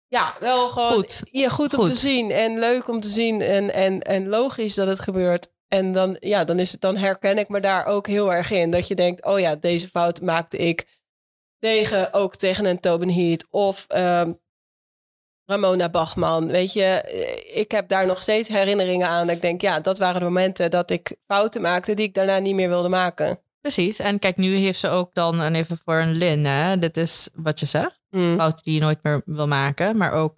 Ja, 0.08 0.34
wel 0.40 0.68
gewoon 0.68 0.92
Goed. 0.92 1.22
Ja, 1.30 1.48
goed 1.48 1.74
om 1.74 1.80
Goed. 1.80 1.88
te 1.88 1.96
zien 1.96 2.30
en 2.30 2.58
leuk 2.58 2.88
om 2.88 3.00
te 3.00 3.08
zien 3.08 3.40
en, 3.40 3.72
en, 3.74 4.00
en 4.02 4.28
logisch 4.28 4.74
dat 4.74 4.86
het 4.86 5.00
gebeurt. 5.00 5.48
En 5.68 5.92
dan, 5.92 6.16
ja, 6.20 6.44
dan, 6.44 6.58
is 6.58 6.72
het, 6.72 6.80
dan 6.80 6.96
herken 6.96 7.38
ik 7.38 7.48
me 7.48 7.60
daar 7.60 7.86
ook 7.86 8.06
heel 8.06 8.32
erg 8.32 8.50
in. 8.50 8.70
Dat 8.70 8.88
je 8.88 8.94
denkt, 8.94 9.24
oh 9.24 9.38
ja, 9.40 9.56
deze 9.56 9.88
fout 9.88 10.20
maakte 10.20 10.56
ik 10.56 10.86
tegen, 11.64 12.12
ook 12.12 12.36
tegen 12.36 12.64
een 12.66 12.80
Tobin 12.80 13.10
Heat 13.10 13.44
of 13.50 13.84
ehm, 13.88 14.32
Ramona 15.44 15.90
Bachman. 15.90 16.46
Weet 16.46 16.72
je, 16.72 16.82
eh, 16.84 17.60
ik 17.60 17.70
heb 17.70 17.88
daar 17.88 18.06
nog 18.06 18.22
steeds 18.22 18.48
herinneringen 18.48 19.08
aan. 19.08 19.30
Ik 19.30 19.40
denk, 19.42 19.60
ja, 19.60 19.80
dat 19.80 19.98
waren 19.98 20.20
de 20.20 20.26
momenten 20.26 20.70
dat 20.70 20.90
ik 20.90 21.16
fouten 21.26 21.60
maakte 21.60 21.94
die 21.94 22.06
ik 22.06 22.14
daarna 22.14 22.38
niet 22.38 22.54
meer 22.54 22.68
wilde 22.68 22.88
maken. 22.88 23.40
Precies. 23.60 23.98
En 23.98 24.18
kijk, 24.18 24.36
nu 24.36 24.54
heeft 24.54 24.78
ze 24.78 24.88
ook 24.88 25.14
dan, 25.14 25.40
en 25.40 25.54
even 25.54 25.78
voor 25.84 25.94
een 25.94 26.12
Lin, 26.14 26.44
hè? 26.44 26.78
dit 26.78 26.96
is 26.96 27.28
wat 27.34 27.60
je 27.60 27.66
zegt. 27.66 28.00
Mm. 28.10 28.36
fouten 28.38 28.64
die 28.64 28.74
je 28.74 28.80
nooit 28.80 29.02
meer 29.02 29.22
wil 29.24 29.46
maken. 29.46 29.96
Maar 29.96 30.12
ook 30.12 30.36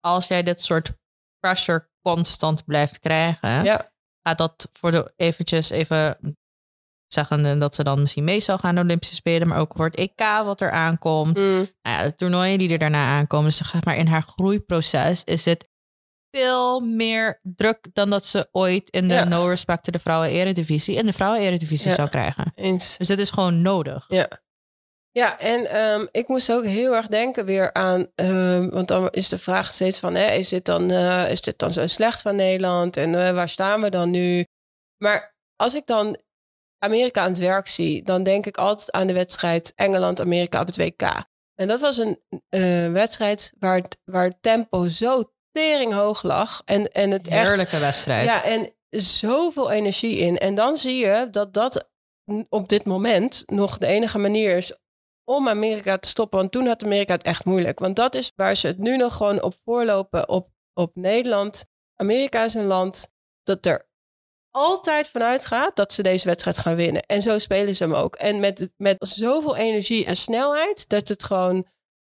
als 0.00 0.26
jij 0.26 0.42
dit 0.42 0.60
soort 0.60 0.92
pressure 1.40 1.88
constant 2.02 2.64
blijft 2.64 2.98
krijgen, 2.98 3.64
Ja. 3.64 3.92
gaat 4.22 4.38
dat 4.38 4.68
voor 4.72 4.90
de 4.90 5.12
eventjes 5.16 5.70
even 5.70 6.18
zeggen 7.14 7.58
dat 7.58 7.74
ze 7.74 7.84
dan 7.84 8.00
misschien 8.00 8.24
mee 8.24 8.40
zal 8.40 8.58
gaan 8.58 8.74
naar 8.74 8.82
de 8.82 8.88
Olympische 8.88 9.14
Spelen, 9.14 9.48
maar 9.48 9.58
ook 9.58 9.72
voor 9.76 9.84
het 9.86 9.96
EK 9.96 10.20
wat 10.44 10.60
er 10.60 10.70
aankomt. 10.70 11.40
Mm. 11.40 11.54
Nou 11.56 11.68
ja, 11.82 12.02
de 12.02 12.14
toernooien 12.14 12.58
die 12.58 12.72
er 12.72 12.78
daarna 12.78 13.16
aankomen. 13.18 13.46
Dus 13.46 13.56
zeg 13.56 13.84
maar 13.84 13.96
in 13.96 14.06
haar 14.06 14.22
groeiproces 14.22 15.24
is 15.24 15.44
het 15.44 15.68
veel 16.30 16.80
meer 16.80 17.40
druk 17.42 17.86
dan 17.92 18.10
dat 18.10 18.24
ze 18.24 18.48
ooit 18.52 18.90
in 18.90 19.08
de 19.08 19.14
Ja. 19.14 19.24
no 19.24 19.46
respect 19.46 19.84
to 19.84 19.92
de 19.92 19.98
vrouwen 19.98 20.30
eredivisie 20.30 20.94
in 20.96 21.06
de 21.06 21.12
vrouwen 21.12 21.40
eredivisie 21.40 21.88
Ja. 21.88 21.94
zou 21.94 22.08
krijgen. 22.08 22.52
Eens. 22.54 22.96
Dus 22.96 23.08
dit 23.08 23.18
is 23.18 23.30
gewoon 23.30 23.62
nodig. 23.62 24.04
Ja. 24.08 24.28
Ja, 25.10 25.38
en 25.38 25.66
ehm, 25.70 26.06
ik 26.10 26.28
moest 26.28 26.52
ook 26.52 26.64
heel 26.64 26.94
erg 26.94 27.06
denken 27.06 27.44
weer 27.44 27.72
aan, 27.72 28.06
ehm, 28.14 28.68
want 28.68 28.88
dan 28.88 29.08
is 29.10 29.28
de 29.28 29.38
vraag 29.38 29.70
steeds 29.70 29.98
van, 29.98 30.14
hè, 30.14 30.30
is, 30.32 30.48
dit 30.48 30.64
dan, 30.64 30.90
eh, 30.90 31.30
is 31.30 31.40
dit 31.40 31.58
dan 31.58 31.72
zo 31.72 31.86
slecht 31.86 32.22
van 32.22 32.36
Nederland 32.36 32.96
en 32.96 33.26
eh, 33.26 33.34
waar 33.34 33.48
staan 33.48 33.80
we 33.80 33.90
dan 33.90 34.10
nu? 34.10 34.44
Maar 35.04 35.34
als 35.56 35.74
ik 35.74 35.86
dan 35.86 36.18
Amerika 36.84 37.22
aan 37.22 37.28
het 37.28 37.38
werk 37.38 37.66
zie, 37.66 38.02
dan 38.02 38.22
denk 38.22 38.46
ik 38.46 38.56
altijd 38.56 38.92
aan 38.92 39.06
de 39.06 39.12
wedstrijd 39.12 39.72
Engeland-Amerika 39.74 40.60
op 40.60 40.66
het 40.66 40.76
WK. 40.76 41.02
En 41.54 41.68
dat 41.68 41.80
was 41.80 41.98
een 41.98 42.20
eh, 42.48 42.92
wedstrijd 42.92 43.52
waar 43.58 43.76
het, 43.76 43.98
waar 44.04 44.24
het 44.24 44.36
tempo 44.40 44.88
zo 44.88 45.32
tering 45.50 45.92
hoog 45.92 46.22
lag 46.22 46.62
en, 46.64 46.92
en 46.92 47.10
het 47.10 47.28
echt 47.28 47.48
Heerlijke 47.48 47.78
wedstrijd. 47.78 48.24
ja, 48.24 48.44
en 48.44 48.74
zoveel 48.90 49.70
energie 49.70 50.16
in. 50.16 50.38
En 50.38 50.54
dan 50.54 50.76
zie 50.76 50.96
je 50.96 51.28
dat 51.30 51.54
dat 51.54 51.88
op 52.48 52.68
dit 52.68 52.84
moment 52.84 53.42
nog 53.46 53.78
de 53.78 53.86
enige 53.86 54.18
manier 54.18 54.56
is 54.56 54.72
om 55.24 55.48
Amerika 55.48 55.98
te 55.98 56.08
stoppen. 56.08 56.38
Want 56.38 56.52
toen 56.52 56.66
had 56.66 56.84
Amerika 56.84 57.12
het 57.14 57.22
echt 57.22 57.44
moeilijk. 57.44 57.78
Want 57.78 57.96
dat 57.96 58.14
is 58.14 58.32
waar 58.36 58.56
ze 58.56 58.66
het 58.66 58.78
nu 58.78 58.96
nog 58.96 59.16
gewoon 59.16 59.42
op 59.42 59.54
voorlopen 59.64 60.28
op, 60.28 60.48
op 60.74 60.90
Nederland. 60.94 61.64
Amerika 61.96 62.44
is 62.44 62.54
een 62.54 62.66
land 62.66 63.08
dat 63.42 63.66
er 63.66 63.88
altijd 64.54 65.10
vanuit 65.10 65.46
gaat 65.46 65.76
dat 65.76 65.92
ze 65.92 66.02
deze 66.02 66.26
wedstrijd 66.26 66.58
gaan 66.58 66.76
winnen. 66.76 67.02
En 67.02 67.22
zo 67.22 67.38
spelen 67.38 67.76
ze 67.76 67.82
hem 67.82 67.94
ook. 67.94 68.14
En 68.14 68.40
met, 68.40 68.72
met 68.76 68.96
zoveel 68.98 69.56
energie 69.56 70.04
en 70.04 70.16
snelheid 70.16 70.88
dat 70.88 71.08
het 71.08 71.24
gewoon. 71.24 71.66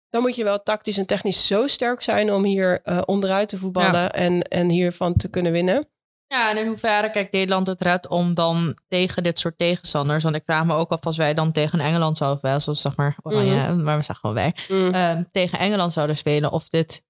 Dan 0.08 0.22
moet 0.22 0.36
je 0.36 0.44
wel 0.44 0.62
tactisch 0.62 0.98
en 0.98 1.06
technisch 1.06 1.46
zo 1.46 1.66
sterk 1.66 2.02
zijn 2.02 2.32
om 2.32 2.44
hier 2.44 2.80
uh, 2.84 3.00
onderuit 3.04 3.48
te 3.48 3.56
voetballen 3.56 4.12
en, 4.12 4.42
en 4.42 4.68
hiervan 4.68 5.14
te 5.14 5.28
kunnen 5.28 5.52
winnen. 5.52 5.88
Ja, 6.26 6.50
en 6.50 6.56
in 6.56 6.66
hoeverre 6.66 7.10
kijkt 7.10 7.32
Nederland 7.32 7.66
het 7.66 7.82
red 7.82 8.08
om 8.08 8.34
dan 8.34 8.78
tegen 8.88 9.22
dit 9.22 9.38
soort 9.38 9.58
tegenstanders? 9.58 10.22
Want 10.22 10.36
ik 10.36 10.42
vraag 10.44 10.64
me 10.64 10.74
ook 10.74 10.90
af 10.90 11.00
als 11.04 11.16
wij 11.16 11.34
dan 11.34 11.52
tegen 11.52 11.80
Engeland 11.80 12.16
zouden, 12.16 12.42
wel, 12.42 12.60
zoals 12.60 12.80
zeg 12.80 12.96
maar, 12.96 13.16
oranje, 13.22 13.68
mm. 13.68 13.82
maar 13.82 13.96
we 13.96 14.02
zeggen 14.02 14.14
gewoon 14.14 14.34
wij, 14.34 14.54
mm. 14.68 14.94
uh, 14.94 15.24
tegen 15.32 15.58
Engeland 15.58 15.92
zouden 15.92 16.16
spelen, 16.16 16.52
of 16.52 16.68
dit 16.68 17.02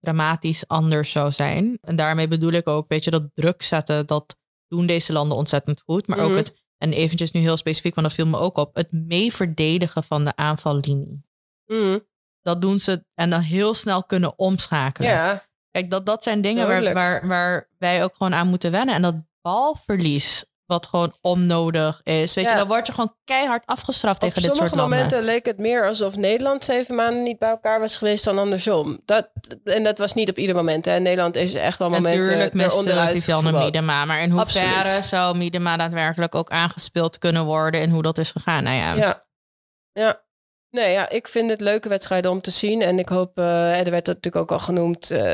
dramatisch 0.00 0.68
anders 0.68 1.10
zou 1.10 1.32
zijn. 1.32 1.78
En 1.80 1.96
daarmee 1.96 2.28
bedoel 2.28 2.52
ik 2.52 2.68
ook, 2.68 2.88
weet 2.88 3.04
je, 3.04 3.10
dat 3.10 3.28
druk 3.34 3.62
zetten, 3.62 4.06
dat 4.06 4.36
doen 4.70 4.86
deze 4.86 5.12
landen 5.12 5.36
ontzettend 5.36 5.82
goed. 5.86 6.06
Maar 6.06 6.18
ook 6.18 6.28
mhm. 6.28 6.36
het, 6.36 6.52
en 6.78 6.92
eventjes 6.92 7.32
nu 7.32 7.40
heel 7.40 7.56
specifiek, 7.56 7.94
want 7.94 8.06
dat 8.06 8.16
viel 8.16 8.26
me 8.26 8.38
ook 8.38 8.56
op, 8.56 8.74
het 8.74 8.92
mee 8.92 9.34
verdedigen 9.34 10.04
van 10.04 10.24
de 10.24 10.36
aanvallinie. 10.36 11.24
Mhm. 11.66 11.98
Dat 12.40 12.60
doen 12.60 12.78
ze 12.78 13.04
en 13.14 13.30
dan 13.30 13.40
heel 13.40 13.74
snel 13.74 14.04
kunnen 14.04 14.38
omschakelen. 14.38 15.10
Ja. 15.10 15.48
Kijk, 15.70 15.90
dat, 15.90 16.06
dat 16.06 16.22
zijn 16.22 16.40
dingen 16.40 16.66
waar, 16.66 16.92
waar, 16.92 17.26
waar 17.26 17.68
wij 17.78 18.04
ook 18.04 18.16
gewoon 18.16 18.34
aan 18.34 18.48
moeten 18.48 18.70
wennen. 18.70 18.94
En 18.94 19.02
dat 19.02 19.14
balverlies, 19.40 20.44
wat 20.70 20.86
gewoon 20.86 21.12
onnodig 21.20 22.00
is. 22.02 22.34
Weet 22.34 22.48
je, 22.48 22.54
dan 22.54 22.68
word 22.68 22.86
je 22.86 22.92
gewoon 22.92 23.14
keihard 23.24 23.66
afgestraft 23.66 24.20
tegen 24.20 24.42
dit 24.42 24.54
soort 24.54 24.58
landen. 24.58 24.74
Op 24.74 24.80
sommige 24.80 25.04
momenten 25.04 25.34
leek 25.34 25.46
het 25.46 25.58
meer 25.58 25.86
alsof 25.86 26.16
Nederland 26.16 26.64
zeven 26.64 26.94
maanden 26.94 27.22
niet 27.22 27.38
bij 27.38 27.48
elkaar 27.48 27.80
was 27.80 27.96
geweest 27.96 28.24
dan 28.24 28.38
andersom. 28.38 29.00
Dat, 29.04 29.30
en 29.64 29.82
dat 29.82 29.98
was 29.98 30.14
niet 30.14 30.30
op 30.30 30.38
ieder 30.38 30.56
moment. 30.56 30.84
Hè. 30.84 30.98
Nederland 30.98 31.36
is 31.36 31.54
echt 31.54 31.78
wel 31.78 31.90
momenten 31.90 32.20
Natuurlijk 32.20 32.54
met 32.54 32.74
onderuit 32.74 33.26
Miedema. 33.42 34.04
Maar 34.04 34.22
in 34.22 34.30
hoeverre 34.30 35.02
zou 35.02 35.36
Miedema 35.36 35.76
daadwerkelijk 35.76 36.34
ook 36.34 36.50
aangespeeld 36.50 37.18
kunnen 37.18 37.44
worden 37.44 37.80
en 37.80 37.90
hoe 37.90 38.02
dat 38.02 38.18
is 38.18 38.30
gegaan? 38.30 38.62
Nou 38.62 38.76
ja. 38.76 38.94
Ja. 38.94 39.22
ja. 39.92 40.22
Nee, 40.70 40.92
ja, 40.92 41.08
ik 41.08 41.28
vind 41.28 41.50
het 41.50 41.60
leuke 41.60 41.88
wedstrijden 41.88 42.30
om 42.30 42.40
te 42.40 42.50
zien. 42.50 42.82
En 42.82 42.98
ik 42.98 43.08
hoop, 43.08 43.38
uh, 43.38 43.78
er 43.86 43.90
werd 43.90 44.06
natuurlijk 44.06 44.36
ook 44.36 44.52
al 44.52 44.58
genoemd, 44.58 45.10
uh, 45.10 45.32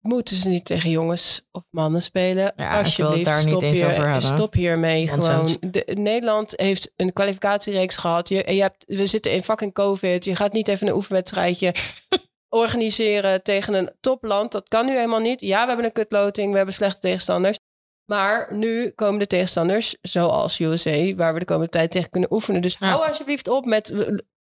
moeten 0.00 0.36
ze 0.36 0.48
niet 0.48 0.64
tegen 0.64 0.90
jongens 0.90 1.48
of 1.52 1.64
mannen 1.70 2.02
spelen. 2.02 2.52
Ja, 2.56 2.78
Alsjeblieft, 2.78 3.24
daar 3.24 3.36
stop, 3.36 3.62
niet 3.62 3.70
hier, 3.70 4.16
stop 4.18 4.52
hiermee. 4.52 5.08
Gewoon. 5.08 5.56
De, 5.60 5.82
Nederland 5.94 6.52
heeft 6.56 6.92
een 6.96 7.12
kwalificatiereeks 7.12 7.96
gehad. 7.96 8.28
Je, 8.28 8.54
je 8.54 8.60
hebt, 8.60 8.84
we 8.86 9.06
zitten 9.06 9.32
in 9.32 9.42
fucking 9.42 9.72
COVID. 9.72 10.24
Je 10.24 10.36
gaat 10.36 10.52
niet 10.52 10.68
even 10.68 10.86
een 10.86 10.94
oefenwedstrijdje 10.94 11.74
organiseren 12.48 13.42
tegen 13.42 13.74
een 13.74 13.90
topland. 14.00 14.52
Dat 14.52 14.68
kan 14.68 14.86
nu 14.86 14.94
helemaal 14.94 15.20
niet. 15.20 15.40
Ja, 15.40 15.60
we 15.60 15.66
hebben 15.66 15.84
een 15.84 15.92
kutloting. 15.92 16.50
We 16.50 16.56
hebben 16.56 16.74
slechte 16.74 17.00
tegenstanders. 17.00 17.58
Maar 18.04 18.56
nu 18.56 18.90
komen 18.90 19.18
de 19.18 19.26
tegenstanders, 19.26 19.96
zoals 20.02 20.58
USA, 20.58 21.14
waar 21.14 21.32
we 21.32 21.38
de 21.38 21.44
komende 21.44 21.70
tijd 21.70 21.90
tegen 21.90 22.10
kunnen 22.10 22.32
oefenen. 22.32 22.62
Dus 22.62 22.76
hou 22.76 23.06
alsjeblieft 23.06 23.48
op 23.48 23.64
met. 23.64 23.88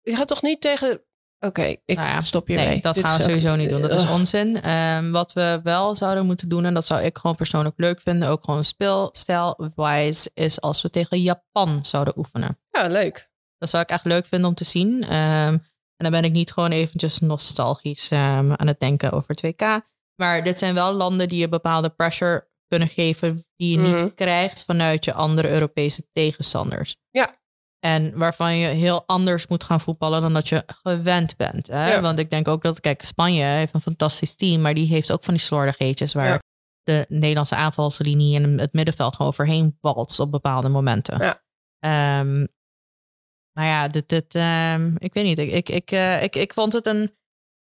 Je 0.01 0.15
gaat 0.15 0.27
toch 0.27 0.41
niet 0.41 0.61
tegen 0.61 1.03
Oké, 1.45 1.75
ik 1.85 1.97
nou 1.97 2.23
stop 2.23 2.47
hiermee. 2.47 2.67
Nee, 2.67 2.81
dat 2.81 2.99
gaan 2.99 3.17
we 3.17 3.23
sowieso 3.23 3.55
niet 3.55 3.69
doen. 3.69 3.81
Dat 3.81 3.93
is 3.93 4.09
onzin. 4.17 4.61
Ehm, 4.61 5.11
wat 5.11 5.33
we 5.33 5.59
wel 5.63 5.95
zouden 5.95 6.25
moeten 6.25 6.49
doen, 6.49 6.65
en 6.65 6.73
dat 6.73 6.85
zou 6.85 7.01
ik 7.01 7.17
gewoon 7.17 7.35
persoonlijk 7.35 7.77
leuk 7.77 8.01
vinden, 8.01 8.29
ook 8.29 8.43
gewoon 8.43 8.63
speelstijl-wise, 8.63 10.31
is 10.33 10.61
als 10.61 10.81
we 10.81 10.89
tegen 10.89 11.21
Japan 11.21 11.85
zouden 11.85 12.17
oefenen. 12.17 12.59
Ja, 12.69 12.87
leuk. 12.87 13.31
Dat 13.57 13.69
zou 13.69 13.83
ik 13.83 13.89
echt 13.89 14.05
leuk 14.05 14.25
vinden 14.25 14.49
om 14.49 14.55
te 14.55 14.63
zien. 14.63 15.03
Ehm, 15.03 15.57
en 15.95 16.09
dan 16.09 16.11
ben 16.11 16.23
ik 16.23 16.31
niet 16.31 16.51
gewoon 16.51 16.71
eventjes 16.71 17.19
nostalgisch 17.19 18.11
um, 18.11 18.53
aan 18.53 18.67
het 18.67 18.79
denken 18.79 19.11
over 19.11 19.35
2K. 19.35 19.91
Maar 20.15 20.43
dit 20.43 20.59
zijn 20.59 20.73
wel 20.73 20.93
landen 20.93 21.27
die 21.27 21.39
je 21.39 21.49
bepaalde 21.49 21.89
pressure 21.89 22.47
kunnen 22.67 22.87
geven 22.87 23.45
die 23.55 23.71
je 23.71 23.77
niet 23.77 23.95
mhm. 23.95 24.13
krijgt 24.15 24.63
vanuit 24.63 25.05
je 25.05 25.13
andere 25.13 25.49
Europese 25.49 26.07
tegenstanders. 26.11 26.95
En 27.85 28.17
waarvan 28.17 28.57
je 28.57 28.67
heel 28.67 29.03
anders 29.05 29.47
moet 29.47 29.63
gaan 29.63 29.81
voetballen 29.81 30.21
dan 30.21 30.33
dat 30.33 30.49
je 30.49 30.63
gewend 30.83 31.37
bent. 31.37 31.67
Hè? 31.67 32.01
Want 32.01 32.19
ik 32.19 32.29
denk 32.29 32.47
ook 32.47 32.63
dat, 32.63 32.79
kijk, 32.79 33.01
Spanje 33.01 33.43
heeft 33.43 33.73
een 33.73 33.81
fantastisch 33.81 34.35
team, 34.35 34.61
maar 34.61 34.73
die 34.73 34.87
heeft 34.87 35.11
ook 35.11 35.23
van 35.23 35.33
die 35.33 35.43
slordigheidjes 35.43 36.13
waar 36.13 36.41
de 36.83 37.05
Nederlandse 37.09 37.55
aanvalslinie 37.55 38.41
en 38.41 38.59
het 38.59 38.73
middenveld 38.73 39.15
gewoon 39.15 39.31
overheen 39.31 39.77
walst 39.81 40.19
op 40.19 40.31
bepaalde 40.31 40.69
momenten. 40.69 41.37
Ja. 41.79 42.19
Um, 42.19 42.47
maar 43.53 43.65
ja, 43.65 43.87
dit, 43.87 44.09
dit, 44.09 44.35
um, 44.35 44.95
ik 44.97 45.13
weet 45.13 45.23
niet. 45.23 45.39
Ik, 45.39 45.51
ik, 45.51 45.69
ik, 45.69 45.91
uh, 45.91 46.23
ik, 46.23 46.35
ik 46.35 46.53
vond 46.53 46.73
het 46.73 46.87
een. 46.87 47.15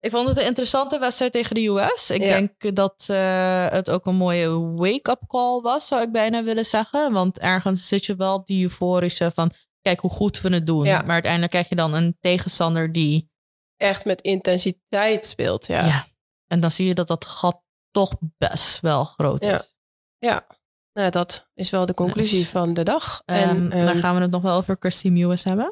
Ik 0.00 0.10
vond 0.10 0.28
het 0.28 0.38
een 0.38 0.46
interessante 0.46 0.98
wedstrijd 0.98 1.32
tegen 1.32 1.54
de 1.54 1.66
US. 1.66 2.10
Ik 2.10 2.20
denk 2.20 2.74
dat 2.74 3.06
uh, 3.10 3.68
het 3.68 3.90
ook 3.90 4.06
een 4.06 4.16
mooie 4.16 4.58
wake-up 4.58 5.20
call 5.26 5.60
was, 5.60 5.86
zou 5.86 6.02
ik 6.02 6.12
bijna 6.12 6.42
willen 6.42 6.64
zeggen. 6.64 7.12
Want 7.12 7.38
ergens 7.38 7.88
zit 7.88 8.04
je 8.04 8.16
wel 8.16 8.34
op 8.34 8.46
die 8.46 8.62
euforische 8.62 9.30
van 9.34 9.52
kijk 9.82 10.00
hoe 10.00 10.10
goed 10.10 10.40
we 10.40 10.48
het 10.48 10.66
doen. 10.66 10.84
Maar 10.84 11.08
uiteindelijk 11.08 11.52
krijg 11.52 11.68
je 11.68 11.74
dan 11.74 11.94
een 11.94 12.16
tegenstander 12.20 12.92
die... 12.92 13.30
Echt 13.76 14.04
met 14.04 14.20
intensiteit 14.20 15.26
speelt, 15.26 15.66
ja. 15.66 15.86
ja. 15.86 16.06
En 16.46 16.60
dan 16.60 16.70
zie 16.70 16.86
je 16.86 16.94
dat 16.94 17.08
dat 17.08 17.24
gat 17.24 17.62
toch 17.90 18.12
best 18.38 18.80
wel 18.80 19.04
groot 19.04 19.44
is. 19.44 19.76
Ja, 20.18 20.46
nou, 20.92 21.10
dat 21.10 21.48
is 21.54 21.70
wel 21.70 21.86
de 21.86 21.94
conclusie 21.94 22.48
van 22.48 22.74
de 22.74 22.82
dag. 22.82 23.22
en 23.24 23.56
um, 23.56 23.86
dan 23.86 23.96
gaan 23.96 24.14
we 24.14 24.20
het 24.20 24.30
nog 24.30 24.42
wel 24.42 24.56
over 24.56 24.76
Christy 24.78 25.08
Mewis 25.08 25.44
hebben. 25.44 25.70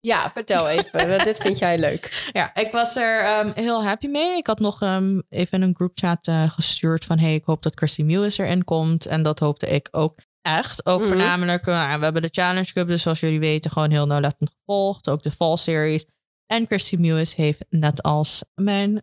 Ja, 0.00 0.30
vertel 0.30 0.68
even. 0.68 1.18
dit 1.24 1.38
vind 1.38 1.58
jij 1.58 1.78
leuk. 1.78 2.30
Ja, 2.32 2.54
ik 2.54 2.72
was 2.72 2.96
er 2.96 3.38
um, 3.38 3.52
heel 3.54 3.84
happy 3.84 4.06
mee. 4.06 4.36
Ik 4.36 4.46
had 4.46 4.58
nog 4.58 4.82
um, 4.82 5.22
even 5.28 5.62
een 5.62 5.74
groupchat 5.74 6.26
uh, 6.26 6.50
gestuurd 6.50 7.04
van... 7.04 7.18
hey, 7.18 7.34
ik 7.34 7.44
hoop 7.44 7.62
dat 7.62 7.76
Christy 7.76 8.02
Mewis 8.02 8.38
erin 8.38 8.64
komt. 8.64 9.06
En 9.06 9.22
dat 9.22 9.38
hoopte 9.38 9.66
ik 9.66 9.88
ook 9.90 10.18
echt. 10.46 10.86
Ook 10.86 11.00
mhm. 11.00 11.08
voornamelijk, 11.08 11.66
uh, 11.66 11.94
we 11.96 12.04
hebben 12.04 12.22
de 12.22 12.28
Challenge 12.30 12.72
Cup, 12.72 12.88
dus 12.88 13.02
zoals 13.02 13.20
jullie 13.20 13.40
weten, 13.40 13.70
gewoon 13.70 13.90
heel 13.90 14.06
nauwlettend 14.06 14.50
gevolgd. 14.58 15.08
Ook 15.08 15.22
de 15.22 15.30
Fall 15.30 15.56
Series. 15.56 16.04
En 16.46 16.66
Christy 16.66 16.96
Mewis 16.96 17.34
heeft 17.34 17.64
net 17.68 18.02
als 18.02 18.44
mijn 18.54 19.02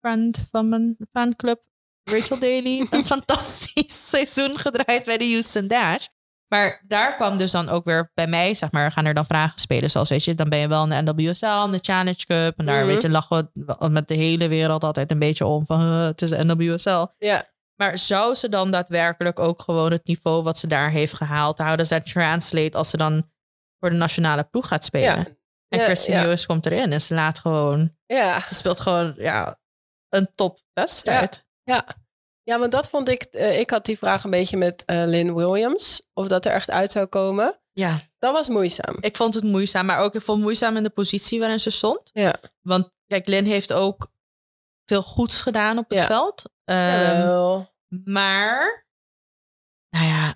friend 0.00 0.46
van 0.50 0.68
mijn 0.68 0.96
fanclub, 1.12 1.60
Rachel 2.04 2.38
Daly, 2.38 2.86
een 2.90 3.06
fantastisch 3.06 4.08
seizoen 4.08 4.58
gedraaid 4.58 5.04
bij 5.04 5.18
de 5.18 5.30
Houston 5.30 5.66
Dash. 5.66 6.06
Maar 6.48 6.82
daar 6.86 7.16
kwam 7.16 7.36
dus 7.36 7.50
dan 7.50 7.68
ook 7.68 7.84
weer 7.84 8.10
bij 8.14 8.26
mij, 8.26 8.54
zeg 8.54 8.70
maar, 8.70 8.92
gaan 8.92 9.04
er 9.04 9.14
dan 9.14 9.26
vragen 9.26 9.60
spelen. 9.60 9.90
Zoals 9.90 10.08
weet 10.08 10.24
je, 10.24 10.34
dan 10.34 10.48
ben 10.48 10.58
je 10.58 10.68
wel 10.68 10.90
in 10.90 11.04
de 11.04 11.12
NWSL, 11.12 11.64
in 11.64 11.72
de 11.72 11.78
Challenge 11.82 12.26
Cup. 12.26 12.58
En 12.58 12.66
daar, 12.66 12.82
mm 12.82 12.86
weet 12.86 13.02
je, 13.02 13.10
lachen 13.10 13.50
we 13.52 13.88
met 13.88 14.08
de 14.08 14.14
hele 14.14 14.48
wereld 14.48 14.84
altijd 14.84 15.10
een 15.10 15.18
beetje 15.18 15.46
om 15.46 15.66
van, 15.66 15.80
uh, 15.80 16.04
het 16.04 16.22
is 16.22 16.30
de 16.30 16.44
NWSL. 16.44 17.06
Ja. 17.18 17.54
Maar 17.76 17.98
zou 17.98 18.34
ze 18.34 18.48
dan 18.48 18.70
daadwerkelijk 18.70 19.38
ook 19.38 19.62
gewoon 19.62 19.92
het 19.92 20.06
niveau 20.06 20.42
wat 20.42 20.58
ze 20.58 20.66
daar 20.66 20.90
heeft 20.90 21.12
gehaald, 21.12 21.58
houden 21.58 21.86
ze 21.86 21.94
dat 21.94 22.06
translate 22.06 22.76
als 22.76 22.90
ze 22.90 22.96
dan 22.96 23.30
voor 23.78 23.90
de 23.90 23.96
nationale 23.96 24.44
ploeg 24.44 24.68
gaat 24.68 24.84
spelen? 24.84 25.18
Ja. 25.18 25.26
En 25.68 25.78
ja, 25.78 25.84
Christine 25.84 26.28
ja. 26.28 26.44
komt 26.46 26.66
erin 26.66 26.92
en 26.92 27.00
ze 27.00 27.14
laat 27.14 27.38
gewoon, 27.38 27.96
ja. 28.06 28.46
ze 28.46 28.54
speelt 28.54 28.80
gewoon 28.80 29.14
ja, 29.16 29.58
een 30.08 30.28
top 30.34 30.58
wedstrijd. 30.72 31.44
Ja. 31.62 31.86
ja. 32.42 32.58
want 32.58 32.72
dat 32.72 32.88
vond 32.88 33.08
ik, 33.08 33.26
uh, 33.30 33.58
ik 33.58 33.70
had 33.70 33.84
die 33.84 33.98
vraag 33.98 34.24
een 34.24 34.30
beetje 34.30 34.56
met 34.56 34.82
uh, 34.86 35.02
Lynn 35.06 35.34
Williams, 35.34 36.08
of 36.12 36.28
dat 36.28 36.44
er 36.44 36.52
echt 36.52 36.70
uit 36.70 36.92
zou 36.92 37.06
komen. 37.06 37.60
Ja. 37.72 37.98
Dat 38.18 38.32
was 38.32 38.48
moeizaam. 38.48 38.96
Ik 39.00 39.16
vond 39.16 39.34
het 39.34 39.44
moeizaam, 39.44 39.86
maar 39.86 39.98
ook 39.98 40.14
ik 40.14 40.22
vond 40.22 40.36
het 40.36 40.46
moeizaam 40.46 40.76
in 40.76 40.82
de 40.82 40.90
positie 40.90 41.38
waarin 41.38 41.60
ze 41.60 41.70
stond. 41.70 42.10
Ja. 42.12 42.34
Want 42.60 42.90
kijk, 43.06 43.26
Lynn 43.26 43.46
heeft 43.46 43.72
ook 43.72 44.08
veel 44.86 45.02
goeds 45.02 45.42
gedaan 45.42 45.78
op 45.78 45.90
het 45.90 46.00
veld. 46.00 46.42
Um, 46.64 47.68
maar, 48.04 48.86
nou 49.88 50.06
ja, 50.06 50.34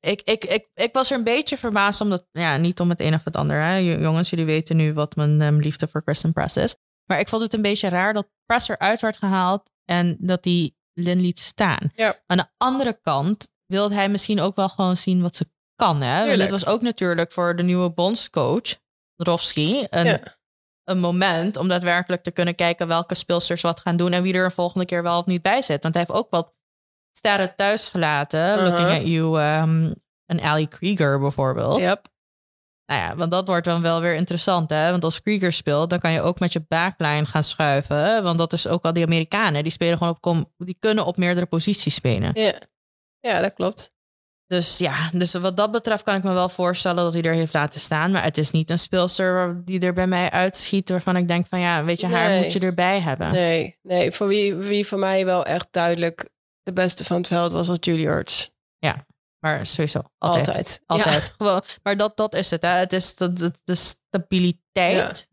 ik, 0.00 0.22
ik, 0.22 0.44
ik, 0.44 0.68
ik 0.74 0.92
was 0.92 1.10
er 1.10 1.16
een 1.16 1.24
beetje 1.24 1.56
verbaasd, 1.56 2.00
omdat, 2.00 2.26
ja, 2.32 2.56
niet 2.56 2.80
om 2.80 2.88
het 2.88 3.00
een 3.00 3.14
of 3.14 3.24
het 3.24 3.36
ander. 3.36 3.56
Hè. 3.56 3.76
Jongens, 3.76 4.30
jullie 4.30 4.44
weten 4.44 4.76
nu 4.76 4.92
wat 4.92 5.16
mijn 5.16 5.40
um, 5.40 5.60
liefde 5.60 5.88
voor 5.88 6.02
Kristen 6.02 6.32
Press 6.32 6.56
is. 6.56 6.76
Maar 7.04 7.20
ik 7.20 7.28
vond 7.28 7.42
het 7.42 7.54
een 7.54 7.62
beetje 7.62 7.88
raar 7.88 8.12
dat 8.12 8.30
Press 8.44 8.68
eruit 8.68 9.00
werd 9.00 9.16
gehaald 9.16 9.70
en 9.84 10.16
dat 10.20 10.44
hij 10.44 10.74
Lin 10.92 11.20
liet 11.20 11.38
staan. 11.38 11.90
Ja. 11.94 12.22
Aan 12.26 12.36
de 12.36 12.48
andere 12.56 13.00
kant 13.02 13.48
wilde 13.66 13.94
hij 13.94 14.08
misschien 14.08 14.40
ook 14.40 14.56
wel 14.56 14.68
gewoon 14.68 14.96
zien 14.96 15.22
wat 15.22 15.36
ze 15.36 15.50
kan. 15.74 16.02
Hè? 16.02 16.36
Dit 16.36 16.50
was 16.50 16.66
ook 16.66 16.82
natuurlijk 16.82 17.32
voor 17.32 17.56
de 17.56 17.62
nieuwe 17.62 17.90
bondscoach, 17.90 18.74
Rofsky, 19.16 19.86
een, 19.90 20.06
ja 20.06 20.37
een 20.88 20.98
moment 20.98 21.56
om 21.56 21.68
daadwerkelijk 21.68 22.22
te 22.22 22.30
kunnen 22.30 22.54
kijken 22.54 22.88
welke 22.88 23.14
speelsters 23.14 23.62
wat 23.62 23.80
gaan 23.80 23.96
doen 23.96 24.12
en 24.12 24.22
wie 24.22 24.34
er 24.34 24.44
een 24.44 24.50
volgende 24.50 24.86
keer 24.86 25.02
wel 25.02 25.18
of 25.18 25.26
niet 25.26 25.42
bij 25.42 25.62
zit. 25.62 25.82
Want 25.82 25.94
hij 25.94 26.04
heeft 26.06 26.20
ook 26.20 26.30
wat 26.30 26.54
sterren 27.16 27.54
thuis 27.56 27.88
gelaten. 27.88 28.40
Uh 28.40 28.54
-huh. 28.54 28.64
Looking 28.64 28.88
at 28.88 29.06
you, 29.06 29.40
um, 29.60 29.94
een 30.26 30.42
Ali 30.42 30.68
Krieger 30.68 31.20
bijvoorbeeld. 31.20 31.78
Yep. 31.78 32.08
Nou 32.86 33.00
ja, 33.00 33.16
want 33.16 33.30
dat 33.30 33.48
wordt 33.48 33.64
dan 33.64 33.82
wel 33.82 34.00
weer 34.00 34.14
interessant, 34.14 34.70
hè? 34.70 34.90
Want 34.90 35.04
als 35.04 35.22
Krieger 35.22 35.52
speelt, 35.52 35.90
dan 35.90 35.98
kan 35.98 36.12
je 36.12 36.20
ook 36.20 36.38
met 36.38 36.52
je 36.52 36.64
backline 36.68 37.26
gaan 37.26 37.42
schuiven. 37.42 38.22
Want 38.22 38.38
dat 38.38 38.52
is 38.52 38.66
ook 38.66 38.84
al 38.84 38.92
die 38.92 39.04
Amerikanen. 39.04 39.62
Die 39.62 39.72
spelen 39.72 39.98
gewoon 39.98 40.18
op, 40.20 40.50
die 40.56 40.76
kunnen 40.78 41.06
op 41.06 41.16
meerdere 41.16 41.46
posities 41.46 41.94
spelen. 41.94 42.30
Ja, 42.34 42.54
ja 43.20 43.40
dat 43.40 43.54
klopt. 43.54 43.92
Dus 44.48 44.78
ja, 44.78 45.10
dus 45.12 45.32
wat 45.32 45.56
dat 45.56 45.72
betreft 45.72 46.02
kan 46.02 46.14
ik 46.14 46.22
me 46.22 46.32
wel 46.32 46.48
voorstellen 46.48 47.04
dat 47.04 47.12
hij 47.12 47.22
er 47.22 47.34
heeft 47.34 47.52
laten 47.52 47.80
staan. 47.80 48.10
Maar 48.10 48.22
het 48.22 48.38
is 48.38 48.50
niet 48.50 48.70
een 48.70 48.78
speelster 48.78 49.62
die 49.64 49.80
er 49.80 49.92
bij 49.92 50.06
mij 50.06 50.30
uitschiet 50.30 50.88
waarvan 50.88 51.16
ik 51.16 51.28
denk 51.28 51.46
van 51.46 51.60
ja, 51.60 51.84
weet 51.84 52.00
je, 52.00 52.06
haar 52.06 52.40
moet 52.40 52.52
je 52.52 52.58
erbij 52.58 53.00
hebben. 53.00 53.32
Nee, 53.32 53.78
nee. 53.82 54.12
Voor 54.12 54.26
wie, 54.26 54.54
wie 54.54 54.86
voor 54.86 54.98
mij 54.98 55.24
wel 55.24 55.44
echt 55.44 55.66
duidelijk 55.70 56.30
de 56.62 56.72
beste 56.72 57.04
van 57.04 57.16
het 57.16 57.26
veld 57.26 57.52
was, 57.52 57.68
was 57.68 57.76
Julie 57.80 58.06
Hurts. 58.06 58.50
Ja, 58.78 59.06
maar 59.38 59.66
sowieso. 59.66 60.02
Altijd. 60.18 60.46
Altijd. 60.46 60.80
Altijd. 60.86 61.26
Ja. 61.26 61.32
Gewoon, 61.38 61.62
maar 61.82 61.96
dat, 61.96 62.16
dat 62.16 62.34
is 62.34 62.50
het. 62.50 62.62
Hè. 62.62 62.68
Het 62.68 62.92
is 62.92 63.14
de, 63.14 63.32
de, 63.32 63.52
de 63.64 63.74
stabiliteit 63.74 65.28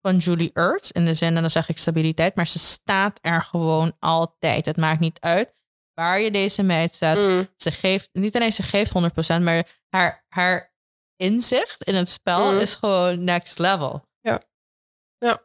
van 0.00 0.16
Julie 0.16 0.50
Ertz. 0.52 0.90
In 0.90 1.04
de 1.04 1.14
zin, 1.14 1.36
en 1.36 1.40
dan 1.40 1.50
zeg 1.50 1.68
ik 1.68 1.78
stabiliteit, 1.78 2.34
maar 2.34 2.46
ze 2.46 2.58
staat 2.58 3.18
er 3.22 3.42
gewoon 3.42 3.96
altijd. 3.98 4.66
Het 4.66 4.76
maakt 4.76 5.00
niet 5.00 5.20
uit 5.20 5.56
waar 5.98 6.20
je 6.20 6.30
deze 6.30 6.62
meid 6.62 6.94
zet. 6.94 7.16
Mm. 7.18 7.48
Ze 7.56 7.72
geeft, 7.72 8.08
niet 8.12 8.34
alleen 8.36 8.52
ze 8.52 8.62
geeft 8.62 8.92
100%, 9.38 9.42
maar 9.42 9.62
haar, 9.88 10.24
haar 10.28 10.72
inzicht 11.16 11.82
in 11.84 11.94
het 11.94 12.08
spel 12.10 12.52
Mm. 12.52 12.58
is 12.58 12.74
gewoon 12.74 13.24
next 13.24 13.58
level. 13.58 14.04
Ja. 14.20 14.40
Ja. 15.18 15.42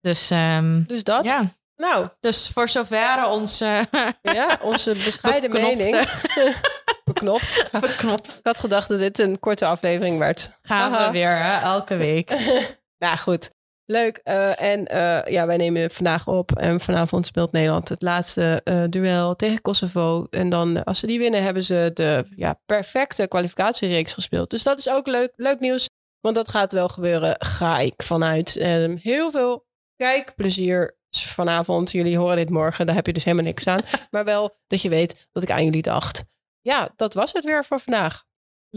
Dus, 0.00 0.30
ehm, 0.30 0.82
Dus 0.82 1.04
dat. 1.04 1.24
ja. 1.24 1.44
Nou, 1.76 2.08
Dus 2.20 2.48
voor 2.52 2.68
zover 2.68 3.26
onze 3.28 3.86
ja, 4.22 4.58
onze 4.62 4.92
bescheiden 4.92 5.50
Beknopte. 5.50 5.76
mening. 5.76 6.08
Beknopt. 7.04 7.68
beknopt 7.80 8.28
Ik 8.38 8.44
had 8.44 8.58
gedacht 8.58 8.88
dat 8.88 8.98
dit 8.98 9.18
een 9.18 9.38
korte 9.38 9.66
aflevering 9.66 10.18
werd. 10.18 10.50
gaan 10.62 10.92
we 10.92 11.10
weer 11.10 11.36
hè, 11.36 11.60
elke 11.62 11.96
week. 11.96 12.30
Nou 12.98 13.18
goed, 13.18 13.50
leuk. 13.86 14.16
Eh, 14.16 14.60
en 14.62 14.86
eh, 14.86 15.32
ja, 15.32 15.46
wij 15.46 15.56
nemen 15.56 15.90
vandaag 15.90 16.26
op. 16.26 16.52
En 16.52 16.80
vanavond 16.80 17.26
speelt 17.26 17.52
Nederland 17.52 17.88
het 17.88 18.02
laatste 18.02 18.60
eh, 18.64 18.84
duel 18.88 19.36
tegen 19.36 19.62
Kosovo. 19.62 20.26
En 20.30 20.48
dan, 20.48 20.84
als 20.84 20.98
ze 20.98 21.06
die 21.06 21.18
winnen, 21.18 21.42
hebben 21.42 21.64
ze 21.64 21.90
de 21.94 22.26
ja, 22.36 22.60
perfecte 22.66 23.28
kwalificatiereeks 23.28 24.14
gespeeld. 24.14 24.50
Dus 24.50 24.62
dat 24.62 24.78
is 24.78 24.90
ook 24.90 25.06
leuk, 25.06 25.32
leuk 25.36 25.60
nieuws. 25.60 25.88
Want 26.20 26.34
dat 26.34 26.50
gaat 26.50 26.72
wel 26.72 26.88
gebeuren, 26.88 27.34
ga 27.38 27.78
ik 27.78 28.02
vanuit. 28.02 28.56
Ehm, 28.56 28.96
heel 29.00 29.30
veel 29.30 29.66
kijkplezier 29.96 30.96
vanavond. 31.10 31.90
Jullie 31.90 32.18
horen 32.18 32.36
dit 32.36 32.50
morgen, 32.50 32.86
daar 32.86 32.94
heb 32.94 33.06
je 33.06 33.12
dus 33.12 33.24
helemaal 33.24 33.46
niks 33.46 33.66
aan. 33.66 33.80
maar 34.10 34.24
wel 34.24 34.56
dat 34.66 34.82
je 34.82 34.88
weet 34.88 35.28
dat 35.32 35.42
ik 35.42 35.50
aan 35.50 35.64
jullie 35.64 35.82
dacht. 35.82 36.24
Ja, 36.60 36.88
dat 36.96 37.14
was 37.14 37.32
het 37.32 37.44
weer 37.44 37.64
voor 37.64 37.80
vandaag. 37.80 38.25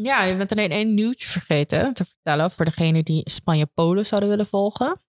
Ja, 0.03 0.23
je 0.23 0.35
bent 0.35 0.51
alleen 0.51 0.71
één 0.71 0.93
nieuwtje 0.93 1.27
vergeten 1.27 1.93
te 1.93 2.05
vertellen 2.05 2.51
voor 2.51 2.65
degene 2.65 3.03
die 3.03 3.29
Spanje-Polen 3.29 4.05
zouden 4.05 4.29
willen 4.29 4.47
volgen. 4.47 5.01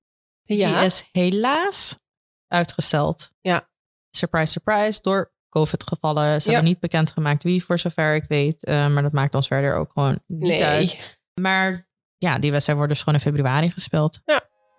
Die 0.43 0.65
is 0.65 1.05
helaas 1.13 1.99
uitgesteld. 2.47 3.31
Ja. 3.41 3.69
Surprise, 4.11 4.53
surprise, 4.53 5.03
door 5.03 5.33
COVID-gevallen. 5.49 6.43
Ze 6.43 6.49
Ja. 6.49 6.55
hebben 6.55 6.73
niet 6.73 6.81
bekendgemaakt 6.81 7.43
wie, 7.43 7.65
voor 7.65 7.79
zover 7.79 8.15
ik 8.15 8.25
weet. 8.29 8.65
Eh, 8.65 8.89
maar 8.89 9.03
dat 9.03 9.13
maakt 9.13 9.35
ons 9.35 9.47
verder 9.47 9.75
ook 9.77 9.93
gewoon 9.93 10.21
niet 10.27 10.41
nee. 10.51 10.65
uit. 10.65 11.19
Maar 11.41 11.89
ja, 12.19 12.39
die 12.39 12.51
wedstrijd 12.51 12.79
wordt 12.79 12.93
dus 12.93 13.03
gewoon 13.03 13.19
in 13.21 13.27
februari 13.27 13.71
gespeeld. 13.71 14.21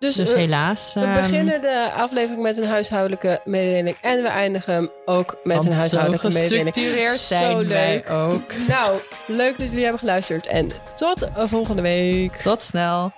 Dus, 0.02 0.14
Dus 0.14 0.30
eh, 0.30 0.36
helaas. 0.36 0.94
We 0.94 1.00
ehm, 1.00 1.22
beginnen 1.22 1.60
de 1.60 1.90
aflevering 1.96 2.42
met 2.42 2.56
een 2.56 2.66
huishoudelijke 2.66 3.40
mededeling. 3.44 3.96
En 4.00 4.22
we 4.22 4.28
eindigen 4.28 4.74
hem 4.74 4.90
ook 5.04 5.36
met 5.44 5.56
want 5.56 5.68
een 5.68 5.72
huishoudelijke 5.72 6.32
zo 6.32 6.38
mededeling. 6.38 7.08
Zo 7.08 7.16
zijn 7.16 7.68
wij 7.68 7.92
leuk. 7.94 8.10
ook. 8.10 8.52
Nou, 8.68 9.00
leuk 9.26 9.58
dat 9.58 9.68
jullie 9.68 9.82
hebben 9.82 9.98
geluisterd. 10.00 10.46
En 10.46 10.70
tot 10.94 11.28
volgende 11.34 11.82
week. 11.82 12.36
Tot 12.36 12.62
snel. 12.62 13.12